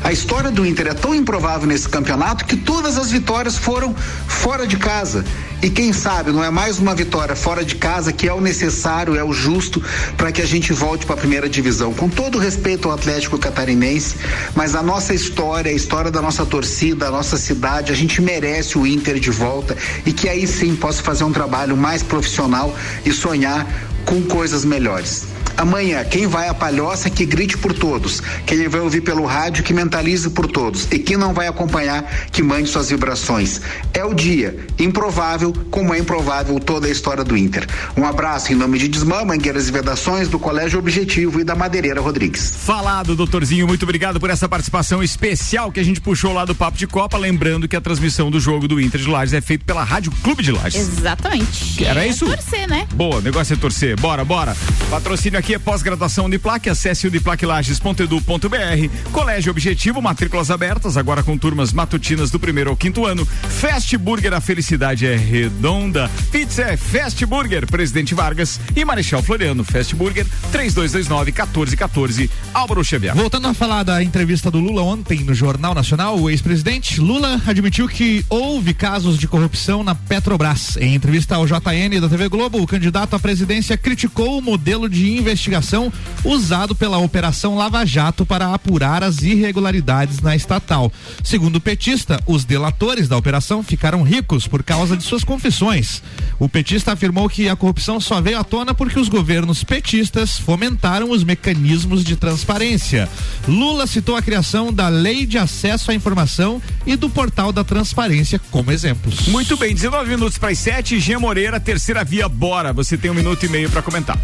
A 0.03 0.11
história 0.11 0.49
do 0.49 0.65
Inter 0.65 0.88
é 0.88 0.93
tão 0.93 1.13
improvável 1.13 1.67
nesse 1.67 1.89
campeonato 1.89 2.45
que 2.45 2.55
todas 2.55 2.97
as 2.97 3.11
vitórias 3.11 3.57
foram 3.57 3.93
fora 4.28 4.65
de 4.65 4.78
casa. 4.78 5.25
E 5.61 5.69
quem 5.69 5.91
sabe 5.91 6.32
não 6.32 6.43
é 6.43 6.49
mais 6.51 6.78
uma 6.78 6.93
vitória 6.93 7.36
fora 7.36 7.65
de 7.65 7.75
casa 7.75 8.13
que 8.13 8.28
é 8.28 8.34
o 8.34 8.39
necessário, 8.39 9.15
é 9.15 9.23
o 9.23 9.34
justo 9.34 9.84
para 10.15 10.32
que 10.32 10.41
a 10.41 10.45
gente 10.45 10.71
volte 10.71 11.05
para 11.05 11.15
a 11.15 11.17
primeira 11.17 11.49
divisão. 11.49 11.93
Com 11.93 12.07
todo 12.07 12.38
respeito 12.38 12.88
ao 12.88 12.93
Atlético 12.93 13.38
Catarinense, 13.38 14.15
mas 14.55 14.75
a 14.75 14.84
nossa 14.84 15.13
história, 15.13 15.71
a 15.71 15.75
história 15.75 16.11
da 16.11 16.21
nossa 16.21 16.45
torcida, 16.45 17.07
a 17.07 17.11
nossa 17.11 17.38
cidade, 17.38 17.91
a 17.91 17.95
gente 17.95 18.21
merece 18.21 18.78
o 18.78 18.86
Inter 18.86 19.19
de 19.19 19.32
volta 19.32 19.75
e 20.05 20.13
que 20.13 20.30
aí 20.30 20.45
sim 20.45 20.75
possa 20.75 21.01
fazer 21.01 21.23
um 21.23 21.32
trabalho 21.32 21.75
mais 21.75 22.03
profissional 22.03 22.73
e 23.03 23.11
sonhar 23.11 23.67
com 24.05 24.21
coisas 24.21 24.63
melhores. 24.63 25.36
Amanhã, 25.58 26.03
quem 26.03 26.28
vai 26.28 26.47
à 26.47 26.53
palhoça 26.53 27.10
que 27.10 27.26
grite 27.26 27.58
por 27.58 27.74
todos. 27.74 28.22
Quem 28.45 28.68
vai 28.68 28.80
ouvir 28.80 29.01
pelo 29.01 29.26
rádio 29.26 29.64
que 29.64 29.74
mentalize 29.74 30.30
por 30.30 30.45
todos. 30.47 30.88
E 30.91 30.99
quem 30.99 31.18
não 31.18 31.34
vai 31.34 31.47
acompanhar 31.47 32.03
que 32.32 32.43
mande 32.43 32.70
suas 32.70 32.89
vibrações. 32.89 33.60
É 33.91 34.05
o 34.05 34.14
dia. 34.14 34.55
Improvável, 34.78 35.51
como 35.72 35.95
é 35.95 35.99
improvável 35.99 36.60
toda 36.60 36.88
a 36.88 36.91
história 36.91 37.24
do 37.24 37.36
Inter. 37.36 37.66
Um 37.97 38.05
abraço 38.05 38.53
em 38.53 38.55
nome 38.55 38.78
de 38.78 38.88
Desmã, 38.88 39.26
Mangueiras 39.26 39.68
e 39.68 39.72
Vedações, 39.72 40.28
do 40.28 40.38
Colégio 40.38 40.78
Objetivo 40.78 41.39
e 41.39 41.43
da 41.43 41.55
Madeireira 41.55 41.99
Rodrigues. 41.99 42.53
Falado, 42.64 43.16
doutorzinho, 43.16 43.66
muito 43.66 43.84
obrigado 43.84 44.20
por 44.20 44.30
essa 44.30 44.47
participação 44.47 45.01
especial 45.01 45.72
que 45.72 45.80
a 45.80 45.84
gente 45.84 45.99
puxou 45.99 46.34
lá 46.34 46.45
do 46.45 46.53
Papo 46.53 46.78
de 46.78 46.86
Copa. 46.86 47.18
Lembrando 47.18 47.68
que 47.68 47.76
a 47.76 47.82
transmissão 47.82 48.30
do 48.30 48.39
jogo 48.39 48.68
do 48.68 48.80
Inter 48.80 49.01
de 49.01 49.10
Lages 49.10 49.34
é 49.34 49.41
feita 49.41 49.66
pela 49.66 49.84
Rádio 49.84 50.12
Clube 50.24 50.43
de 50.43 50.51
Lages. 50.51 50.80
Exatamente. 50.80 51.84
Era 51.84 52.05
é 52.05 52.10
isso? 52.10 52.26
torcer, 52.28 52.68
né? 52.68 52.88
Boa, 52.93 53.22
negócio 53.22 53.53
é 53.53 53.58
torcer. 53.58 53.99
Bora, 53.99 54.24
bora. 54.24 54.55
Patrocínio 54.89 55.39
aqui 55.39 55.47
é 55.54 55.60
pós-graduação 55.60 56.26
Uniplac. 56.26 56.70
Acesse 56.70 57.08
uniplaclages.edu.br. 57.08 59.12
Colégio 59.12 59.52
Objetivo, 59.52 60.02
matrículas 60.02 60.52
abertas, 60.52 60.98
agora 60.98 61.24
com 61.24 61.38
turmas 61.38 61.74
matutinas 61.74 62.32
do 62.32 62.39
primeiro 62.39 62.70
ao 62.70 62.76
quinto 62.76 63.06
ano. 63.06 63.26
Fast 63.26 63.98
Burger, 63.98 64.34
a 64.34 64.41
felicidade 64.41 65.06
é 65.06 65.16
redonda. 65.16 66.10
Pizza 66.32 66.64
é 66.64 66.78
Fast 66.78 67.26
Burger, 67.26 67.68
Presidente 67.68 68.14
Vargas 68.14 68.60
e 68.76 68.84
Marechal 68.84 69.22
Floriano. 69.22 69.64
Fast 69.64 69.95
Burger, 69.95 70.26
3229-1414. 70.52 72.30
Álvaro 72.54 72.84
Xavier. 72.84 73.16
Voltando 73.16 73.48
a 73.48 73.54
falar 73.54 73.84
da 73.84 74.04
entrevista 74.04 74.50
do 74.50 74.60
Lula 74.60 74.82
ontem 74.82 75.24
no 75.24 75.34
Jornal 75.34 75.74
Nacional, 75.74 76.20
o 76.20 76.30
ex-presidente 76.30 77.00
Lula 77.00 77.41
admitiu 77.45 77.88
que 77.88 78.26
houve 78.30 78.74
casos 78.74 79.18
de 79.18 79.28
corrupção 79.28 79.84
na 79.84 79.95
Petrobras. 79.95 80.78
Em 80.78 80.95
entrevista 80.95 81.36
ao 81.36 81.45
JN 81.45 82.00
da 82.02 82.10
TV 82.10 82.30
Globo, 82.30 82.62
o 82.62 82.68
candidato 82.68 83.16
à 83.16 83.20
presidência 83.20 83.78
criticou 83.78 84.38
o 84.38 84.41
modelo 84.41 84.89
de 84.89 85.12
investigação 85.38 85.93
usado 86.25 86.73
pela 86.73 86.97
Operação 86.97 87.55
Lava 87.55 87.85
Jato 87.85 88.25
para 88.25 88.53
apurar 88.53 89.03
as 89.03 89.21
irregularidades 89.21 90.19
na 90.19 90.35
estatal. 90.35 90.91
Segundo 91.23 91.57
o 91.57 91.61
petista, 91.61 92.19
os 92.25 92.43
delatores 92.43 93.07
da 93.07 93.15
operação 93.15 93.61
ficaram 93.63 94.01
ricos 94.01 94.47
por 94.47 94.63
causa 94.63 94.97
de 94.97 95.03
suas 95.03 95.23
confissões. 95.23 96.01
O 96.39 96.49
petista 96.49 96.93
afirmou 96.93 97.29
que 97.29 97.47
a 97.47 97.55
corrupção 97.55 97.99
só 97.99 98.19
veio 98.19 98.39
à 98.39 98.43
tona 98.43 98.73
porque 98.73 98.99
os 98.99 99.07
governos 99.07 99.63
petistas 99.63 100.38
fomentaram 100.39 101.11
os 101.11 101.23
mecanismos 101.23 102.03
de 102.03 102.15
transparência. 102.15 103.07
Lula 103.47 103.85
citou 103.85 104.15
a 104.15 104.21
criação 104.21 104.73
da 104.73 104.89
Lei 104.89 105.25
de 105.25 105.38
Acesso 105.38 105.91
à 105.91 105.93
Informação 105.93 106.61
e 106.85 106.95
do 106.95 107.09
Portal 107.09 107.51
da 107.51 107.63
Transparência 107.63 108.41
como 108.49 108.71
exemplos. 108.71 109.27
Muito 109.27 109.55
bem, 109.55 109.73
19 109.73 110.09
minutos 110.09 110.38
para 110.38 110.49
as 110.49 110.57
7. 110.57 110.99
G 110.99 111.17
Moreira, 111.17 111.59
terceira 111.59 112.03
via, 112.03 112.27
bora. 112.27 112.73
Você 112.73 112.97
tem 112.97 113.11
um 113.11 113.13
minuto 113.13 113.45
e 113.45 113.49
meio 113.49 113.69
para 113.69 113.81
comentar. 113.81 114.17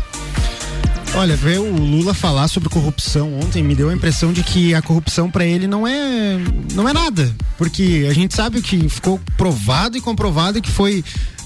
Olha, 1.16 1.36
ver 1.36 1.60
o 1.60 1.72
Lula 1.72 2.12
falar 2.14 2.48
sobre 2.48 2.70
corrupção 2.70 3.40
ontem 3.40 3.62
me 3.62 3.76
deu 3.76 3.90
a 3.90 3.94
impressão 3.94 4.34
de 4.34 4.42
que 4.42 4.74
a 4.74 4.82
corrupção 4.82 5.30
para 5.30 5.46
ele 5.46 5.68
não 5.68 5.88
é 5.88 6.40
não 6.74 6.90
é 6.90 6.94
nada, 6.94 7.34
porque 7.56 8.08
a 8.10 8.14
gente 8.14 8.34
sabe 8.34 8.64
que 8.64 8.90
ficou 8.90 9.22
provado 9.38 9.96
e 9.96 10.02
comprovado 10.02 10.60
que 10.60 10.72
foi 10.72 11.04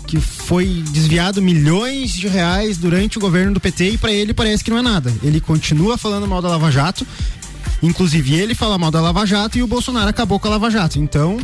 que 0.08 0.22
foi 0.22 0.84
desviado 0.92 1.42
milhões 1.42 2.14
de 2.14 2.30
reais 2.30 2.78
durante 2.78 3.18
o 3.18 3.22
governo 3.22 3.54
do 3.54 3.60
PT 3.60 3.90
e 3.90 3.98
para 3.98 4.12
ele 4.12 4.34
parece 4.34 4.64
que 4.64 4.72
não 4.72 4.78
é 4.78 4.82
nada. 4.82 5.14
Ele 5.22 5.42
continua 5.42 5.98
falando 5.98 6.26
mal 6.26 6.42
da 6.42 6.48
Lava 6.48 6.72
Jato, 6.72 7.06
inclusive 7.84 8.36
ele 8.36 8.56
fala 8.56 8.78
mal 8.78 8.90
da 8.90 9.02
Lava 9.02 9.26
Jato 9.26 9.58
e 9.58 9.64
o 9.64 9.68
Bolsonaro 9.68 10.10
acabou 10.10 10.40
com 10.40 10.48
a 10.48 10.52
Lava 10.52 10.72
Jato. 10.72 10.98
Então, 10.98 11.38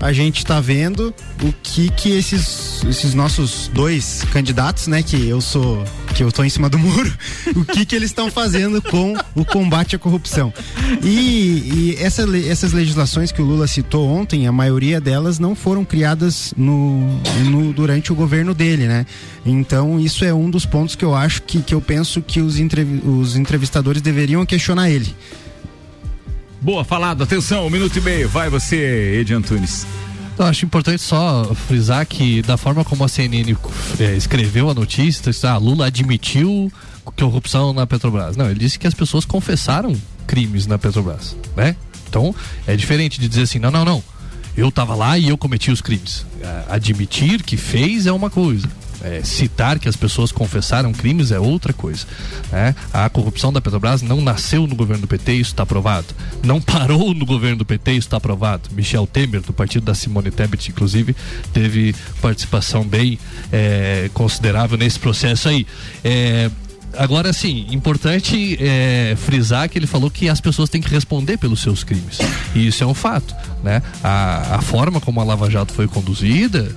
a 0.00 0.12
gente 0.14 0.44
tá 0.46 0.60
vendo 0.60 1.14
o 1.42 1.52
que 1.62 1.90
que 1.90 2.10
esses, 2.16 2.82
esses 2.88 3.12
nossos 3.14 3.70
dois 3.72 4.24
candidatos, 4.32 4.86
né, 4.86 5.02
que 5.02 5.28
eu 5.28 5.40
sou, 5.42 5.84
que 6.14 6.22
eu 6.22 6.32
tô 6.32 6.42
em 6.42 6.48
cima 6.48 6.68
do 6.70 6.78
muro, 6.78 7.12
o 7.54 7.64
que 7.66 7.84
que 7.84 7.94
eles 7.94 8.08
estão 8.10 8.30
fazendo 8.30 8.80
com 8.80 9.14
o 9.34 9.44
combate 9.44 9.94
à 9.94 9.98
corrupção. 9.98 10.52
E, 11.02 11.94
e 11.94 11.96
essa, 12.00 12.24
essas 12.48 12.72
legislações 12.72 13.30
que 13.30 13.42
o 13.42 13.44
Lula 13.44 13.66
citou 13.66 14.08
ontem, 14.08 14.46
a 14.46 14.52
maioria 14.52 15.00
delas 15.00 15.38
não 15.38 15.54
foram 15.54 15.84
criadas 15.84 16.54
no, 16.56 17.20
no- 17.44 17.72
durante 17.72 18.10
o 18.10 18.14
governo 18.14 18.54
dele, 18.54 18.86
né? 18.86 19.04
Então 19.44 20.00
isso 20.00 20.24
é 20.24 20.32
um 20.32 20.48
dos 20.50 20.64
pontos 20.66 20.94
que 20.96 21.04
eu 21.04 21.14
acho 21.14 21.42
que, 21.42 21.60
que 21.62 21.74
eu 21.74 21.80
penso 21.80 22.20
que 22.22 22.40
os, 22.40 22.58
entrevi- 22.58 23.02
os 23.06 23.36
entrevistadores 23.36 24.00
deveriam 24.02 24.44
questionar 24.46 24.90
ele. 24.90 25.14
Boa, 26.60 26.84
falado. 26.84 27.22
Atenção, 27.22 27.66
um 27.66 27.70
minuto 27.70 27.96
e 27.96 28.00
meio. 28.00 28.28
Vai 28.28 28.50
você, 28.50 29.18
Edi 29.20 29.32
Antunes. 29.32 29.86
Eu 30.38 30.44
acho 30.44 30.64
importante 30.64 31.02
só 31.02 31.54
frisar 31.54 32.06
que 32.06 32.42
da 32.42 32.56
forma 32.56 32.84
como 32.84 33.04
a 33.04 33.08
CNN 33.08 33.56
eh, 33.98 34.16
escreveu 34.16 34.70
a 34.70 34.74
notícia, 34.74 35.32
ah, 35.48 35.56
Lula 35.56 35.86
admitiu 35.86 36.70
corrupção 37.16 37.72
na 37.72 37.86
Petrobras. 37.86 38.36
Não, 38.36 38.50
ele 38.50 38.60
disse 38.60 38.78
que 38.78 38.86
as 38.86 38.94
pessoas 38.94 39.24
confessaram 39.24 39.94
crimes 40.26 40.66
na 40.66 40.78
Petrobras, 40.78 41.36
né? 41.56 41.76
Então, 42.08 42.34
é 42.66 42.76
diferente 42.76 43.20
de 43.20 43.28
dizer 43.28 43.42
assim, 43.42 43.58
não, 43.58 43.70
não, 43.70 43.84
não. 43.84 44.02
Eu 44.56 44.70
tava 44.70 44.94
lá 44.94 45.16
e 45.16 45.28
eu 45.28 45.38
cometi 45.38 45.70
os 45.70 45.80
crimes. 45.80 46.26
Ah, 46.42 46.64
Admitir 46.70 47.42
que 47.42 47.56
fez 47.56 48.06
é 48.06 48.12
uma 48.12 48.30
coisa. 48.30 48.68
É, 49.02 49.22
citar 49.24 49.78
que 49.78 49.88
as 49.88 49.96
pessoas 49.96 50.30
confessaram 50.30 50.92
crimes 50.92 51.30
é 51.30 51.38
outra 51.38 51.72
coisa. 51.72 52.06
né? 52.52 52.74
A 52.92 53.08
corrupção 53.08 53.52
da 53.52 53.60
Petrobras 53.60 54.02
não 54.02 54.20
nasceu 54.20 54.66
no 54.66 54.74
governo 54.74 55.02
do 55.02 55.08
PT, 55.08 55.32
isso 55.32 55.50
está 55.52 55.64
provado. 55.64 56.08
Não 56.42 56.60
parou 56.60 57.14
no 57.14 57.24
governo 57.24 57.56
do 57.56 57.64
PT, 57.64 57.92
isso 57.92 58.08
está 58.08 58.20
provado. 58.20 58.68
Michel 58.72 59.06
Temer, 59.06 59.40
do 59.40 59.52
partido 59.52 59.84
da 59.84 59.94
Simone 59.94 60.30
Tebet, 60.30 60.70
inclusive, 60.70 61.16
teve 61.52 61.94
participação 62.20 62.84
bem 62.84 63.18
é, 63.52 64.10
considerável 64.12 64.76
nesse 64.76 64.98
processo 64.98 65.48
aí. 65.48 65.66
É, 66.04 66.50
Agora, 66.96 67.32
sim, 67.32 67.66
importante 67.70 68.58
é, 68.60 69.14
frisar 69.16 69.68
que 69.68 69.78
ele 69.78 69.86
falou 69.86 70.10
que 70.10 70.28
as 70.28 70.40
pessoas 70.40 70.68
têm 70.68 70.80
que 70.80 70.90
responder 70.90 71.36
pelos 71.36 71.60
seus 71.60 71.84
crimes. 71.84 72.18
E 72.54 72.66
isso 72.66 72.82
é 72.82 72.86
um 72.86 72.94
fato, 72.94 73.34
né? 73.62 73.80
A, 74.02 74.56
a 74.56 74.60
forma 74.60 75.00
como 75.00 75.20
a 75.20 75.24
Lava 75.24 75.48
Jato 75.48 75.72
foi 75.72 75.86
conduzida 75.86 76.74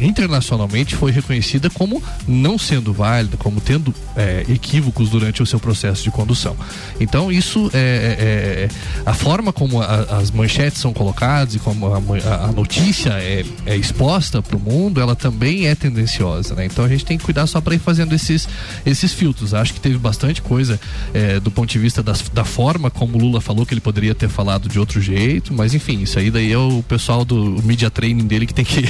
internacionalmente 0.00 0.94
foi 0.96 1.10
reconhecida 1.10 1.70
como 1.70 2.02
não 2.26 2.58
sendo 2.58 2.92
válida, 2.92 3.36
como 3.36 3.60
tendo 3.60 3.94
é, 4.16 4.44
equívocos 4.48 5.08
durante 5.10 5.42
o 5.42 5.46
seu 5.46 5.58
processo 5.60 6.02
de 6.02 6.10
condução. 6.10 6.56
Então 7.00 7.30
isso 7.30 7.70
é, 7.72 7.78
é- 7.78 8.24
é- 8.64 8.68
a 9.04 9.14
forma 9.14 9.52
como 9.52 9.80
a- 9.82 10.18
as 10.18 10.30
manchetes 10.30 10.80
são 10.80 10.92
colocadas 10.92 11.54
e 11.54 11.58
como 11.58 11.86
a, 11.92 11.98
a- 11.98 12.52
notícia 12.52 13.10
é, 13.14 13.44
é 13.66 13.76
exposta 13.76 14.40
para 14.42 14.56
o 14.56 14.60
mundo, 14.60 15.00
ela 15.00 15.14
também 15.14 15.66
é 15.66 15.74
tendenciosa, 15.74 16.54
né? 16.54 16.64
Então 16.66 16.84
a 16.84 16.88
gente 16.88 17.04
tem 17.04 17.18
que 17.18 17.24
cuidar 17.24 17.46
só 17.46 17.60
para 17.60 17.74
ir 17.74 17.78
fazendo 17.78 18.14
esses 18.14 18.48
esses 18.84 19.12
filtros. 19.12 19.52
Acho 19.54 19.74
que 19.74 19.80
teve 19.80 19.98
bastante 19.98 20.40
coisa 20.42 20.78
é, 21.12 21.38
do 21.40 21.50
ponto 21.50 21.70
de 21.70 21.78
vista 21.78 22.02
das- 22.02 22.22
da 22.32 22.44
forma 22.44 22.90
como 22.90 23.16
o 23.16 23.20
Lula 23.20 23.40
falou 23.40 23.64
que 23.66 23.74
ele 23.74 23.80
poderia 23.80 24.14
ter 24.14 24.28
falado 24.28 24.68
de 24.68 24.78
outro 24.78 25.00
jeito, 25.00 25.52
mas 25.52 25.74
enfim, 25.74 26.02
isso 26.02 26.18
aí 26.18 26.30
daí 26.30 26.52
é 26.52 26.58
o 26.58 26.82
pessoal 26.82 27.24
do 27.24 27.60
media 27.62 27.90
training 27.90 28.26
dele 28.26 28.46
que 28.46 28.54
tem 28.54 28.64
que 28.64 28.84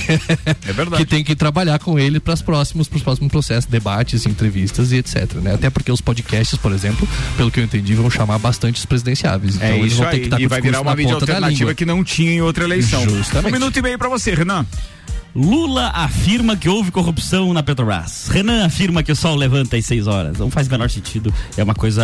É 0.67 0.73
verdade. 0.73 0.96
Que 0.97 1.05
tem 1.07 1.23
que 1.25 1.35
trabalhar 1.37 1.79
com 1.79 1.99
ele 1.99 2.19
para 2.21 2.35
os 2.35 2.43
próximos 2.43 2.89
pros 2.89 3.03
próximos 3.03 3.31
processos, 3.31 3.67
debates, 3.71 4.27
entrevistas 4.27 4.93
e 4.93 4.97
etc, 4.97 5.35
né? 5.35 5.55
Até 5.55 5.71
porque 5.71 5.91
os 5.93 6.01
podcasts, 6.01 6.59
por 6.59 6.73
exemplo, 6.73 7.07
pelo 7.37 7.51
que 7.51 7.61
eu 7.61 7.65
entendi, 7.65 7.95
vão 7.95 8.11
chamar 8.11 8.39
bastante 8.39 8.79
os 8.79 8.87
presidenciáveis. 8.87 9.57
Então 9.57 9.69
é 9.69 9.79
eles 9.79 9.93
isso 9.93 10.03
vão 10.03 10.11
ter 10.11 10.17
aí. 10.17 10.21
que 10.21 10.27
estar 10.27 10.37
E 10.37 10.41
com 10.43 10.47
o 10.47 10.49
vai 10.51 10.61
virar 10.61 10.81
uma 10.81 10.97
mídia 10.97 11.15
alternativa 11.15 11.49
língua. 11.51 11.75
que 11.75 11.85
não 11.87 12.03
tinha 12.05 12.31
em 12.33 12.41
outra 12.43 12.65
eleição. 12.65 13.03
Justamente. 13.09 13.49
Um 13.49 13.53
minuto 13.53 13.77
e 13.79 13.83
meio 13.83 13.99
pra 13.99 14.09
você, 14.09 14.35
Renan. 14.35 14.67
Lula 15.35 15.89
afirma 15.89 16.57
que 16.57 16.67
houve 16.67 16.91
corrupção 16.91 17.53
na 17.53 17.63
Petrobras. 17.63 18.27
Renan 18.31 18.65
afirma 18.65 19.03
que 19.03 19.13
o 19.13 19.17
sol 19.17 19.37
levanta 19.37 19.77
às 19.77 19.85
6 19.85 20.07
horas. 20.07 20.39
Não 20.39 20.51
faz 20.51 20.67
o 20.67 20.71
menor 20.71 20.89
sentido. 20.89 21.33
É 21.59 21.63
uma 21.63 21.75
coisa. 21.75 22.03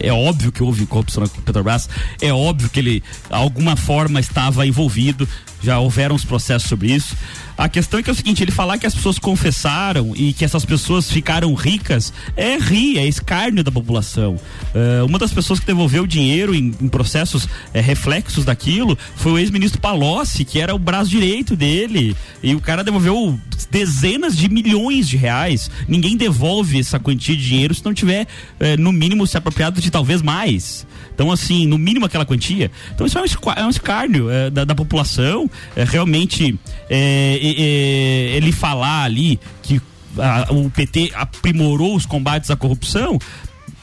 É 0.00 0.12
óbvio 0.12 0.52
que 0.52 0.62
houve 0.62 0.84
corrupção 0.84 1.22
na 1.22 1.28
Petrobras. 1.28 1.88
É 2.20 2.30
óbvio 2.30 2.68
que 2.68 2.78
ele, 2.80 3.00
de 3.00 3.04
alguma 3.30 3.76
forma, 3.76 4.20
estava 4.20 4.66
envolvido. 4.66 5.26
Já 5.62 5.78
houveram 5.78 6.14
os 6.14 6.24
processos 6.24 6.68
sobre 6.68 6.92
isso. 6.92 7.16
A 7.58 7.68
questão 7.68 7.98
é 7.98 8.04
que 8.04 8.08
é 8.08 8.12
o 8.12 8.14
seguinte, 8.14 8.40
ele 8.40 8.52
falar 8.52 8.78
que 8.78 8.86
as 8.86 8.94
pessoas 8.94 9.18
confessaram 9.18 10.12
e 10.14 10.32
que 10.32 10.44
essas 10.44 10.64
pessoas 10.64 11.10
ficaram 11.10 11.52
ricas 11.54 12.12
é 12.36 12.56
rir, 12.56 12.98
é 12.98 13.04
escárnio 13.04 13.64
da 13.64 13.72
população. 13.72 14.36
Uh, 14.72 15.04
uma 15.04 15.18
das 15.18 15.32
pessoas 15.32 15.58
que 15.58 15.66
devolveu 15.66 16.06
dinheiro 16.06 16.54
em, 16.54 16.72
em 16.80 16.88
processos 16.88 17.48
é, 17.74 17.80
reflexos 17.80 18.44
daquilo 18.44 18.96
foi 19.16 19.32
o 19.32 19.38
ex-ministro 19.40 19.80
Palocci, 19.80 20.44
que 20.44 20.60
era 20.60 20.72
o 20.72 20.78
braço 20.78 21.10
direito 21.10 21.56
dele. 21.56 22.16
E 22.40 22.54
o 22.54 22.60
cara 22.60 22.84
devolveu 22.84 23.36
dezenas 23.72 24.36
de 24.36 24.48
milhões 24.48 25.08
de 25.08 25.16
reais. 25.16 25.68
Ninguém 25.88 26.16
devolve 26.16 26.78
essa 26.78 27.00
quantia 27.00 27.34
de 27.34 27.44
dinheiro 27.44 27.74
se 27.74 27.84
não 27.84 27.92
tiver, 27.92 28.28
eh, 28.60 28.76
no 28.76 28.92
mínimo, 28.92 29.26
se 29.26 29.36
apropriado 29.36 29.80
de 29.80 29.90
talvez 29.90 30.22
mais. 30.22 30.86
Então, 31.12 31.32
assim, 31.32 31.66
no 31.66 31.76
mínimo 31.76 32.06
aquela 32.06 32.24
quantia. 32.24 32.70
Então, 32.94 33.04
isso 33.04 33.18
é 33.18 33.22
um, 33.22 33.52
é 33.56 33.66
um 33.66 33.70
escárnio 33.70 34.30
eh, 34.30 34.50
da, 34.50 34.64
da 34.64 34.74
população. 34.74 35.50
É, 35.74 35.82
realmente, 35.82 36.58
é, 36.88 37.38
ele 37.56 38.52
falar 38.52 39.04
ali 39.04 39.38
que 39.62 39.80
ah, 40.18 40.46
o 40.50 40.70
PT 40.70 41.12
aprimorou 41.14 41.94
os 41.96 42.04
combates 42.06 42.50
à 42.50 42.56
corrupção, 42.56 43.18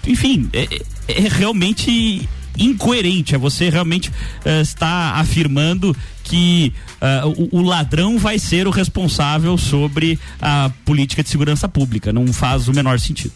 enfim, 0.08 0.50
é, 0.54 0.64
é- 1.08 1.26
é 1.26 1.28
realmente 1.30 2.28
incoerente. 2.58 3.36
É 3.36 3.38
você 3.38 3.70
realmente 3.70 4.12
eh, 4.44 4.62
está 4.62 5.14
afirmando 5.16 5.96
que 6.26 6.74
ah, 7.00 7.24
o, 7.26 7.60
o 7.60 7.62
ladrão 7.62 8.18
vai 8.18 8.38
ser 8.38 8.68
o 8.68 8.72
responsável 8.72 9.58
sobre 9.58 10.20
a 10.42 10.72
política 10.84 11.24
de 11.24 11.30
segurança 11.30 11.70
pública. 11.70 12.12
Não 12.12 12.34
faz 12.34 12.68
o 12.68 12.74
menor 12.74 13.00
sentido. 13.00 13.34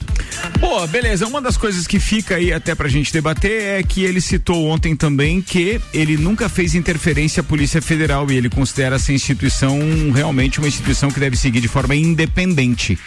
Pô, 0.60 0.86
beleza. 0.88 1.28
Uma 1.28 1.42
das 1.42 1.56
coisas 1.56 1.86
que 1.88 2.00
fica 2.00 2.36
aí 2.36 2.52
até 2.52 2.74
pra 2.74 2.90
gente 2.90 3.14
debater 3.14 3.80
é 3.80 3.84
que 3.84 4.04
ele 4.04 4.20
citou 4.20 4.68
ontem 4.68 4.96
também 4.96 5.42
que 5.42 5.80
ele 5.94 6.18
nunca 6.18 6.50
fez 6.50 6.74
interferência 6.74 7.42
à 7.42 7.44
Polícia 7.44 7.82
Federal 7.82 8.30
e 8.32 8.36
ele 8.36 8.50
considera 8.50 8.96
essa 8.96 9.14
instituição 9.14 9.80
realmente 10.14 10.58
uma 10.58 10.68
instituição 10.68 11.12
que 11.12 11.20
deve 11.20 11.38
seguir 11.38 11.62
de 11.62 11.68
forma 11.68 11.96
independente. 11.96 12.98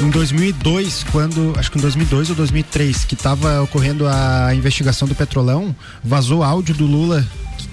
Em 0.00 0.08
2002, 0.10 1.04
quando, 1.12 1.54
acho 1.58 1.70
que 1.70 1.78
em 1.78 1.80
2002 1.82 2.30
ou 2.30 2.36
2003, 2.36 3.04
que 3.04 3.14
estava 3.14 3.62
ocorrendo 3.62 4.06
a 4.06 4.54
investigação 4.54 5.06
do 5.06 5.14
Petrolão, 5.14 5.76
vazou 6.02 6.42
áudio 6.42 6.74
do 6.74 6.86
Lula 6.86 7.26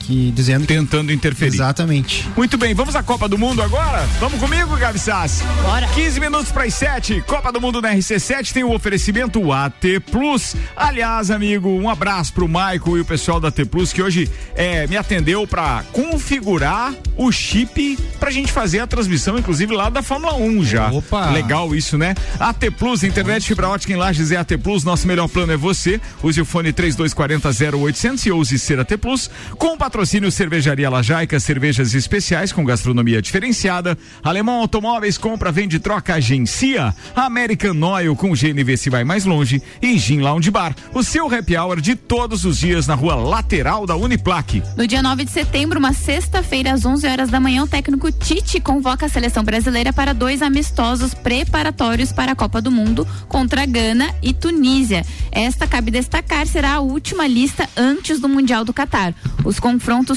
que, 0.04 0.32
dizendo 0.32 0.66
tentando 0.66 1.12
interferir. 1.12 1.54
Exatamente. 1.54 2.28
Muito 2.36 2.58
bem, 2.58 2.74
vamos 2.74 2.96
à 2.96 3.04
Copa 3.04 3.28
do 3.28 3.38
Mundo 3.38 3.62
agora? 3.62 4.06
Vamos 4.20 4.40
comigo, 4.40 4.76
Gabi 4.78 5.00
Sassi? 5.00 5.44
Bora. 5.62 5.88
15 5.88 6.20
minutos 6.20 6.52
para 6.52 6.64
as 6.64 6.74
7. 6.74 7.22
Copa 7.22 7.52
do 7.52 7.62
Mundo 7.62 7.82
na 7.82 7.94
RC7 7.94 8.52
tem 8.52 8.64
o 8.64 8.74
oferecimento 8.74 9.52
AT 9.52 10.00
Plus. 10.12 10.56
Aliás, 10.76 11.32
amigo, 11.32 11.70
um 11.70 11.90
abraço 11.90 12.34
pro 12.34 12.48
Maico 12.48 12.98
e 12.98 13.02
o 13.02 13.06
pessoal 13.06 13.40
da 13.40 13.48
AT 13.48 13.66
Plus 13.66 13.94
que 13.94 14.02
hoje 14.02 14.30
é, 14.56 14.86
me 14.88 14.98
atendeu 14.98 15.48
para 15.48 15.84
configurar 15.92 16.94
o 17.16 17.32
chip 17.32 17.98
pra 18.20 18.32
gente 18.32 18.52
fazer 18.52 18.80
a 18.80 18.88
transmissão, 18.88 19.38
inclusive 19.38 19.74
lá 19.74 19.90
da 19.90 20.02
Fórmula 20.02 20.36
1 20.36 20.64
já. 20.66 20.92
Opa. 20.92 21.30
Legal 21.32 21.76
isso, 21.76 21.98
né? 21.98 22.16
AT 22.40 22.72
Plus, 22.78 23.04
internet 23.04 23.48
fibra 23.48 23.70
ótica 23.70 23.94
em 23.94 23.96
Lages 23.96 24.32
é 24.32 24.38
AT 24.38 24.58
Plus. 24.62 24.84
Nosso 24.84 25.08
melhor 25.08 25.28
plano 25.28 25.54
é 25.54 25.58
você. 25.58 26.00
Use 26.22 26.42
o 26.42 26.46
fone 26.46 26.74
3240 26.74 27.78
0800 27.78 28.26
e 28.26 28.32
ouse 28.32 28.60
ser 28.60 28.80
AT 28.80 28.98
Plus. 28.98 29.30
Com 29.58 29.74
o 29.74 29.78
patrocínio 29.94 30.32
Cervejaria 30.32 30.90
Lajaica, 30.90 31.40
cervejas 31.40 31.94
especiais 31.94 32.52
com 32.52 32.66
gastronomia 32.66 33.22
diferenciada. 33.22 33.96
Alemão 34.24 34.56
Automóveis, 34.56 35.20
compra, 35.20 35.52
vende, 35.52 35.78
troca, 35.78 36.16
agencia. 36.16 36.96
American 37.16 37.80
Oil 37.80 38.16
com 38.16 38.34
GNV 38.34 38.76
se 38.76 38.90
vai 38.90 39.04
mais 39.04 39.24
longe. 39.24 39.62
E 39.80 39.96
Gin 40.00 40.20
Lounge 40.20 40.50
Bar, 40.50 40.76
o 40.96 41.04
seu 41.04 41.32
happy 41.32 41.56
hour 41.56 41.80
de 41.80 41.96
todos 41.96 42.44
os 42.44 42.58
dias 42.58 42.88
na 42.88 42.96
rua 42.96 43.14
lateral 43.14 43.86
da 43.86 43.96
Uniplaque. 43.96 44.64
No 44.76 44.88
dia 44.88 45.04
9 45.04 45.26
de 45.26 45.32
setembro, 45.32 45.78
uma 45.78 45.94
sexta-feira, 45.94 46.74
às 46.74 46.84
11 46.84 47.06
horas 47.06 47.30
da 47.30 47.40
manhã, 47.40 47.62
o 47.62 47.68
técnico 47.68 48.12
Tite 48.12 48.60
convoca 48.60 49.06
a 49.06 49.10
seleção 49.10 49.44
brasileira 49.44 49.94
para 49.94 50.12
dois 50.12 50.42
amistosos 50.42 51.14
preparatórios 51.14 52.12
para 52.12 52.32
a 52.32 52.36
Copa 52.36 52.60
do 52.60 52.72
Mundo 52.72 53.08
contra 53.28 53.64
Gana 53.68 54.12
e 54.24 54.34
Tunísia. 54.34 55.06
Esta, 55.32 55.68
cabe 55.68 55.92
destacar, 55.92 56.48
será 56.48 56.74
a 56.74 56.80
última 56.80 57.28
lista 57.28 57.70
antes 57.78 58.20
do 58.20 58.28
Mundial 58.28 58.66
do 58.66 58.74
Catar. 58.74 59.14
Os 59.46 59.60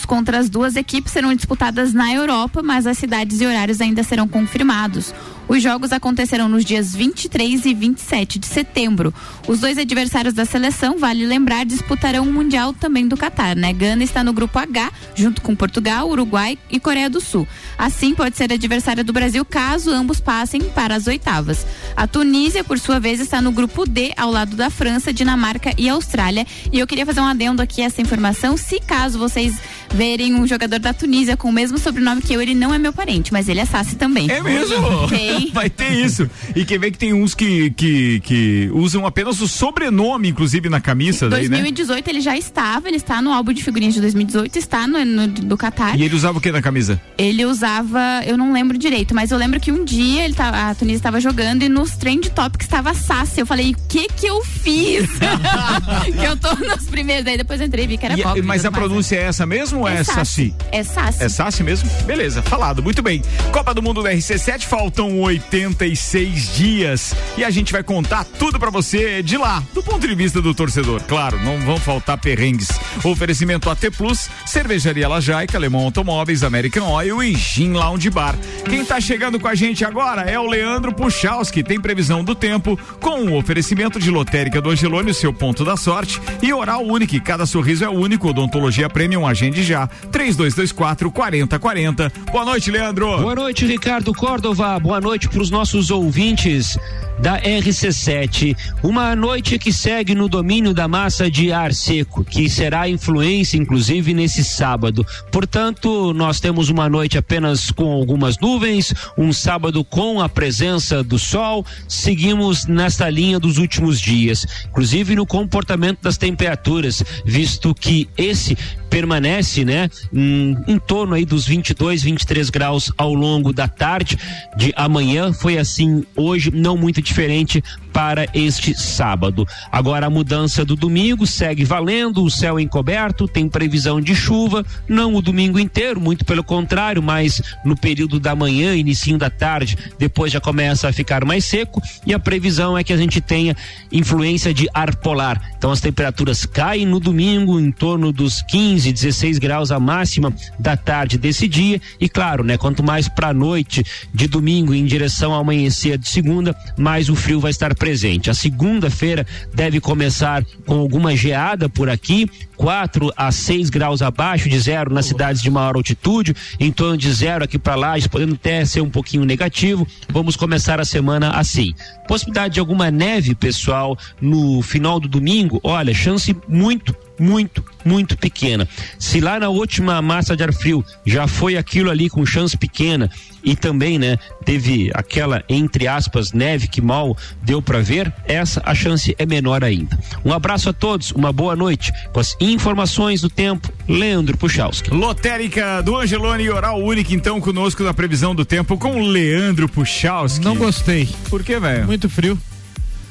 contra 0.06 0.38
as 0.38 0.48
duas 0.48 0.76
equipes 0.76 1.12
serão 1.12 1.34
disputadas 1.34 1.92
na 1.92 2.12
Europa, 2.12 2.62
mas 2.62 2.86
as 2.86 2.96
cidades 2.96 3.40
e 3.40 3.46
horários 3.46 3.80
ainda 3.80 4.02
serão 4.02 4.28
confirmados. 4.28 5.12
Os 5.48 5.62
jogos 5.62 5.92
acontecerão 5.92 6.48
nos 6.48 6.64
dias 6.64 6.94
23 6.94 7.66
e 7.66 7.74
27 7.74 8.38
de 8.38 8.46
setembro. 8.46 9.14
Os 9.46 9.60
dois 9.60 9.78
adversários 9.78 10.34
da 10.34 10.44
seleção, 10.44 10.98
vale 10.98 11.24
lembrar, 11.24 11.64
disputarão 11.64 12.24
o 12.24 12.32
Mundial 12.32 12.72
também 12.72 13.06
do 13.06 13.16
Catar, 13.16 13.54
né? 13.54 13.72
Gana 13.72 14.02
está 14.02 14.24
no 14.24 14.32
grupo 14.32 14.58
H, 14.58 14.90
junto 15.14 15.40
com 15.40 15.54
Portugal, 15.54 16.08
Uruguai 16.08 16.58
e 16.68 16.80
Coreia 16.80 17.08
do 17.08 17.20
Sul. 17.20 17.46
Assim, 17.78 18.14
pode 18.14 18.36
ser 18.36 18.52
adversária 18.52 19.04
do 19.04 19.12
Brasil 19.12 19.44
caso 19.44 19.90
ambos 19.90 20.20
passem 20.20 20.62
para 20.62 20.96
as 20.96 21.06
oitavas. 21.06 21.64
A 21.96 22.06
Tunísia, 22.08 22.64
por 22.64 22.78
sua 22.78 22.98
vez, 22.98 23.20
está 23.20 23.40
no 23.40 23.52
grupo 23.52 23.86
D, 23.86 24.12
ao 24.16 24.30
lado 24.30 24.56
da 24.56 24.68
França, 24.68 25.12
Dinamarca 25.12 25.72
e 25.78 25.88
Austrália. 25.88 26.46
E 26.72 26.78
eu 26.78 26.86
queria 26.86 27.06
fazer 27.06 27.20
um 27.20 27.26
adendo 27.26 27.62
aqui 27.62 27.82
a 27.82 27.84
essa 27.84 28.02
informação. 28.02 28.56
Se 28.56 28.80
caso 28.80 29.18
vocês 29.18 29.56
verem 29.96 30.34
um 30.34 30.46
jogador 30.46 30.78
da 30.78 30.92
Tunísia 30.92 31.36
com 31.36 31.48
o 31.48 31.52
mesmo 31.52 31.78
sobrenome 31.78 32.20
que 32.20 32.32
eu, 32.32 32.42
ele 32.42 32.54
não 32.54 32.72
é 32.74 32.78
meu 32.78 32.92
parente, 32.92 33.32
mas 33.32 33.48
ele 33.48 33.60
é 33.60 33.64
Sassi 33.64 33.96
também. 33.96 34.30
É 34.30 34.40
mesmo? 34.42 35.08
Tem. 35.08 35.50
Vai 35.54 35.70
ter 35.70 35.90
isso. 35.92 36.28
E 36.54 36.64
quer 36.64 36.78
ver 36.78 36.90
que 36.90 36.98
tem 36.98 37.12
uns 37.14 37.34
que, 37.34 37.70
que, 37.70 38.20
que 38.20 38.70
usam 38.72 39.06
apenas 39.06 39.40
o 39.40 39.48
sobrenome, 39.48 40.28
inclusive, 40.28 40.68
na 40.68 40.80
camisa 40.80 41.28
daí, 41.28 41.44
né? 41.48 41.56
2018 41.56 42.08
ele 42.08 42.20
já 42.20 42.36
estava, 42.36 42.88
ele 42.88 42.98
está 42.98 43.22
no 43.22 43.32
álbum 43.32 43.52
de 43.52 43.62
figurinhas 43.64 43.94
de 43.94 44.00
2018, 44.00 44.56
está 44.58 44.86
no, 44.86 45.02
no- 45.04 45.28
do 45.28 45.56
Qatar. 45.56 45.98
E 45.98 46.02
ele 46.02 46.14
usava 46.14 46.38
o 46.38 46.40
que 46.40 46.52
na 46.52 46.60
camisa? 46.60 47.00
Ele 47.16 47.44
usava, 47.46 48.22
eu 48.26 48.36
não 48.36 48.52
lembro 48.52 48.76
direito, 48.76 49.14
mas 49.14 49.30
eu 49.30 49.38
lembro 49.38 49.58
que 49.58 49.72
um 49.72 49.84
dia 49.84 50.24
ele 50.24 50.34
tava, 50.34 50.70
a 50.70 50.74
Tunísia 50.74 50.98
estava 50.98 51.20
jogando 51.20 51.62
e 51.62 51.68
nos 51.68 51.92
trend 51.96 52.28
topics 52.30 52.66
estava 52.66 52.92
Sassi. 52.92 53.40
Eu 53.40 53.46
falei, 53.46 53.72
o 53.72 53.76
que 53.88 54.08
que 54.08 54.26
eu 54.26 54.44
fiz? 54.44 55.08
que 56.18 56.24
eu 56.24 56.36
tô 56.36 56.54
nos 56.56 56.84
primeiros, 56.86 57.26
aí 57.26 57.36
depois 57.38 57.60
eu 57.60 57.66
entrei 57.66 57.84
e 57.84 57.88
vi 57.88 57.96
que 57.98 58.04
era 58.06 58.18
E- 58.18 58.22
pop. 58.22 58.42
mas 58.42 58.64
a 58.64 58.70
pronúncia 58.70 59.16
é 59.16 59.22
essa 59.22 59.46
mesmo 59.46 59.85
ou 59.86 59.96
é, 59.96 60.00
É 60.00 60.04
Saci? 60.04 60.54
É 60.72 60.82
Sassi. 60.82 61.24
É 61.24 61.28
Sassi 61.28 61.62
mesmo? 61.62 61.88
Beleza, 62.04 62.42
falado, 62.42 62.82
muito 62.82 63.02
bem. 63.02 63.22
Copa 63.52 63.72
do 63.72 63.82
Mundo 63.82 64.02
da 64.02 64.12
RC7, 64.12 64.62
faltam 64.62 65.20
86 65.20 66.54
dias 66.54 67.14
e 67.36 67.44
a 67.44 67.50
gente 67.50 67.72
vai 67.72 67.82
contar 67.82 68.24
tudo 68.24 68.58
pra 68.58 68.70
você 68.70 69.22
de 69.22 69.36
lá, 69.36 69.62
do 69.72 69.82
ponto 69.82 70.06
de 70.06 70.14
vista 70.14 70.40
do 70.40 70.54
torcedor. 70.54 71.02
Claro, 71.02 71.38
não 71.42 71.58
vão 71.60 71.78
faltar 71.78 72.18
perrengues. 72.18 72.68
Oferecimento 73.04 73.70
AT 73.70 73.90
Plus, 73.96 74.28
Cervejaria 74.44 75.08
Lajaica, 75.08 75.56
Alemão 75.56 75.82
Automóveis, 75.82 76.42
American 76.42 76.90
Oil 76.90 77.22
e 77.22 77.34
Gin 77.34 77.72
Lounge 77.72 78.10
Bar. 78.10 78.36
Quem 78.68 78.84
tá 78.84 79.00
chegando 79.00 79.38
com 79.38 79.48
a 79.48 79.54
gente 79.54 79.84
agora 79.84 80.22
é 80.22 80.38
o 80.38 80.46
Leandro 80.46 80.92
Puchalski, 80.92 81.62
tem 81.62 81.80
previsão 81.80 82.24
do 82.24 82.34
tempo 82.34 82.78
com 83.00 83.22
o 83.22 83.36
oferecimento 83.36 83.98
de 83.98 84.10
lotérica 84.10 84.60
do 84.60 84.70
Angelone, 84.70 85.14
seu 85.14 85.32
ponto 85.32 85.64
da 85.64 85.76
sorte 85.76 86.20
e 86.42 86.52
Oral 86.52 86.84
Unique, 86.84 87.20
cada 87.20 87.46
sorriso 87.46 87.84
é 87.84 87.88
único, 87.88 88.28
odontologia 88.28 88.88
premium, 88.88 89.26
agende 89.26 89.62
já, 89.62 89.75
3224 90.10 91.10
4040. 91.10 92.12
Boa 92.32 92.44
noite, 92.44 92.70
Leandro. 92.70 93.18
Boa 93.18 93.34
noite, 93.34 93.66
Ricardo 93.66 94.12
Córdova. 94.14 94.78
Boa 94.78 95.00
noite 95.00 95.28
para 95.28 95.42
os 95.42 95.50
nossos 95.50 95.90
ouvintes 95.90 96.78
da 97.18 97.40
RC7. 97.40 98.56
Uma 98.82 99.14
noite 99.16 99.58
que 99.58 99.72
segue 99.72 100.14
no 100.14 100.28
domínio 100.28 100.74
da 100.74 100.86
massa 100.86 101.30
de 101.30 101.52
ar 101.52 101.72
seco, 101.72 102.24
que 102.24 102.48
será 102.48 102.88
influência, 102.88 103.56
inclusive, 103.56 104.12
nesse 104.14 104.44
sábado. 104.44 105.06
Portanto, 105.30 106.12
nós 106.12 106.40
temos 106.40 106.68
uma 106.68 106.88
noite 106.88 107.18
apenas 107.18 107.70
com 107.70 107.90
algumas 107.92 108.38
nuvens, 108.38 108.92
um 109.16 109.32
sábado 109.32 109.84
com 109.84 110.20
a 110.20 110.28
presença 110.28 111.02
do 111.02 111.18
sol. 111.18 111.64
Seguimos 111.88 112.66
nesta 112.66 113.08
linha 113.08 113.38
dos 113.38 113.58
últimos 113.58 114.00
dias, 114.00 114.46
inclusive 114.68 115.14
no 115.14 115.26
comportamento 115.26 116.00
das 116.02 116.16
temperaturas, 116.16 117.02
visto 117.24 117.74
que 117.74 118.08
esse 118.16 118.56
permanece, 118.88 119.64
né, 119.64 119.90
em, 120.12 120.56
em 120.66 120.78
torno 120.78 121.14
aí 121.14 121.24
dos 121.24 121.46
22, 121.46 122.02
23 122.02 122.50
graus 122.50 122.92
ao 122.96 123.12
longo 123.12 123.52
da 123.52 123.68
tarde 123.68 124.18
de 124.56 124.72
amanhã. 124.76 125.32
Foi 125.32 125.58
assim 125.58 126.04
hoje, 126.14 126.50
não 126.50 126.76
muito 126.76 127.02
diferente 127.06 127.62
para 127.96 128.26
este 128.34 128.78
sábado. 128.78 129.48
Agora 129.72 130.04
a 130.04 130.10
mudança 130.10 130.66
do 130.66 130.76
domingo 130.76 131.26
segue 131.26 131.64
valendo, 131.64 132.22
o 132.22 132.30
céu 132.30 132.60
encoberto, 132.60 133.26
tem 133.26 133.48
previsão 133.48 134.02
de 134.02 134.14
chuva, 134.14 134.66
não 134.86 135.14
o 135.14 135.22
domingo 135.22 135.58
inteiro, 135.58 135.98
muito 135.98 136.22
pelo 136.22 136.44
contrário, 136.44 137.02
mas 137.02 137.40
no 137.64 137.74
período 137.74 138.20
da 138.20 138.36
manhã, 138.36 138.76
início 138.76 139.16
da 139.16 139.30
tarde, 139.30 139.78
depois 139.98 140.30
já 140.30 140.38
começa 140.38 140.86
a 140.86 140.92
ficar 140.92 141.24
mais 141.24 141.46
seco 141.46 141.80
e 142.06 142.12
a 142.12 142.18
previsão 142.18 142.76
é 142.76 142.84
que 142.84 142.92
a 142.92 142.98
gente 142.98 143.18
tenha 143.18 143.56
influência 143.90 144.52
de 144.52 144.68
ar 144.74 144.94
polar. 144.96 145.40
Então 145.56 145.70
as 145.70 145.80
temperaturas 145.80 146.44
caem 146.44 146.84
no 146.84 147.00
domingo 147.00 147.58
em 147.58 147.72
torno 147.72 148.12
dos 148.12 148.42
15, 148.42 148.92
16 148.92 149.38
graus 149.38 149.72
a 149.72 149.80
máxima 149.80 150.34
da 150.58 150.76
tarde 150.76 151.16
desse 151.16 151.48
dia 151.48 151.80
e 151.98 152.10
claro, 152.10 152.44
né, 152.44 152.58
quanto 152.58 152.82
mais 152.82 153.08
para 153.08 153.28
a 153.28 153.34
noite 153.34 153.82
de 154.12 154.28
domingo 154.28 154.74
em 154.74 154.84
direção 154.84 155.32
ao 155.32 155.40
amanhecer 155.40 155.96
de 155.96 156.10
segunda, 156.10 156.54
mais 156.76 157.08
o 157.08 157.14
frio 157.14 157.40
vai 157.40 157.50
estar 157.50 157.74
presente. 157.74 157.85
A 158.30 158.34
segunda-feira 158.34 159.26
deve 159.54 159.80
começar 159.80 160.44
com 160.66 160.74
alguma 160.74 161.14
geada 161.14 161.68
por 161.68 161.88
aqui, 161.88 162.28
4 162.56 163.12
a 163.16 163.30
6 163.30 163.70
graus 163.70 164.02
abaixo 164.02 164.48
de 164.48 164.58
zero 164.58 164.92
nas 164.92 165.06
cidades 165.06 165.40
de 165.40 165.50
maior 165.50 165.76
altitude, 165.76 166.34
em 166.58 166.72
torno 166.72 166.96
de 166.96 167.12
zero 167.12 167.44
aqui 167.44 167.58
para 167.58 167.74
lá, 167.74 167.94
podendo 168.10 168.34
até 168.34 168.64
ser 168.64 168.80
um 168.80 168.90
pouquinho 168.90 169.24
negativo. 169.24 169.86
Vamos 170.08 170.36
começar 170.36 170.80
a 170.80 170.84
semana 170.84 171.30
assim. 171.30 171.74
Possibilidade 172.08 172.54
de 172.54 172.60
alguma 172.60 172.90
neve, 172.90 173.34
pessoal, 173.34 173.96
no 174.20 174.62
final 174.62 174.98
do 174.98 175.08
domingo, 175.08 175.60
olha, 175.62 175.94
chance 175.94 176.36
muito, 176.48 176.94
muito, 177.18 177.64
muito 177.84 178.16
pequena. 178.16 178.68
Se 178.98 179.20
lá 179.20 179.38
na 179.38 179.48
última 179.48 180.00
massa 180.02 180.36
de 180.36 180.42
ar 180.42 180.52
frio 180.52 180.84
já 181.04 181.26
foi 181.26 181.56
aquilo 181.56 181.90
ali 181.90 182.08
com 182.08 182.24
chance 182.26 182.56
pequena 182.56 183.10
e 183.42 183.54
também, 183.54 183.98
né, 183.98 184.18
teve 184.44 184.90
aquela 184.92 185.44
entre 185.48 185.86
aspas 185.86 186.32
neve 186.32 186.66
que 186.66 186.80
mal 186.80 187.16
deu 187.42 187.62
para 187.62 187.80
ver, 187.80 188.12
essa 188.26 188.60
a 188.64 188.74
chance 188.74 189.14
é 189.18 189.24
menor 189.24 189.62
ainda. 189.62 189.98
Um 190.24 190.32
abraço 190.32 190.68
a 190.68 190.72
todos, 190.72 191.12
uma 191.12 191.32
boa 191.32 191.54
noite. 191.54 191.92
Com 192.12 192.20
as 192.20 192.36
informações 192.40 193.20
do 193.20 193.30
tempo, 193.30 193.72
Leandro 193.88 194.36
Puchalski. 194.36 194.90
Lotérica 194.90 195.80
do 195.82 195.96
Angelone 195.96 196.44
e 196.44 196.50
Oral 196.50 196.82
Única, 196.82 197.14
então, 197.14 197.40
conosco 197.40 197.82
na 197.82 197.94
previsão 197.94 198.34
do 198.34 198.44
tempo 198.44 198.76
com 198.76 199.00
o 199.00 199.06
Leandro 199.06 199.68
Puchalski. 199.68 200.44
Não 200.44 200.56
gostei. 200.56 201.08
Por 201.30 201.42
que, 201.42 201.58
velho? 201.58 201.86
Muito 201.86 202.08
frio. 202.08 202.38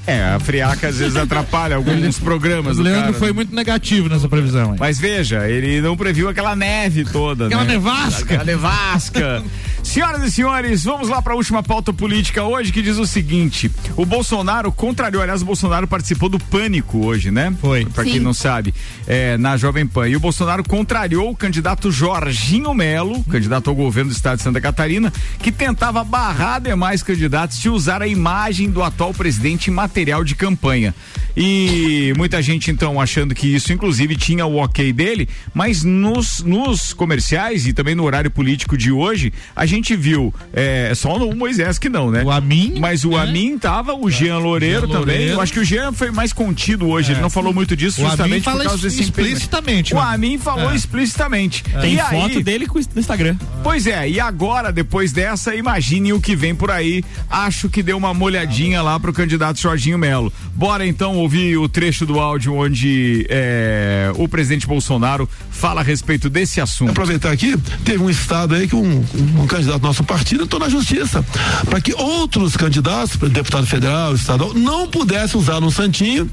É, 0.08 0.24
a 0.24 0.40
friaca 0.40 0.88
às 0.88 0.98
vezes 0.98 1.16
atrapalha 1.16 1.76
alguns 1.76 2.20
programas. 2.20 2.78
O 2.78 2.82
Leandro 2.82 3.06
cara, 3.06 3.14
foi 3.14 3.28
né? 3.30 3.34
muito 3.34 3.56
negativo 3.56 4.08
nessa 4.08 4.30
previsão. 4.30 4.72
hein? 4.72 4.78
Mas 4.80 5.00
veja, 5.00 5.50
ele 5.50 5.82
não 5.82 5.98
previu 5.98 6.30
aquela 6.30 6.56
neve 6.56 7.06
toda, 7.06 7.48
Aquela 7.48 7.64
né? 7.64 7.74
nevasca. 7.74 8.24
Aquela 8.24 8.44
nevasca. 8.44 9.44
Senhoras 9.84 10.24
e 10.24 10.32
senhores, 10.32 10.84
vamos 10.84 11.10
lá 11.10 11.22
para 11.22 11.34
a 11.34 11.36
última 11.36 11.62
pauta 11.62 11.94
política 11.94 12.44
hoje 12.44 12.72
que 12.72 12.82
diz 12.82 12.98
o 12.98 13.06
seguinte: 13.06 13.70
o 13.96 14.06
Bolsonaro 14.06 14.72
contrariou, 14.72 15.22
aliás, 15.22 15.42
o 15.44 15.46
Bolsonaro 15.46 15.88
participou 15.88 16.28
do 16.28 16.40
pânico 16.40 17.06
hoje, 17.06 17.30
né? 17.30 17.56
Foi. 17.62 17.86
Para 17.86 18.04
quem 18.04 18.20
não 18.20 18.34
sabe, 18.34 18.74
é, 19.08 19.38
na 19.38 19.58
Jovem 19.58 19.86
Pan. 19.86 20.08
E 20.08 20.16
o 20.16 20.20
Bolsonaro 20.20 20.64
contrariou 20.64 21.30
o 21.30 21.36
candidato 21.36 21.92
Jorginho 21.92 22.74
Melo, 22.74 23.24
candidato 23.26 23.70
ao 23.70 23.76
governo 23.76 24.10
do 24.12 24.16
estado 24.16 24.38
de 24.38 24.44
Santa 24.44 24.60
Catarina, 24.60 25.14
que 25.40 25.52
tentava 25.52 26.04
barrar 26.04 26.60
demais 26.62 27.04
candidatos 27.04 27.60
de 27.60 27.70
usar 27.70 28.02
a 28.02 28.08
imagem 28.08 28.70
do 28.70 28.82
atual 28.84 29.14
presidente 29.14 29.70
em 29.70 29.74
material 29.96 30.26
de 30.26 30.36
campanha. 30.36 30.94
E 31.38 32.14
muita 32.18 32.42
gente 32.42 32.70
então 32.72 33.00
achando 33.00 33.34
que 33.36 33.48
isso 33.56 33.72
inclusive 33.74 34.16
tinha 34.16 34.46
o 34.46 34.58
ok 34.58 34.92
dele, 34.94 35.28
mas 35.54 35.84
nos, 35.84 36.42
nos 36.46 36.94
comerciais 36.94 37.66
e 37.68 37.74
também 37.74 37.94
no 37.96 38.04
horário 38.04 38.30
político 38.32 38.78
de 38.78 38.92
hoje, 38.92 39.32
a 39.56 39.66
gente 39.66 39.96
viu 39.96 40.34
é, 40.54 40.92
só 40.96 41.16
o 41.16 41.36
Moisés 41.36 41.78
que 41.80 41.88
não, 41.90 42.10
né? 42.12 42.24
O 42.24 42.32
Amin. 42.32 42.76
Mas 42.80 43.04
o 43.06 43.16
Amin 43.18 43.58
tava, 43.58 43.94
o 43.94 44.10
Jean 44.10 44.38
Loureiro 44.38 44.82
Jean 44.82 44.88
também. 44.88 45.00
Loureiro. 45.16 45.34
Eu 45.34 45.42
acho 45.42 45.54
que 45.54 45.60
o 45.60 45.66
Jean 45.66 45.92
foi 45.94 46.12
mais 46.12 46.32
contido 46.34 46.88
hoje, 46.90 47.12
ele 47.14 47.22
não 47.22 47.30
falou 47.30 47.54
muito 47.54 47.76
disso 47.76 48.02
O 48.04 48.08
justamente 48.10 48.44
por 48.44 48.62
causa 48.64 48.82
desse 48.82 49.02
explicitamente, 49.02 49.94
O 49.94 49.98
mano. 49.98 50.12
Amin 50.14 50.38
falou 50.38 50.72
É. 50.72 50.76
explicitamente. 50.76 51.64
Tem 51.82 51.96
E 51.96 52.00
foto 52.00 52.38
aí, 52.38 52.44
dele 52.44 52.66
com- 52.68 52.80
no 52.80 53.00
Instagram. 53.00 53.36
Pois 53.64 53.88
é, 53.88 54.10
e 54.10 54.20
agora, 54.20 54.72
depois 54.72 55.12
dessa, 55.12 55.56
imagine 55.56 56.12
o 56.14 56.20
que 56.22 56.36
vem 56.36 56.54
por 56.56 56.70
aí. 56.72 57.04
Acho 57.30 57.70
que 57.70 57.82
deu 57.84 57.98
uma 57.98 58.14
molhadinha 58.14 58.82
lá 58.82 59.00
pro 59.00 59.12
candidato 59.14 59.60
Jorginho 59.86 59.98
Melo. 60.00 60.34
Bora 60.56 60.86
então 60.86 61.16
ouvir 61.18 61.58
o 61.58 61.70
trecho 61.70 62.06
do 62.06 62.20
áudio 62.20 62.56
onde 62.56 63.26
é, 63.30 64.12
o 64.16 64.28
presidente 64.28 64.66
Bolsonaro 64.66 65.30
fala 65.52 65.82
a 65.82 65.84
respeito 65.84 66.30
desse 66.30 66.60
assunto. 66.60 66.92
Aproveitar 66.92 67.32
aqui, 67.32 67.56
teve 67.84 68.02
um 68.02 68.10
estado 68.10 68.56
aí 68.56 68.68
que 68.68 68.76
um, 68.76 69.04
um 69.38 69.48
candidato 69.48 69.80
do 69.80 69.88
nosso 69.88 70.04
partido 70.04 70.44
entrou 70.44 70.60
na 70.60 70.70
justiça 70.70 71.24
para 71.66 71.80
que 71.80 71.94
outros 71.94 72.58
candidatos, 72.58 73.18
deputado 73.30 73.68
federal, 73.68 74.16
estadual, 74.16 74.54
não 74.54 74.88
pudessem 74.88 75.40
usar 75.40 75.60
no 75.60 75.70
Santinho 75.70 76.30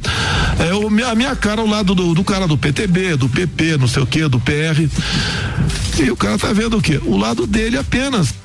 é, 0.59 0.73
o, 0.73 0.87
a 1.07 1.15
minha 1.15 1.37
cara 1.37 1.61
ao 1.61 1.67
lado 1.67 1.95
do, 1.95 2.15
do 2.15 2.25
cara 2.25 2.47
do 2.47 2.57
PTB, 2.57 3.17
do 3.17 3.29
PP, 3.29 3.77
não 3.77 3.89
sei 3.89 4.03
o 4.03 4.07
que, 4.07 4.27
do 4.29 4.41
PR. 4.41 4.89
E 6.03 6.11
o 6.11 6.17
cara 6.17 6.39
tá 6.39 6.53
vendo 6.53 6.79
o 6.79 6.83
quê? 6.83 6.99
O 7.05 7.17
lado 7.17 7.47
dele 7.47 7.77
apenas. 7.77 8.42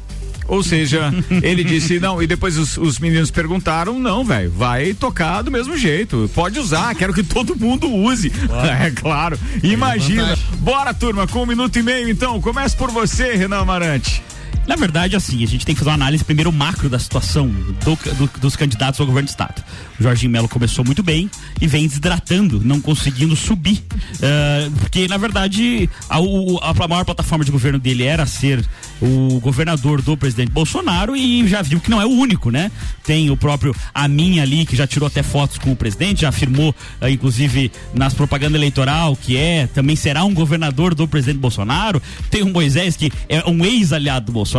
Ou 0.47 0.63
seja, 0.63 1.13
ele 1.41 1.63
disse 1.63 1.99
não, 1.99 2.21
e 2.21 2.27
depois 2.27 2.57
os, 2.57 2.77
os 2.77 2.99
meninos 2.99 3.31
perguntaram: 3.31 3.99
não, 3.99 4.23
velho, 4.23 4.51
vai 4.51 4.93
tocar 4.93 5.41
do 5.41 5.51
mesmo 5.51 5.77
jeito. 5.77 6.29
Pode 6.33 6.59
usar, 6.59 6.93
quero 6.95 7.13
que 7.13 7.23
todo 7.23 7.55
mundo 7.55 7.91
use. 7.91 8.31
É 8.67 8.91
claro. 8.91 9.39
Imagina. 9.63 10.37
Bora, 10.59 10.93
turma, 10.93 11.27
com 11.27 11.43
um 11.43 11.45
minuto 11.45 11.77
e 11.77 11.83
meio 11.83 12.09
então. 12.09 12.41
Começa 12.41 12.75
por 12.75 12.91
você, 12.91 13.33
Renan 13.35 13.59
Amarante. 13.59 14.21
Na 14.68 14.76
verdade, 14.76 15.15
assim, 15.15 15.41
a 15.43 15.47
gente 15.47 15.65
tem 15.65 15.74
que 15.74 15.80
fazer 15.80 15.91
uma 15.91 15.95
análise 15.95 16.26
primeiro 16.26 16.51
macro 16.51 16.89
da 16.89 16.99
situação 16.99 17.47
do- 17.47 18.15
do- 18.15 18.39
dos 18.41 18.55
candidatos 18.57 18.99
ao 18.99 19.05
governo 19.05 19.28
do 19.28 19.30
estado. 19.30 19.63
O 19.97 20.03
Jorginho 20.03 20.30
Melo 20.32 20.49
começou 20.49 20.84
muito 20.84 21.01
bem 21.01 21.32
e 21.61 21.65
vem 21.68 21.88
desidratando, 21.88 22.61
não 22.63 22.82
conseguindo 22.82 23.34
subir. 23.36 23.82
Eh, 24.22 24.70
porque, 24.80 25.07
na 25.07 25.15
verdade, 25.18 25.89
a, 26.09 26.18
a 26.18 26.88
maior 26.88 27.05
plataforma 27.05 27.45
de 27.45 27.51
governo 27.51 27.80
dele 27.80 28.03
era 28.03 28.26
ser 28.26 28.63
o 29.01 29.39
governador 29.39 30.01
do 30.01 30.18
presidente 30.18 30.51
Bolsonaro 30.51 31.15
e 31.15 31.47
já 31.47 31.61
viu 31.61 31.80
que 31.80 31.89
não 31.89 32.01
é 32.01 32.05
o 32.05 32.09
único, 32.09 32.51
né? 32.51 32.70
Tem 33.05 33.30
o 33.30 33.38
próprio 33.38 33.74
Amin 33.93 34.39
ali, 34.41 34.65
que 34.65 34.76
já 34.76 34.86
tirou 34.86 35.07
até 35.07 35.24
fotos 35.24 35.57
com 35.57 35.72
o 35.72 35.76
presidente, 35.78 36.22
já 36.22 36.30
afirmou, 36.30 36.76
eh, 36.99 37.09
inclusive, 37.09 37.72
nas 37.93 38.13
propaganda 38.13 38.57
eleitoral, 38.57 39.15
que 39.15 39.38
é, 39.38 39.65
também 39.68 39.95
será 39.95 40.26
um 40.26 40.34
governador 40.34 40.93
do 40.93 41.07
presidente 41.07 41.39
Bolsonaro. 41.39 42.01
Tem 42.30 42.43
o 42.43 42.51
Moisés, 42.51 42.97
que 42.97 43.11
é 43.30 43.43
um 43.49 43.63
ex-aliado 43.63 44.26
do 44.28 44.32
Bolsonaro. 44.34 44.56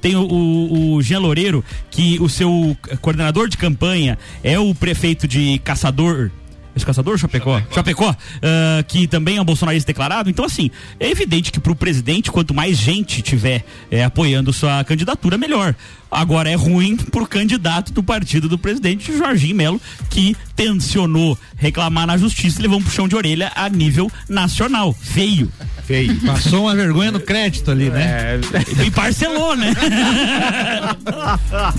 Tem 0.00 0.16
o, 0.16 0.22
o, 0.22 0.94
o 0.94 1.02
Jean 1.02 1.20
Loureiro, 1.20 1.64
que 1.90 2.18
o 2.20 2.28
seu 2.28 2.76
coordenador 3.00 3.48
de 3.48 3.56
campanha 3.56 4.18
é 4.42 4.58
o 4.58 4.74
prefeito 4.74 5.26
de 5.26 5.58
Caçador. 5.60 6.30
Esse 6.74 6.86
caçador 6.86 7.18
Chapecó? 7.18 7.60
Chapecó, 7.72 8.14
ah, 8.42 8.82
que 8.86 9.06
também 9.06 9.36
é 9.36 9.42
um 9.42 9.44
bolsonarista 9.44 9.86
declarado. 9.86 10.30
Então, 10.30 10.44
assim, 10.44 10.70
é 10.98 11.10
evidente 11.10 11.50
que 11.50 11.58
para 11.58 11.72
o 11.72 11.76
presidente, 11.76 12.30
quanto 12.30 12.54
mais 12.54 12.76
gente 12.76 13.22
tiver 13.22 13.64
eh, 13.90 14.04
apoiando 14.04 14.52
sua 14.52 14.84
candidatura, 14.84 15.36
melhor. 15.36 15.74
Agora 16.10 16.48
é 16.50 16.54
ruim 16.54 16.96
pro 16.96 17.26
candidato 17.26 17.92
do 17.92 18.02
partido 18.02 18.48
do 18.48 18.58
presidente, 18.58 19.16
Jorginho 19.16 19.54
Melo, 19.54 19.80
que 20.08 20.36
tensionou 20.56 21.38
reclamar 21.56 22.06
na 22.06 22.16
justiça 22.16 22.58
e 22.58 22.62
levou 22.62 22.78
um 22.78 22.82
puxão 22.82 23.06
de 23.06 23.14
orelha 23.14 23.52
a 23.54 23.68
nível 23.68 24.10
nacional. 24.28 24.92
Feio. 24.92 25.50
Feio. 25.90 26.14
Passou 26.20 26.66
uma 26.66 26.76
vergonha 26.76 27.10
no 27.10 27.18
crédito 27.18 27.68
ali, 27.68 27.90
né? 27.90 28.38
É. 28.78 28.84
E 28.86 28.92
parcelou, 28.92 29.56
né? 29.56 29.74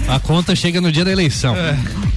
A 0.09 0.19
conta 0.19 0.53
chega 0.53 0.81
no 0.81 0.91
dia 0.91 1.05
da 1.05 1.13
eleição. 1.13 1.55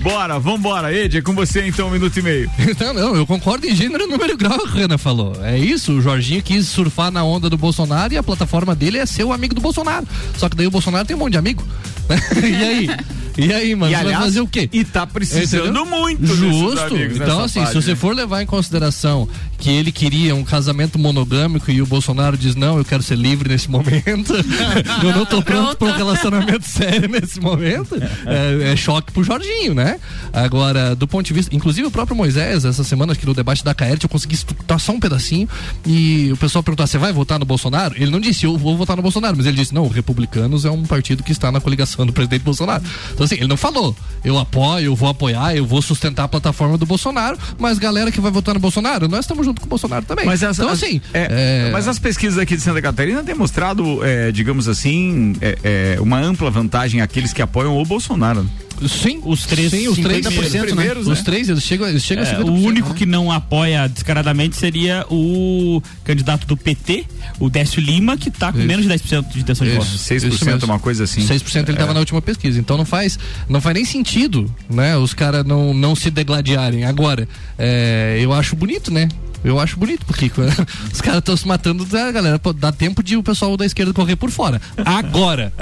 Bora, 0.01 0.40
vambora. 0.40 0.92
Ed, 0.92 1.18
é 1.18 1.22
com 1.22 1.34
você 1.34 1.68
então, 1.68 1.86
um 1.86 1.92
minuto 1.92 2.18
e 2.18 2.22
meio. 2.22 2.51
Não, 2.80 2.92
não, 2.92 3.14
eu 3.14 3.24
concordo 3.24 3.68
em 3.68 3.76
gênero, 3.76 4.09
número 4.09 4.32
e 4.32 4.36
grau, 4.36 4.59
que 4.59 4.76
a 4.76 4.80
Renan 4.80 4.99
falou. 4.99 5.36
É 5.40 5.57
isso, 5.57 5.92
o 5.92 6.03
Jorginho 6.03 6.42
quis 6.42 6.66
surfar 6.66 7.12
na 7.12 7.22
onda 7.22 7.49
do 7.49 7.57
Bolsonaro 7.57 8.12
e 8.12 8.16
a 8.16 8.24
plataforma 8.24 8.74
dele 8.74 8.99
é 8.99 9.07
ser 9.07 9.22
o 9.22 9.32
amigo 9.32 9.55
do 9.55 9.61
Bolsonaro. 9.61 10.05
Só 10.36 10.49
que 10.49 10.57
daí 10.57 10.66
o 10.66 10.72
Bolsonaro 10.72 11.07
tem 11.07 11.14
um 11.14 11.20
monte 11.20 11.32
de 11.32 11.38
amigo. 11.38 11.62
e 12.42 12.57
aí? 12.57 12.90
E 13.37 13.53
aí, 13.53 13.74
mano, 13.74 13.93
E, 13.93 13.97
você 13.97 14.03
vai 14.03 14.12
aliás, 14.12 14.24
fazer 14.24 14.41
o 14.41 14.47
quê? 14.47 14.68
E 14.72 14.85
tá 14.85 15.07
precisando 15.07 15.64
Entendeu? 15.70 15.87
muito 15.87 16.26
Justo. 16.26 16.80
amigos 16.80 17.16
Então, 17.16 17.43
nessa 17.43 17.61
assim, 17.61 17.66
se 17.66 17.74
você 17.74 17.91
né? 17.91 17.97
for 17.97 18.14
levar 18.14 18.43
em 18.43 18.47
consideração 18.47 19.28
que 19.59 19.70
ele 19.70 19.91
queria 19.91 20.35
um 20.35 20.45
casamento 20.45 20.99
monogâmico 20.99 21.70
e 21.70 21.80
o 21.80 21.87
Bolsonaro 21.87 22.37
diz, 22.37 22.55
não, 22.55 22.78
eu 22.78 22.85
quero 22.85 23.03
ser 23.03 23.16
livre 23.16 23.49
nesse 23.49 23.70
momento, 23.70 24.35
eu 25.03 25.12
não 25.16 25.24
tô 25.24 25.43
pronto 25.43 25.76
para 25.76 25.89
um 25.89 25.97
relacionamento 25.97 26.64
sério 26.68 27.09
nesse 27.09 27.41
momento, 27.41 27.97
é, 28.26 28.72
é 28.72 28.76
choque 28.76 29.12
pro 29.12 29.24
Jorginho, 29.24 29.74
né? 29.74 29.99
Agora, 30.32 30.95
do 30.95 31.09
ponto 31.09 31.26
de 31.26 31.32
vista, 31.32 31.55
inclusive 31.55 31.87
o 31.87 31.91
próprio 31.91 32.16
Moisés, 32.16 32.64
essa 32.64 32.85
semana 32.85 33.14
aqui 33.14 33.24
no 33.24 33.35
debate 33.35 33.64
da 33.64 33.74
Caerte, 33.74 34.05
eu 34.05 34.11
consegui 34.11 34.35
escutar 34.35 34.78
só 34.78 34.93
um 34.93 35.01
pedacinho 35.01 35.49
e 35.87 36.30
o 36.32 36.37
pessoal 36.37 36.62
perguntou, 36.62 36.87
você 36.87 36.99
vai 36.99 37.12
votar 37.12 37.39
no 37.39 37.45
Bolsonaro? 37.45 37.95
Ele 37.97 38.11
não 38.11 38.20
disse, 38.20 38.45
eu 38.45 38.57
vou 38.59 38.76
votar 38.76 38.97
no 38.97 39.03
Bolsonaro, 39.03 39.37
mas 39.37 39.47
ele 39.47 39.57
disse, 39.57 39.72
não, 39.74 39.85
o 39.85 39.89
Republicanos 39.89 40.64
é 40.64 40.70
um 40.70 40.82
partido 40.82 41.22
que 41.22 41.32
está 41.32 41.51
na 41.51 41.61
coligação 41.61 42.05
do 42.05 42.12
presidente 42.12 42.43
Bolsonaro. 42.43 42.85
Então, 43.12 43.24
assim, 43.25 43.37
ele 43.37 43.47
não 43.47 43.57
falou, 43.57 43.95
eu 44.25 44.39
apoio, 44.39 44.87
eu 44.87 44.95
vou 44.97 45.09
apoiar, 45.09 45.55
eu 45.57 45.66
vou 45.66 45.81
sustentar 45.83 46.25
a 46.25 46.29
plataforma 46.29 46.77
do 46.79 46.87
Bolsonaro, 46.87 47.37
mas 47.59 47.79
galera 47.79 48.11
que 48.12 48.20
vai 48.20 48.31
votar 48.31 48.55
no 48.55 48.61
Bolsonaro, 48.61 49.09
nós 49.09 49.20
estamos 49.20 49.45
junto 49.47 49.61
com 49.61 49.66
o 49.66 49.70
Bolsonaro 49.70 50.05
também. 50.05 50.25
Mas 50.27 50.43
as, 50.43 50.59
então, 50.59 50.70
as- 50.70 50.83
assim, 50.83 51.01
é, 51.12 51.66
é, 51.68 51.70
mas 51.72 51.89
as 51.89 51.99
pesquisas 51.99 52.39
aqui 52.39 52.57
de 52.57 52.62
Santa 52.62 52.81
Catarina 52.83 53.22
têm 53.22 53.35
mostrado, 53.35 54.05
é, 54.05 54.31
digamos 54.33 54.68
assim, 54.68 55.35
é, 55.41 55.59
é, 55.97 56.01
uma 56.01 56.18
ampla 56.20 56.51
vantagem 56.51 57.01
àqueles 57.01 57.33
que 57.33 57.43
apoiam 57.43 57.77
o 57.77 57.85
Bolsonaro. 57.85 58.49
Sim, 58.89 59.20
os 59.25 59.47
três, 59.47 59.70
sim, 59.70 59.89
os 59.89 59.99
três 59.99 60.27
50% 60.27 60.61
primeiros, 60.66 61.07
né? 61.07 61.12
Os 61.12 61.22
três, 61.22 61.49
eles 61.49 61.62
chegam, 61.62 61.89
eles 61.89 62.03
chegam 62.03 62.25
É, 62.25 62.31
a 62.31 62.39
50%. 62.41 62.49
o 62.49 62.53
único 62.53 62.95
que 62.95 63.07
não 63.07 63.31
apoia 63.31 63.89
descaradamente 63.89 64.57
seria 64.57 65.07
o 65.11 65.83
candidato 66.05 66.47
do 66.47 66.57
PT, 66.57 67.05
o 67.39 67.49
Décio 67.49 67.81
Lima, 67.81 68.16
que 68.16 68.31
tá 68.31 68.53
com 68.53 68.59
Isso. 68.59 68.66
menos 68.66 68.85
de 68.87 68.93
10% 68.93 69.33
de 69.33 69.41
intenção 69.41 69.66
de 69.66 69.72
voto. 69.75 69.87
isso 69.87 70.45
mesmo. 70.45 70.64
uma 70.64 70.79
coisa 70.79 71.05
assim. 71.05 71.20
6% 71.27 71.62
ele 71.62 71.72
estava 71.72 71.95
na 71.95 72.01
última 72.01 72.20
pesquisa. 72.20 72.59
Então 72.59 72.77
não 72.77 72.85
faz, 72.85 73.18
não 73.49 73.61
faz 73.61 73.75
nem 73.75 73.85
sentido, 73.85 74.53
né? 74.68 74.97
Os 74.97 75.14
caras 75.14 75.45
não, 75.45 75.72
não 75.72 75.95
se 75.95 76.11
degladiarem. 76.11 76.85
Agora, 76.85 77.29
é, 77.59 78.18
eu 78.20 78.33
acho 78.33 78.57
bonito, 78.57 78.93
né? 78.93 79.09
Eu 79.45 79.61
acho 79.61 79.78
bonito, 79.78 80.07
porque 80.07 80.30
os 80.90 81.01
caras 81.01 81.18
estão 81.18 81.36
se 81.36 81.47
matando, 81.47 81.84
da 81.84 82.11
galera, 82.11 82.40
dá 82.57 82.72
tempo 82.72 83.03
de 83.03 83.16
o 83.16 83.22
pessoal 83.22 83.57
da 83.57 83.66
esquerda 83.66 83.92
correr 83.92 84.16
por 84.16 84.30
fora. 84.30 84.61
Agora, 84.84 85.53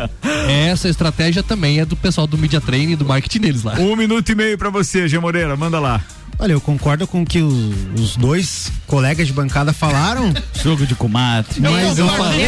essa 0.49 0.89
estratégia 0.89 1.43
também 1.43 1.81
é 1.81 1.85
do 1.85 1.97
pessoal 1.97 2.27
do 2.27 2.39
Media 2.39 2.61
Training 2.61 2.93
e 2.93 2.97
do 2.97 3.05
marketing 3.05 3.41
deles 3.41 3.63
lá. 3.65 3.75
Um 3.75 3.97
minuto 3.97 4.31
e 4.31 4.35
meio 4.35 4.57
pra 4.57 4.71
você, 4.71 5.09
G. 5.09 5.19
Moreira, 5.19 5.57
manda 5.57 5.81
lá. 5.81 6.01
Olha, 6.39 6.53
eu 6.53 6.61
concordo 6.61 7.07
com 7.07 7.23
o 7.23 7.27
que 7.27 7.41
os, 7.41 7.75
os 7.95 8.17
dois 8.17 8.73
colegas 8.87 9.27
de 9.27 9.33
bancada 9.33 9.73
falaram. 9.73 10.33
Jogo 10.63 10.87
de 10.87 10.95
comadre. 10.95 11.61
Mas 11.61 11.99
eu 11.99 12.09
falei, 12.09 12.47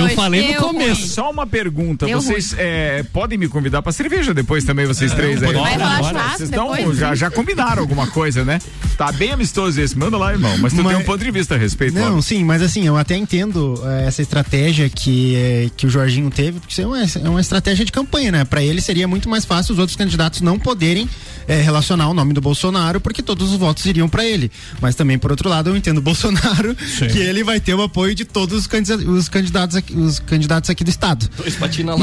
eu 0.00 0.08
falei 0.10 0.54
no 0.54 0.60
começo. 0.60 1.08
Só 1.08 1.30
uma 1.30 1.46
pergunta, 1.46 2.06
Deu 2.06 2.20
vocês 2.20 2.54
é, 2.58 3.04
podem 3.12 3.38
me 3.38 3.48
convidar 3.48 3.82
pra 3.82 3.92
cerveja 3.92 4.34
depois 4.34 4.64
também, 4.64 4.86
vocês 4.86 5.12
três 5.12 5.42
aí? 5.42 5.52
Vai 5.52 5.76
rolar 5.76 6.02
churrasco 6.02 6.46
Vocês 6.46 6.98
já, 6.98 7.14
já 7.14 7.30
combinaram 7.30 7.82
alguma 7.82 8.06
coisa, 8.08 8.44
né? 8.44 8.58
Tá 8.96 9.12
bem 9.12 9.30
amistoso 9.32 9.80
esse, 9.80 9.96
manda 9.96 10.16
lá, 10.16 10.32
irmão. 10.32 10.56
Mas 10.58 10.72
tu 10.72 10.82
Mas- 10.82 10.94
tem 10.94 11.02
um 11.02 11.04
ponto 11.04 11.22
de 11.22 11.30
vista 11.30 11.54
a 11.54 11.58
respeito. 11.58 11.94
Não, 11.94 12.06
óbvio. 12.06 12.22
sim, 12.22 12.42
mas 12.44 12.62
assim, 12.62 12.86
eu 12.86 12.96
até 12.96 13.16
entendo 13.16 13.80
eh, 13.84 14.06
essa 14.06 14.22
estratégia 14.22 14.88
que, 14.88 15.34
eh, 15.36 15.70
que 15.76 15.86
o 15.86 15.90
Jorginho 15.90 16.30
teve, 16.30 16.58
porque 16.60 16.72
isso 16.72 16.80
é 16.80 16.86
uma, 16.86 17.02
é 17.02 17.28
uma 17.28 17.40
estratégia 17.40 17.84
de 17.84 17.92
campanha, 17.92 18.32
né? 18.32 18.44
Pra 18.44 18.62
ele 18.62 18.80
seria 18.80 19.06
muito 19.06 19.28
mais 19.28 19.44
fácil 19.44 19.74
os 19.74 19.78
outros 19.78 19.96
candidatos 19.96 20.40
não 20.40 20.58
poderem 20.58 21.08
eh, 21.48 21.60
relacionar 21.60 22.08
o 22.08 22.14
nome 22.14 22.32
do 22.32 22.40
Bolsonaro, 22.40 23.00
porque 23.00 23.22
todos 23.22 23.50
os 23.52 23.58
votos 23.58 23.84
iriam 23.86 24.08
pra 24.08 24.24
ele. 24.24 24.50
Mas 24.80 24.94
também, 24.94 25.18
por 25.18 25.30
outro 25.30 25.48
lado, 25.48 25.70
eu 25.70 25.76
entendo 25.76 25.98
o 25.98 26.02
Bolsonaro, 26.02 26.74
que 27.12 27.18
ele 27.18 27.42
vai 27.44 27.60
ter 27.60 27.74
o 27.74 27.82
apoio 27.82 28.14
de 28.14 28.24
todos 28.24 28.58
os 28.60 28.66
candida- 28.66 28.96
os 29.10 29.28
candidatos 29.28 29.76
aqui, 29.76 29.94
os 29.94 30.18
candidatos 30.18 30.70
aqui 30.70 30.84
do 30.84 30.90
estado. 30.90 31.28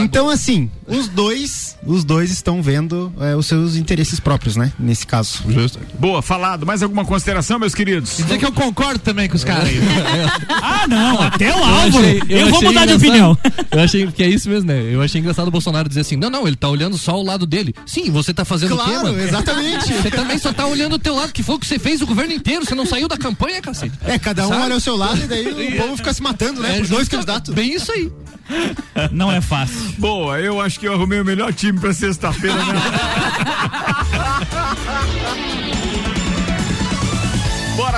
Então, 0.04 0.30
assim, 0.30 0.70
os 0.88 1.08
dois, 1.08 1.76
os 1.86 2.04
dois 2.04 2.32
estão 2.32 2.62
vendo 2.62 3.12
eh, 3.20 3.36
os 3.36 3.46
seus 3.46 3.76
interesses 3.76 4.20
próprios, 4.20 4.56
né? 4.56 4.72
Nesse 4.80 5.06
caso. 5.06 5.40
Boa, 6.00 6.22
falado. 6.22 6.66
Mais 6.66 6.82
alguma 6.84 7.06
consideração, 7.06 7.60
meus 7.60 7.74
queridos? 7.76 8.18
Dizer 8.18 8.38
que 8.38 8.46
eu 8.46 8.52
concordo 8.52 9.00
também 9.00 9.28
com 9.30 9.36
os 9.36 9.44
caras. 9.44 9.70
ah, 10.50 10.86
não, 10.88 11.22
até 11.22 11.54
o 11.54 11.58
Eu 11.58 11.64
Álvaro. 11.64 11.98
achei- 11.98 12.22
Eu, 12.30 12.48
vou 12.48 12.56
achei 12.58 12.68
mudar 12.70 12.86
de 12.86 12.94
opinião. 12.94 13.38
Eu 13.72 13.80
achei 13.80 14.08
que 14.12 14.24
é 14.24 14.30
isso 14.30 14.50
mesmo, 14.50 14.68
né? 14.68 14.82
Eu 14.92 15.02
achei 15.02 15.20
engraçado 15.20 15.48
o 15.48 15.52
Bolsonaro 15.52 15.88
dizer 15.88 16.02
assim: 16.02 16.16
não, 16.16 16.30
não, 16.30 16.48
ele 16.48 16.56
tá 16.56 16.70
olhando 16.70 16.98
só 16.98 17.20
o 17.20 17.24
lado 17.24 17.46
dele. 17.46 17.74
Sim, 17.86 18.10
você 18.12 18.34
tá 18.34 18.46
fazendo 18.46 18.74
o 18.74 18.78
quê, 18.78 18.84
Claro, 18.84 19.04
mano? 19.08 19.20
Exatamente. 19.34 19.94
Você 19.94 20.12
também 20.12 20.38
só 20.38 20.54
tá 20.54 20.66
olhando 20.66 20.94
o 20.94 21.00
teu 21.00 21.16
lado, 21.16 21.32
que 21.32 21.44
foi 21.44 21.56
o 21.56 21.60
que 21.60 21.68
você 21.68 21.80
fez 21.80 22.02
o 22.02 22.06
governo 22.06 22.34
inteiro, 22.34 22.66
você 22.66 22.76
não 22.76 22.86
saiu 22.86 23.08
da 23.08 23.18
campanha, 23.18 23.62
cacete. 23.62 23.98
É, 24.06 24.18
cada 24.20 24.46
um 24.46 24.50
Sabe? 24.50 24.62
olha 24.64 24.76
o 24.76 24.80
seu 24.80 24.96
lado 24.96 25.20
e 25.22 25.28
daí 25.28 25.74
o 25.74 25.78
povo 25.82 25.98
fica 25.98 26.14
se 26.14 26.22
matando, 26.22 26.62
né? 26.62 26.76
É, 26.76 26.80
Por 26.80 26.88
dois 26.88 27.08
candidatos. 27.08 27.54
Bem 27.54 27.74
isso 27.74 27.92
aí. 27.92 28.12
Não 29.12 29.32
é 29.32 29.40
fácil. 29.42 29.94
Boa, 29.98 30.40
eu 30.40 30.60
acho 30.60 30.80
que 30.80 30.88
eu 30.88 30.94
arrumei 30.94 31.22
o 31.22 31.26
melhor 31.26 31.54
time 31.54 31.80
pra 31.80 31.94
sexta-feira, 31.94 32.58
né? 32.58 32.74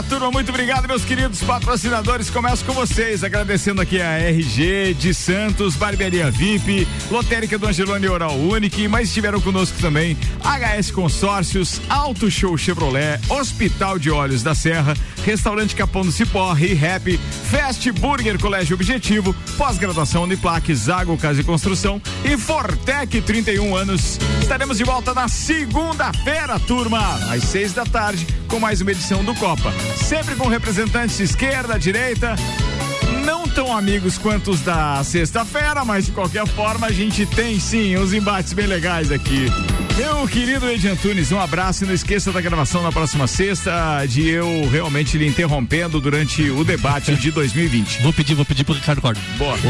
Turma, 0.04 0.30
muito 0.30 0.50
obrigado, 0.50 0.88
meus 0.88 1.06
queridos 1.06 1.42
patrocinadores. 1.42 2.30
Começo 2.30 2.66
com 2.66 2.74
vocês, 2.74 3.24
agradecendo 3.24 3.82
aqui 3.82 4.02
a 4.02 4.18
RG 4.18 4.94
de 4.94 5.14
Santos, 5.14 5.76
Barbearia 5.76 6.30
VIP, 6.30 6.88
Lotérica 7.10 7.58
do 7.58 7.66
Angelone 7.66 8.08
Oral 8.08 8.36
Unique, 8.36 8.88
mas 8.88 9.08
estiveram 9.08 9.40
conosco 9.40 9.80
também 9.80 10.18
HS 10.44 10.92
Consórcios, 10.92 11.82
Auto 11.88 12.30
Show 12.30 12.58
Chevrolet, 12.58 13.20
Hospital 13.30 13.98
de 13.98 14.12
Olhos 14.12 14.44
da 14.44 14.54
Serra, 14.54 14.96
Restaurante 15.24 15.76
Capão 15.76 16.04
do 16.04 16.12
Cipó, 16.12 16.52
ReHap, 16.52 17.18
Fast 17.50 17.92
Burger 17.94 18.40
Colégio 18.40 18.76
Objetivo, 18.76 19.34
Pós-graduação 19.58 20.24
Uniplac, 20.24 20.74
Zago 20.76 21.18
Casa 21.18 21.42
e 21.42 21.44
Construção 21.44 22.02
e 22.24 22.38
Fortec 22.38 23.22
31 23.22 23.76
anos. 23.76 24.20
Estaremos 24.42 24.78
de 24.78 24.84
volta 24.84 25.14
na 25.14 25.28
segunda-feira, 25.28 26.60
turma, 26.60 27.00
às 27.32 27.44
seis 27.44 27.74
da 27.74 27.86
tarde, 27.86 28.28
com 28.48 28.60
mais 28.60 28.82
uma 28.82 28.92
edição 28.92 29.24
do 29.24 29.34
Copa. 29.36 29.74
Sempre 29.96 30.36
com 30.36 30.48
representantes 30.48 31.18
de 31.18 31.24
esquerda, 31.24 31.80
direita, 31.80 32.36
não 33.26 33.48
tão 33.48 33.76
amigos 33.76 34.18
quanto 34.18 34.52
os 34.52 34.62
da 34.62 35.04
sexta-feira, 35.04 35.84
mas 35.84 36.06
de 36.06 36.12
qualquer 36.12 36.48
forma 36.48 36.88
a 36.88 36.92
gente 36.92 37.26
tem 37.26 37.60
sim 37.60 37.98
uns 37.98 38.14
embates 38.14 38.54
bem 38.54 38.68
legais 38.68 39.12
aqui. 39.12 39.48
Meu 39.98 40.28
querido 40.28 40.70
Edi 40.70 40.90
Antunes, 40.90 41.32
um 41.32 41.40
abraço 41.40 41.84
e 41.86 41.88
não 41.88 41.94
esqueça 41.94 42.30
da 42.32 42.42
gravação 42.42 42.84
na 42.84 42.92
próxima 42.92 43.28
sexta, 43.28 44.06
de 44.06 44.28
eu 44.28 44.68
realmente 44.70 45.18
lhe 45.18 45.26
interrompendo 45.26 46.02
durante 46.02 46.50
o 46.50 46.66
debate 46.66 47.16
de 47.16 47.32
2020. 47.32 48.02
Vou 48.02 48.12
pedir, 48.12 48.34
vou 48.36 48.44
pedir 48.44 48.66
pro 48.66 48.74
Ricardo 48.74 49.02
Corda. 49.02 49.22
Bora. 49.38 49.60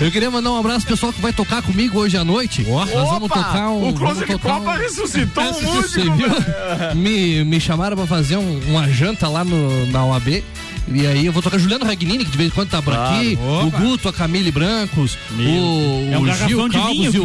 Eu 0.00 0.10
queria 0.10 0.30
mandar 0.30 0.50
um 0.50 0.56
abraço 0.58 0.86
pro 0.86 0.94
pessoal 0.94 1.12
que 1.12 1.20
vai 1.20 1.32
tocar 1.32 1.62
comigo 1.62 1.98
hoje 2.00 2.16
à 2.16 2.24
noite. 2.24 2.62
Nós 2.62 2.90
vamos 2.90 3.28
tocar 3.28 3.68
um. 3.68 3.90
O 3.90 3.92
Close 3.92 4.24
de 4.24 4.38
Copa 4.38 4.76
ressuscitou 4.76 5.44
um 5.44 5.62
músico, 5.62 5.88
Você 5.88 6.00
viu? 6.10 6.94
me, 6.96 7.44
me 7.44 7.60
chamaram 7.60 7.96
pra 7.96 8.06
fazer 8.06 8.36
um- 8.38 8.60
uma 8.68 8.88
janta 8.90 9.28
lá 9.28 9.44
no, 9.44 9.86
na 9.86 10.04
OAB. 10.06 10.42
E 10.88 11.06
aí 11.06 11.24
eu 11.26 11.32
vou 11.32 11.40
tocar 11.40 11.58
Juliano 11.58 11.84
Ragnini, 11.84 12.24
que 12.24 12.30
de 12.32 12.36
vez 12.36 12.50
em 12.50 12.52
quando 12.52 12.70
tá 12.70 12.82
por 12.82 12.92
Claro. 12.92 13.14
aqui, 13.14 13.38
o 13.40 13.66
Opa. 13.68 13.78
Guto, 13.78 14.08
a 14.08 14.12
Camille 14.12 14.50
Brancos, 14.50 15.16
o, 15.30 16.08
É 16.12 16.18
um 16.18 16.22
o 16.22 16.32
Gil 16.48 16.68
de 16.68 16.76
Calvos 16.76 16.96
vinho 16.96 17.12
e 17.14 17.18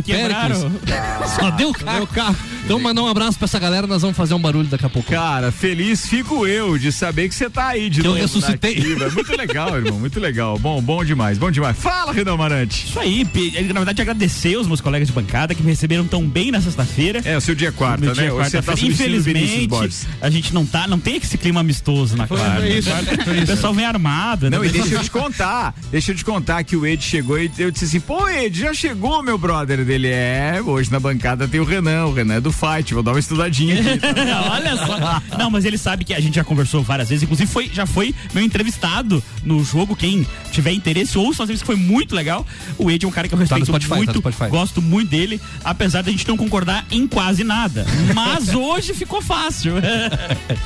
Só 1.35 1.49
deu 1.51 1.71
carro. 1.73 2.35
Então 2.67 2.79
mandar 2.81 3.01
um 3.01 3.07
abraço 3.07 3.37
pra 3.37 3.45
essa 3.45 3.57
galera, 3.59 3.87
nós 3.87 4.01
vamos 4.01 4.17
fazer 4.17 4.33
um 4.33 4.39
barulho 4.39 4.67
daqui 4.67 4.85
a 4.85 4.89
pouco. 4.89 5.09
Cara, 5.09 5.53
feliz 5.53 6.05
fico 6.05 6.45
eu 6.45 6.77
de 6.77 6.91
saber 6.91 7.29
que 7.29 7.33
você 7.35 7.49
tá 7.49 7.67
aí 7.67 7.89
de 7.89 8.01
Que 8.01 8.07
eu 8.07 8.11
novo. 8.11 8.21
ressuscitei. 8.21 8.75
nativa. 8.75 9.05
É 9.05 9.09
muito 9.09 9.37
legal, 9.37 9.77
irmão, 9.77 9.97
muito 9.97 10.19
legal. 10.19 10.59
Bom, 10.59 10.81
bom 10.81 11.01
demais, 11.05 11.37
bom 11.37 11.49
demais. 11.49 11.77
Fala, 11.77 12.11
Renan 12.11 12.35
Marante. 12.35 12.87
Isso 12.87 12.99
aí, 12.99 13.25
na 13.73 13.79
verdade, 13.79 14.01
agradecer 14.01 14.57
os 14.57 14.67
meus 14.67 14.81
colegas 14.81 15.07
de 15.07 15.13
bancada 15.13 15.55
que 15.55 15.63
me 15.63 15.69
receberam 15.69 16.05
tão 16.05 16.27
bem 16.27 16.51
na 16.51 16.59
sexta-feira. 16.59 17.21
É, 17.23 17.37
o 17.37 17.41
seu 17.41 17.55
dia 17.55 17.69
é 17.69 17.71
quarta, 17.71 18.01
Meu 18.01 18.13
né? 18.13 18.21
dia 18.23 18.31
é 18.31 18.31
você 18.31 18.61
tá 18.61 18.73
o 18.73 18.77
Infelizmente, 18.85 20.05
a 20.19 20.29
gente 20.29 20.53
não 20.53 20.65
tá, 20.65 20.89
não 20.89 20.99
tem 20.99 21.15
esse 21.15 21.37
clima 21.37 21.61
amistoso 21.61 22.17
na 22.17 22.27
Foi 22.27 22.35
Clara. 22.37 22.67
isso, 22.67 22.89
né? 22.89 23.03
foi 23.23 23.33
O 23.33 23.37
isso. 23.37 23.45
pessoal 23.47 23.73
vem 23.73 23.85
armado, 23.85 24.49
né? 24.49 24.57
Não, 24.57 24.65
e 24.65 24.69
deixa 24.69 24.93
eu 24.95 25.01
te 25.03 25.09
contar, 25.11 25.73
deixa 25.89 26.11
eu 26.11 26.15
te 26.17 26.25
contar 26.25 26.65
que 26.65 26.75
o 26.75 26.85
Ed 26.85 27.01
chegou 27.01 27.39
e 27.39 27.49
eu 27.57 27.71
disse 27.71 27.85
assim, 27.85 27.99
pô, 28.01 28.27
Ed, 28.27 28.59
já 28.59 28.73
chegou 28.73 29.23
meu 29.23 29.37
brother 29.37 29.85
dele? 29.85 30.09
É, 30.09 30.61
hoje 30.65 30.91
na 30.91 30.99
bancada 30.99 31.47
tem 31.47 31.61
o 31.61 31.63
Renan, 31.63 32.07
o 32.07 32.13
Renan 32.13 32.35
é 32.35 32.41
do 32.41 32.51
Fight, 32.57 32.93
vou 32.93 33.03
dar 33.03 33.11
uma 33.11 33.19
estudadinha 33.19 33.79
aqui. 33.79 33.99
tá? 33.99 34.51
Olha 34.51 34.75
só. 34.77 35.37
Não, 35.37 35.49
mas 35.49 35.65
ele 35.65 35.77
sabe 35.77 36.03
que 36.03 36.13
a 36.13 36.19
gente 36.19 36.35
já 36.35 36.43
conversou 36.43 36.81
várias 36.81 37.09
vezes. 37.09 37.23
Inclusive, 37.23 37.49
foi, 37.51 37.69
já 37.71 37.85
foi 37.85 38.13
meu 38.33 38.43
entrevistado 38.43 39.23
no 39.43 39.63
jogo. 39.63 39.95
Quem 39.95 40.25
tiver 40.51 40.71
interesse, 40.71 41.17
ouça 41.17 41.43
às 41.43 41.49
vezes 41.49 41.61
que 41.61 41.67
foi 41.67 41.75
muito 41.75 42.15
legal. 42.15 42.45
O 42.77 42.89
Ed 42.89 43.05
é 43.05 43.07
um 43.07 43.11
cara 43.11 43.27
que 43.27 43.33
eu 43.33 43.37
Tá 43.37 43.43
respeito 43.43 43.65
Spotify, 43.67 43.89
tá 43.89 43.95
no 43.95 44.03
muito. 44.03 44.17
Spotify. 44.19 44.49
gosto 44.49 44.81
muito 44.81 45.09
dele, 45.09 45.39
apesar 45.63 46.01
da 46.01 46.11
gente 46.11 46.27
não 46.27 46.35
concordar 46.37 46.85
em 46.89 47.07
quase 47.07 47.43
nada. 47.43 47.85
Mas 48.15 48.53
hoje 48.55 48.93
ficou 48.93 49.21
fácil. 49.21 49.73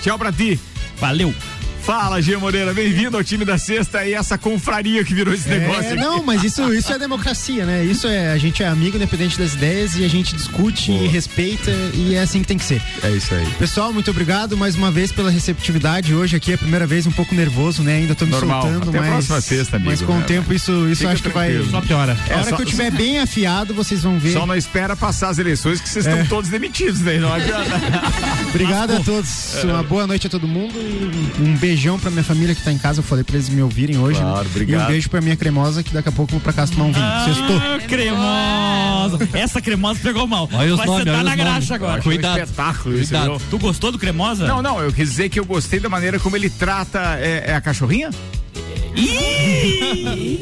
Tchau 0.01 0.17
pra 0.17 0.31
ti. 0.31 0.59
Valeu. 0.97 1.33
Fala, 1.83 2.21
G 2.21 2.37
Moreira, 2.37 2.73
bem-vindo 2.75 3.17
ao 3.17 3.23
time 3.23 3.43
da 3.43 3.57
sexta 3.57 4.05
e 4.05 4.13
essa 4.13 4.37
confraria 4.37 5.03
que 5.03 5.15
virou 5.15 5.33
esse 5.33 5.49
negócio 5.49 5.83
É, 5.83 5.93
aqui. 5.93 5.95
não, 6.01 6.23
mas 6.23 6.43
isso, 6.43 6.71
isso 6.71 6.93
é 6.93 6.99
democracia, 6.99 7.65
né? 7.65 7.83
Isso 7.83 8.07
é, 8.07 8.31
a 8.31 8.37
gente 8.37 8.61
é 8.61 8.67
amigo 8.67 8.97
independente 8.97 9.37
das 9.37 9.53
ideias 9.55 9.95
e 9.95 10.05
a 10.05 10.07
gente 10.07 10.35
discute 10.35 10.91
e 10.91 11.07
respeita 11.07 11.71
e 11.95 12.13
é 12.13 12.21
assim 12.21 12.41
que 12.41 12.47
tem 12.47 12.57
que 12.57 12.63
ser. 12.63 12.81
É 13.03 13.09
isso 13.09 13.33
aí. 13.33 13.45
Pessoal, 13.57 13.91
muito 13.91 14.11
obrigado 14.11 14.55
mais 14.55 14.75
uma 14.75 14.91
vez 14.91 15.11
pela 15.11 15.31
receptividade. 15.31 16.13
Hoje 16.13 16.35
aqui 16.35 16.51
é 16.51 16.55
a 16.55 16.57
primeira 16.57 16.85
vez 16.85 17.07
um 17.07 17.11
pouco 17.11 17.33
nervoso, 17.33 17.81
né? 17.81 17.95
Ainda 17.97 18.13
tô 18.13 18.25
me 18.25 18.31
Normal. 18.31 18.61
soltando, 18.61 18.89
Até 18.89 18.97
a 18.99 19.01
mas. 19.01 19.09
próxima 19.11 19.41
sexta, 19.41 19.75
amigo, 19.77 19.89
Mas 19.89 20.01
com 20.03 20.13
né? 20.13 20.19
o 20.19 20.23
tempo 20.23 20.53
isso, 20.53 20.87
isso 20.87 20.99
Fica 21.01 21.11
acho 21.13 21.23
que 21.23 21.29
vai. 21.29 21.63
Só 21.69 21.81
piora. 21.81 22.15
A 22.29 22.31
É, 22.31 22.35
hora 22.37 22.49
só- 22.51 22.55
que 22.57 22.61
eu 22.61 22.65
tiver 22.67 22.91
bem 22.91 23.17
afiado, 23.19 23.73
vocês 23.73 24.03
vão 24.03 24.19
ver. 24.19 24.33
Só 24.33 24.45
não 24.45 24.55
espera 24.55 24.95
passar 24.95 25.29
as 25.29 25.39
eleições 25.39 25.81
que 25.81 25.89
vocês 25.89 26.05
estão 26.05 26.21
É. 26.21 26.25
todos 26.25 26.49
demitidos, 26.51 27.01
né? 27.01 27.17
Não 27.17 27.33
adianta. 27.33 27.71
Obrigado 28.49 28.91
a 28.95 28.99
todos. 28.99 29.55
Uma 29.63 29.81
boa 29.81 30.05
noite 30.05 30.27
a 30.27 30.29
todo 30.29 30.47
mundo. 30.47 30.75
e 30.77 31.41
Um 31.41 31.55
beijão 31.71 31.97
pra 31.97 32.11
minha 32.11 32.23
família 32.23 32.53
que 32.53 32.61
tá 32.61 32.71
em 32.71 32.77
casa. 32.77 32.99
Eu 32.99 33.03
falei 33.03 33.23
pra 33.23 33.35
eles 33.35 33.47
me 33.47 33.61
ouvirem 33.61 33.97
hoje. 33.97 34.19
né? 34.19 34.25
Claro, 34.29 34.47
obrigado. 34.47 34.81
E 34.81 34.83
um 34.83 34.87
beijo 34.87 35.09
pra 35.09 35.21
minha 35.21 35.35
cremosa, 35.37 35.81
que 35.81 35.93
daqui 35.93 36.09
a 36.09 36.11
pouco 36.11 36.31
eu 36.31 36.39
vou 36.39 36.41
pra 36.41 36.51
casa 36.51 36.73
tomar 36.73 36.85
um 36.85 36.91
vinho. 36.91 37.05
Sextou. 37.25 37.57
Ah, 37.57 37.79
cremosa. 37.87 39.29
Essa 39.33 39.61
cremosa 39.61 39.99
pegou 40.03 40.27
mal. 40.27 40.49
Olha 40.51 40.71
os 40.73 40.77
Vai 40.77 40.85
nomes, 40.87 41.03
sentar 41.05 41.23
na 41.23 41.35
graxa 41.35 41.75
agora. 41.75 41.99
Acho 41.99 42.09
um 42.09 42.11
Cuidado. 42.11 42.39
espetáculo 42.39 42.95
isso, 42.95 43.09
Cuidado. 43.13 43.37
viu? 43.37 43.47
Tu 43.49 43.57
gostou 43.57 43.91
do 43.91 43.97
cremosa? 43.97 44.45
Não, 44.47 44.61
não, 44.61 44.79
eu 44.81 44.91
quis 44.91 45.09
dizer 45.09 45.29
que 45.29 45.39
eu 45.39 45.45
gostei 45.45 45.79
da 45.79 45.87
maneira 45.89 46.19
como 46.19 46.35
ele 46.35 46.49
trata. 46.49 46.99
É, 47.19 47.45
é 47.51 47.55
a 47.55 47.61
cachorrinha? 47.61 48.09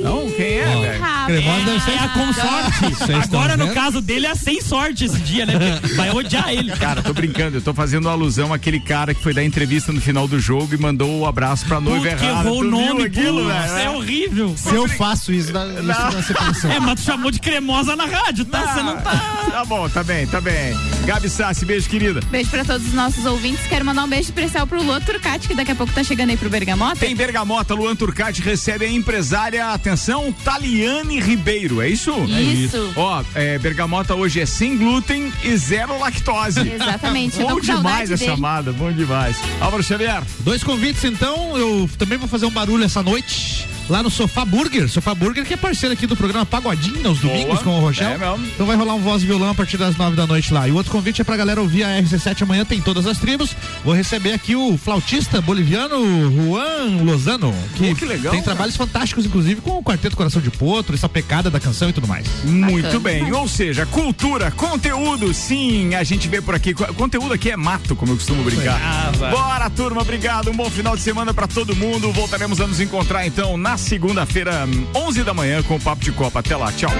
Não, 0.03 0.29
quem 0.31 0.57
é, 0.59 0.65
Ó, 0.75 0.81
velho? 0.81 0.99
Cremosa 1.29 1.65
deve 1.65 1.91
É 1.91 1.99
a 1.99 2.09
com 2.09 2.33
sorte. 2.33 2.79
Vocês 2.95 3.19
estão 3.25 3.39
Agora, 3.39 3.57
no 3.57 3.65
vendo? 3.65 3.75
caso 3.75 4.01
dele, 4.01 4.25
é 4.25 4.35
sem 4.35 4.61
sorte 4.61 5.05
esse 5.05 5.19
dia, 5.19 5.45
né? 5.45 5.53
Porque 5.79 5.95
Vai 5.95 6.09
odiar 6.11 6.49
ele. 6.49 6.71
Cara, 6.71 7.01
tô 7.03 7.13
brincando, 7.13 7.57
eu 7.57 7.61
tô 7.61 7.73
fazendo 7.73 8.09
alusão 8.09 8.51
àquele 8.53 8.79
cara 8.79 9.13
que 9.13 9.21
foi 9.21 9.33
dar 9.33 9.43
entrevista 9.43 9.91
no 9.91 10.01
final 10.01 10.27
do 10.27 10.39
jogo 10.39 10.73
e 10.73 10.77
mandou 10.77 11.19
o 11.19 11.25
abraço 11.27 11.65
pra 11.65 11.79
noiva 11.79 12.03
Puta, 12.05 12.15
que 12.17 12.25
errada. 12.25 12.47
errou 12.47 12.59
o 12.59 12.63
Tu 12.63 12.69
viu 12.69 12.71
nome, 12.87 13.03
aquilo, 13.05 13.43
putz, 13.43 13.53
velho? 13.71 13.77
é 13.77 13.89
horrível. 13.89 14.45
horrível. 14.49 14.57
Se 14.57 14.75
eu 14.75 14.87
faço 14.87 15.31
isso, 15.31 15.51
dá, 15.53 15.65
isso 15.67 15.83
dá 15.83 16.21
separação. 16.23 16.71
É, 16.71 16.79
mas 16.79 16.99
tu 16.99 17.05
chamou 17.05 17.29
de 17.31 17.39
cremosa 17.39 17.95
na 17.95 18.05
rádio, 18.05 18.45
tá? 18.45 18.73
Você 18.73 18.81
não 18.83 18.97
tá. 18.97 19.11
Tá 19.51 19.65
bom, 19.65 19.87
tá 19.89 20.03
bem, 20.03 20.25
tá 20.27 20.41
bem. 20.41 20.73
Gabi 21.05 21.29
Sassi, 21.29 21.65
beijo, 21.65 21.87
querida. 21.89 22.21
Beijo 22.31 22.49
pra 22.49 22.63
todos 22.65 22.87
os 22.87 22.93
nossos 22.93 23.25
ouvintes. 23.25 23.65
Quero 23.67 23.85
mandar 23.85 24.03
um 24.03 24.07
beijo 24.07 24.23
especial 24.29 24.65
pro 24.65 24.81
Luan 24.81 25.01
Turcati, 25.01 25.47
que 25.47 25.53
daqui 25.55 25.71
a 25.71 25.75
pouco 25.75 25.93
tá 25.93 26.03
chegando 26.03 26.29
aí 26.31 26.37
pro 26.37 26.49
Bergamota. 26.49 26.95
Tem 26.97 27.15
Bergamota, 27.15 27.73
Luan 27.73 27.95
Turcati 27.95 28.38
recebe 28.41 28.85
a 28.85 28.89
empresária, 28.91 29.67
atenção, 29.67 30.31
Taliane 30.43 31.19
Ribeiro, 31.19 31.81
é 31.81 31.89
isso? 31.89 32.11
Isso. 32.25 32.33
É 32.35 32.41
isso. 32.41 32.93
Ó, 32.95 33.23
é, 33.35 33.57
Bergamota 33.59 34.15
hoje 34.15 34.39
é 34.39 34.45
sem 34.45 34.77
glúten 34.77 35.31
e 35.43 35.55
zero 35.57 35.97
lactose. 35.99 36.61
Exatamente, 36.69 37.37
Bom 37.39 37.59
demais 37.59 38.11
a 38.11 38.15
dele. 38.15 38.31
chamada, 38.31 38.71
bom 38.73 38.91
demais. 38.91 39.37
Álvaro 39.61 39.83
Xavier. 39.83 40.23
Dois 40.39 40.63
convites, 40.63 41.03
então. 41.03 41.57
Eu 41.57 41.89
também 41.97 42.17
vou 42.17 42.27
fazer 42.27 42.45
um 42.45 42.51
barulho 42.51 42.83
essa 42.83 43.03
noite. 43.03 43.68
Lá 43.89 44.03
no 44.03 44.09
Sofá 44.09 44.45
Burger. 44.45 44.87
Sofá 44.89 45.15
Burger, 45.15 45.43
que 45.45 45.53
é 45.53 45.57
parceiro 45.57 45.93
aqui 45.93 46.05
do 46.05 46.15
programa 46.15 46.45
Pagodinho, 46.45 47.07
aos 47.07 47.19
domingos, 47.19 47.59
com 47.61 47.71
o 47.77 47.79
Rochel. 47.81 48.09
É 48.11 48.17
mesmo. 48.17 48.45
Então 48.53 48.65
vai 48.65 48.75
rolar 48.75 48.93
um 48.93 48.99
voz 49.01 49.23
e 49.23 49.25
violão 49.25 49.49
a 49.49 49.55
partir 49.55 49.77
das 49.77 49.97
nove 49.97 50.15
da 50.15 50.27
noite 50.27 50.53
lá. 50.53 50.67
E 50.67 50.71
o 50.71 50.75
outro 50.75 50.91
convite 50.91 51.21
é 51.21 51.23
pra 51.23 51.35
galera 51.35 51.59
ouvir 51.59 51.83
a 51.83 51.99
RC7 52.01 52.43
amanhã, 52.43 52.63
tem 52.63 52.79
todas 52.79 53.07
as 53.07 53.17
tribos. 53.17 53.55
Vou 53.83 53.93
receber 53.93 54.31
aqui 54.33 54.55
o 54.55 54.77
flautista 54.77 55.41
boliviano 55.41 55.97
Juan 56.31 57.03
Lozano. 57.03 57.53
Que, 57.75 57.89
Pô, 57.89 57.95
que 57.95 58.05
legal, 58.05 58.31
Tem 58.31 58.41
cara. 58.41 58.55
trabalhos 58.55 58.75
fantásticos, 58.75 59.25
inclusive, 59.25 59.61
com 59.61 59.77
o 59.79 59.83
Quarteto 59.83 60.15
Coração 60.15 60.41
de 60.41 60.51
Potro, 60.51 60.93
essa 60.95 61.09
pecada 61.09 61.49
da 61.49 61.59
canção 61.59 61.89
e 61.89 61.93
tudo 61.93 62.07
mais. 62.07 62.27
Muito 62.43 62.99
bem, 62.99 63.31
ou 63.33 63.47
seja, 63.47 63.85
cultura, 63.87 64.51
conteúdo, 64.51 65.33
sim, 65.33 65.95
a 65.95 66.03
gente 66.03 66.27
vê 66.27 66.41
por 66.41 66.53
aqui. 66.53 66.73
Co- 66.73 66.93
Conteúdo 66.93 67.33
aqui 67.33 67.49
é 67.49 67.57
mato, 67.57 67.95
como 67.95 68.11
eu 68.11 68.17
costumo 68.17 68.43
brincar. 68.43 68.79
Ah. 68.81 69.11
Bora, 69.31 69.69
turma, 69.69 70.01
obrigado. 70.01 70.49
Um 70.51 70.55
bom 70.55 70.69
final 70.69 70.95
de 70.95 71.01
semana 71.01 71.33
pra 71.33 71.47
todo 71.47 71.75
mundo. 71.75 72.11
Voltaremos 72.11 72.59
a 72.61 72.67
nos 72.67 72.79
encontrar 72.79 73.25
então 73.25 73.57
na 73.57 73.77
segunda-feira, 73.79 74.67
11 74.93 75.23
da 75.23 75.33
manhã, 75.33 75.63
com 75.63 75.75
o 75.75 75.79
Papo 75.79 76.03
de 76.03 76.11
Copa. 76.11 76.39
Até 76.39 76.55
lá, 76.55 76.71
tchau. 76.71 76.91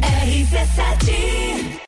RC7 0.00 1.41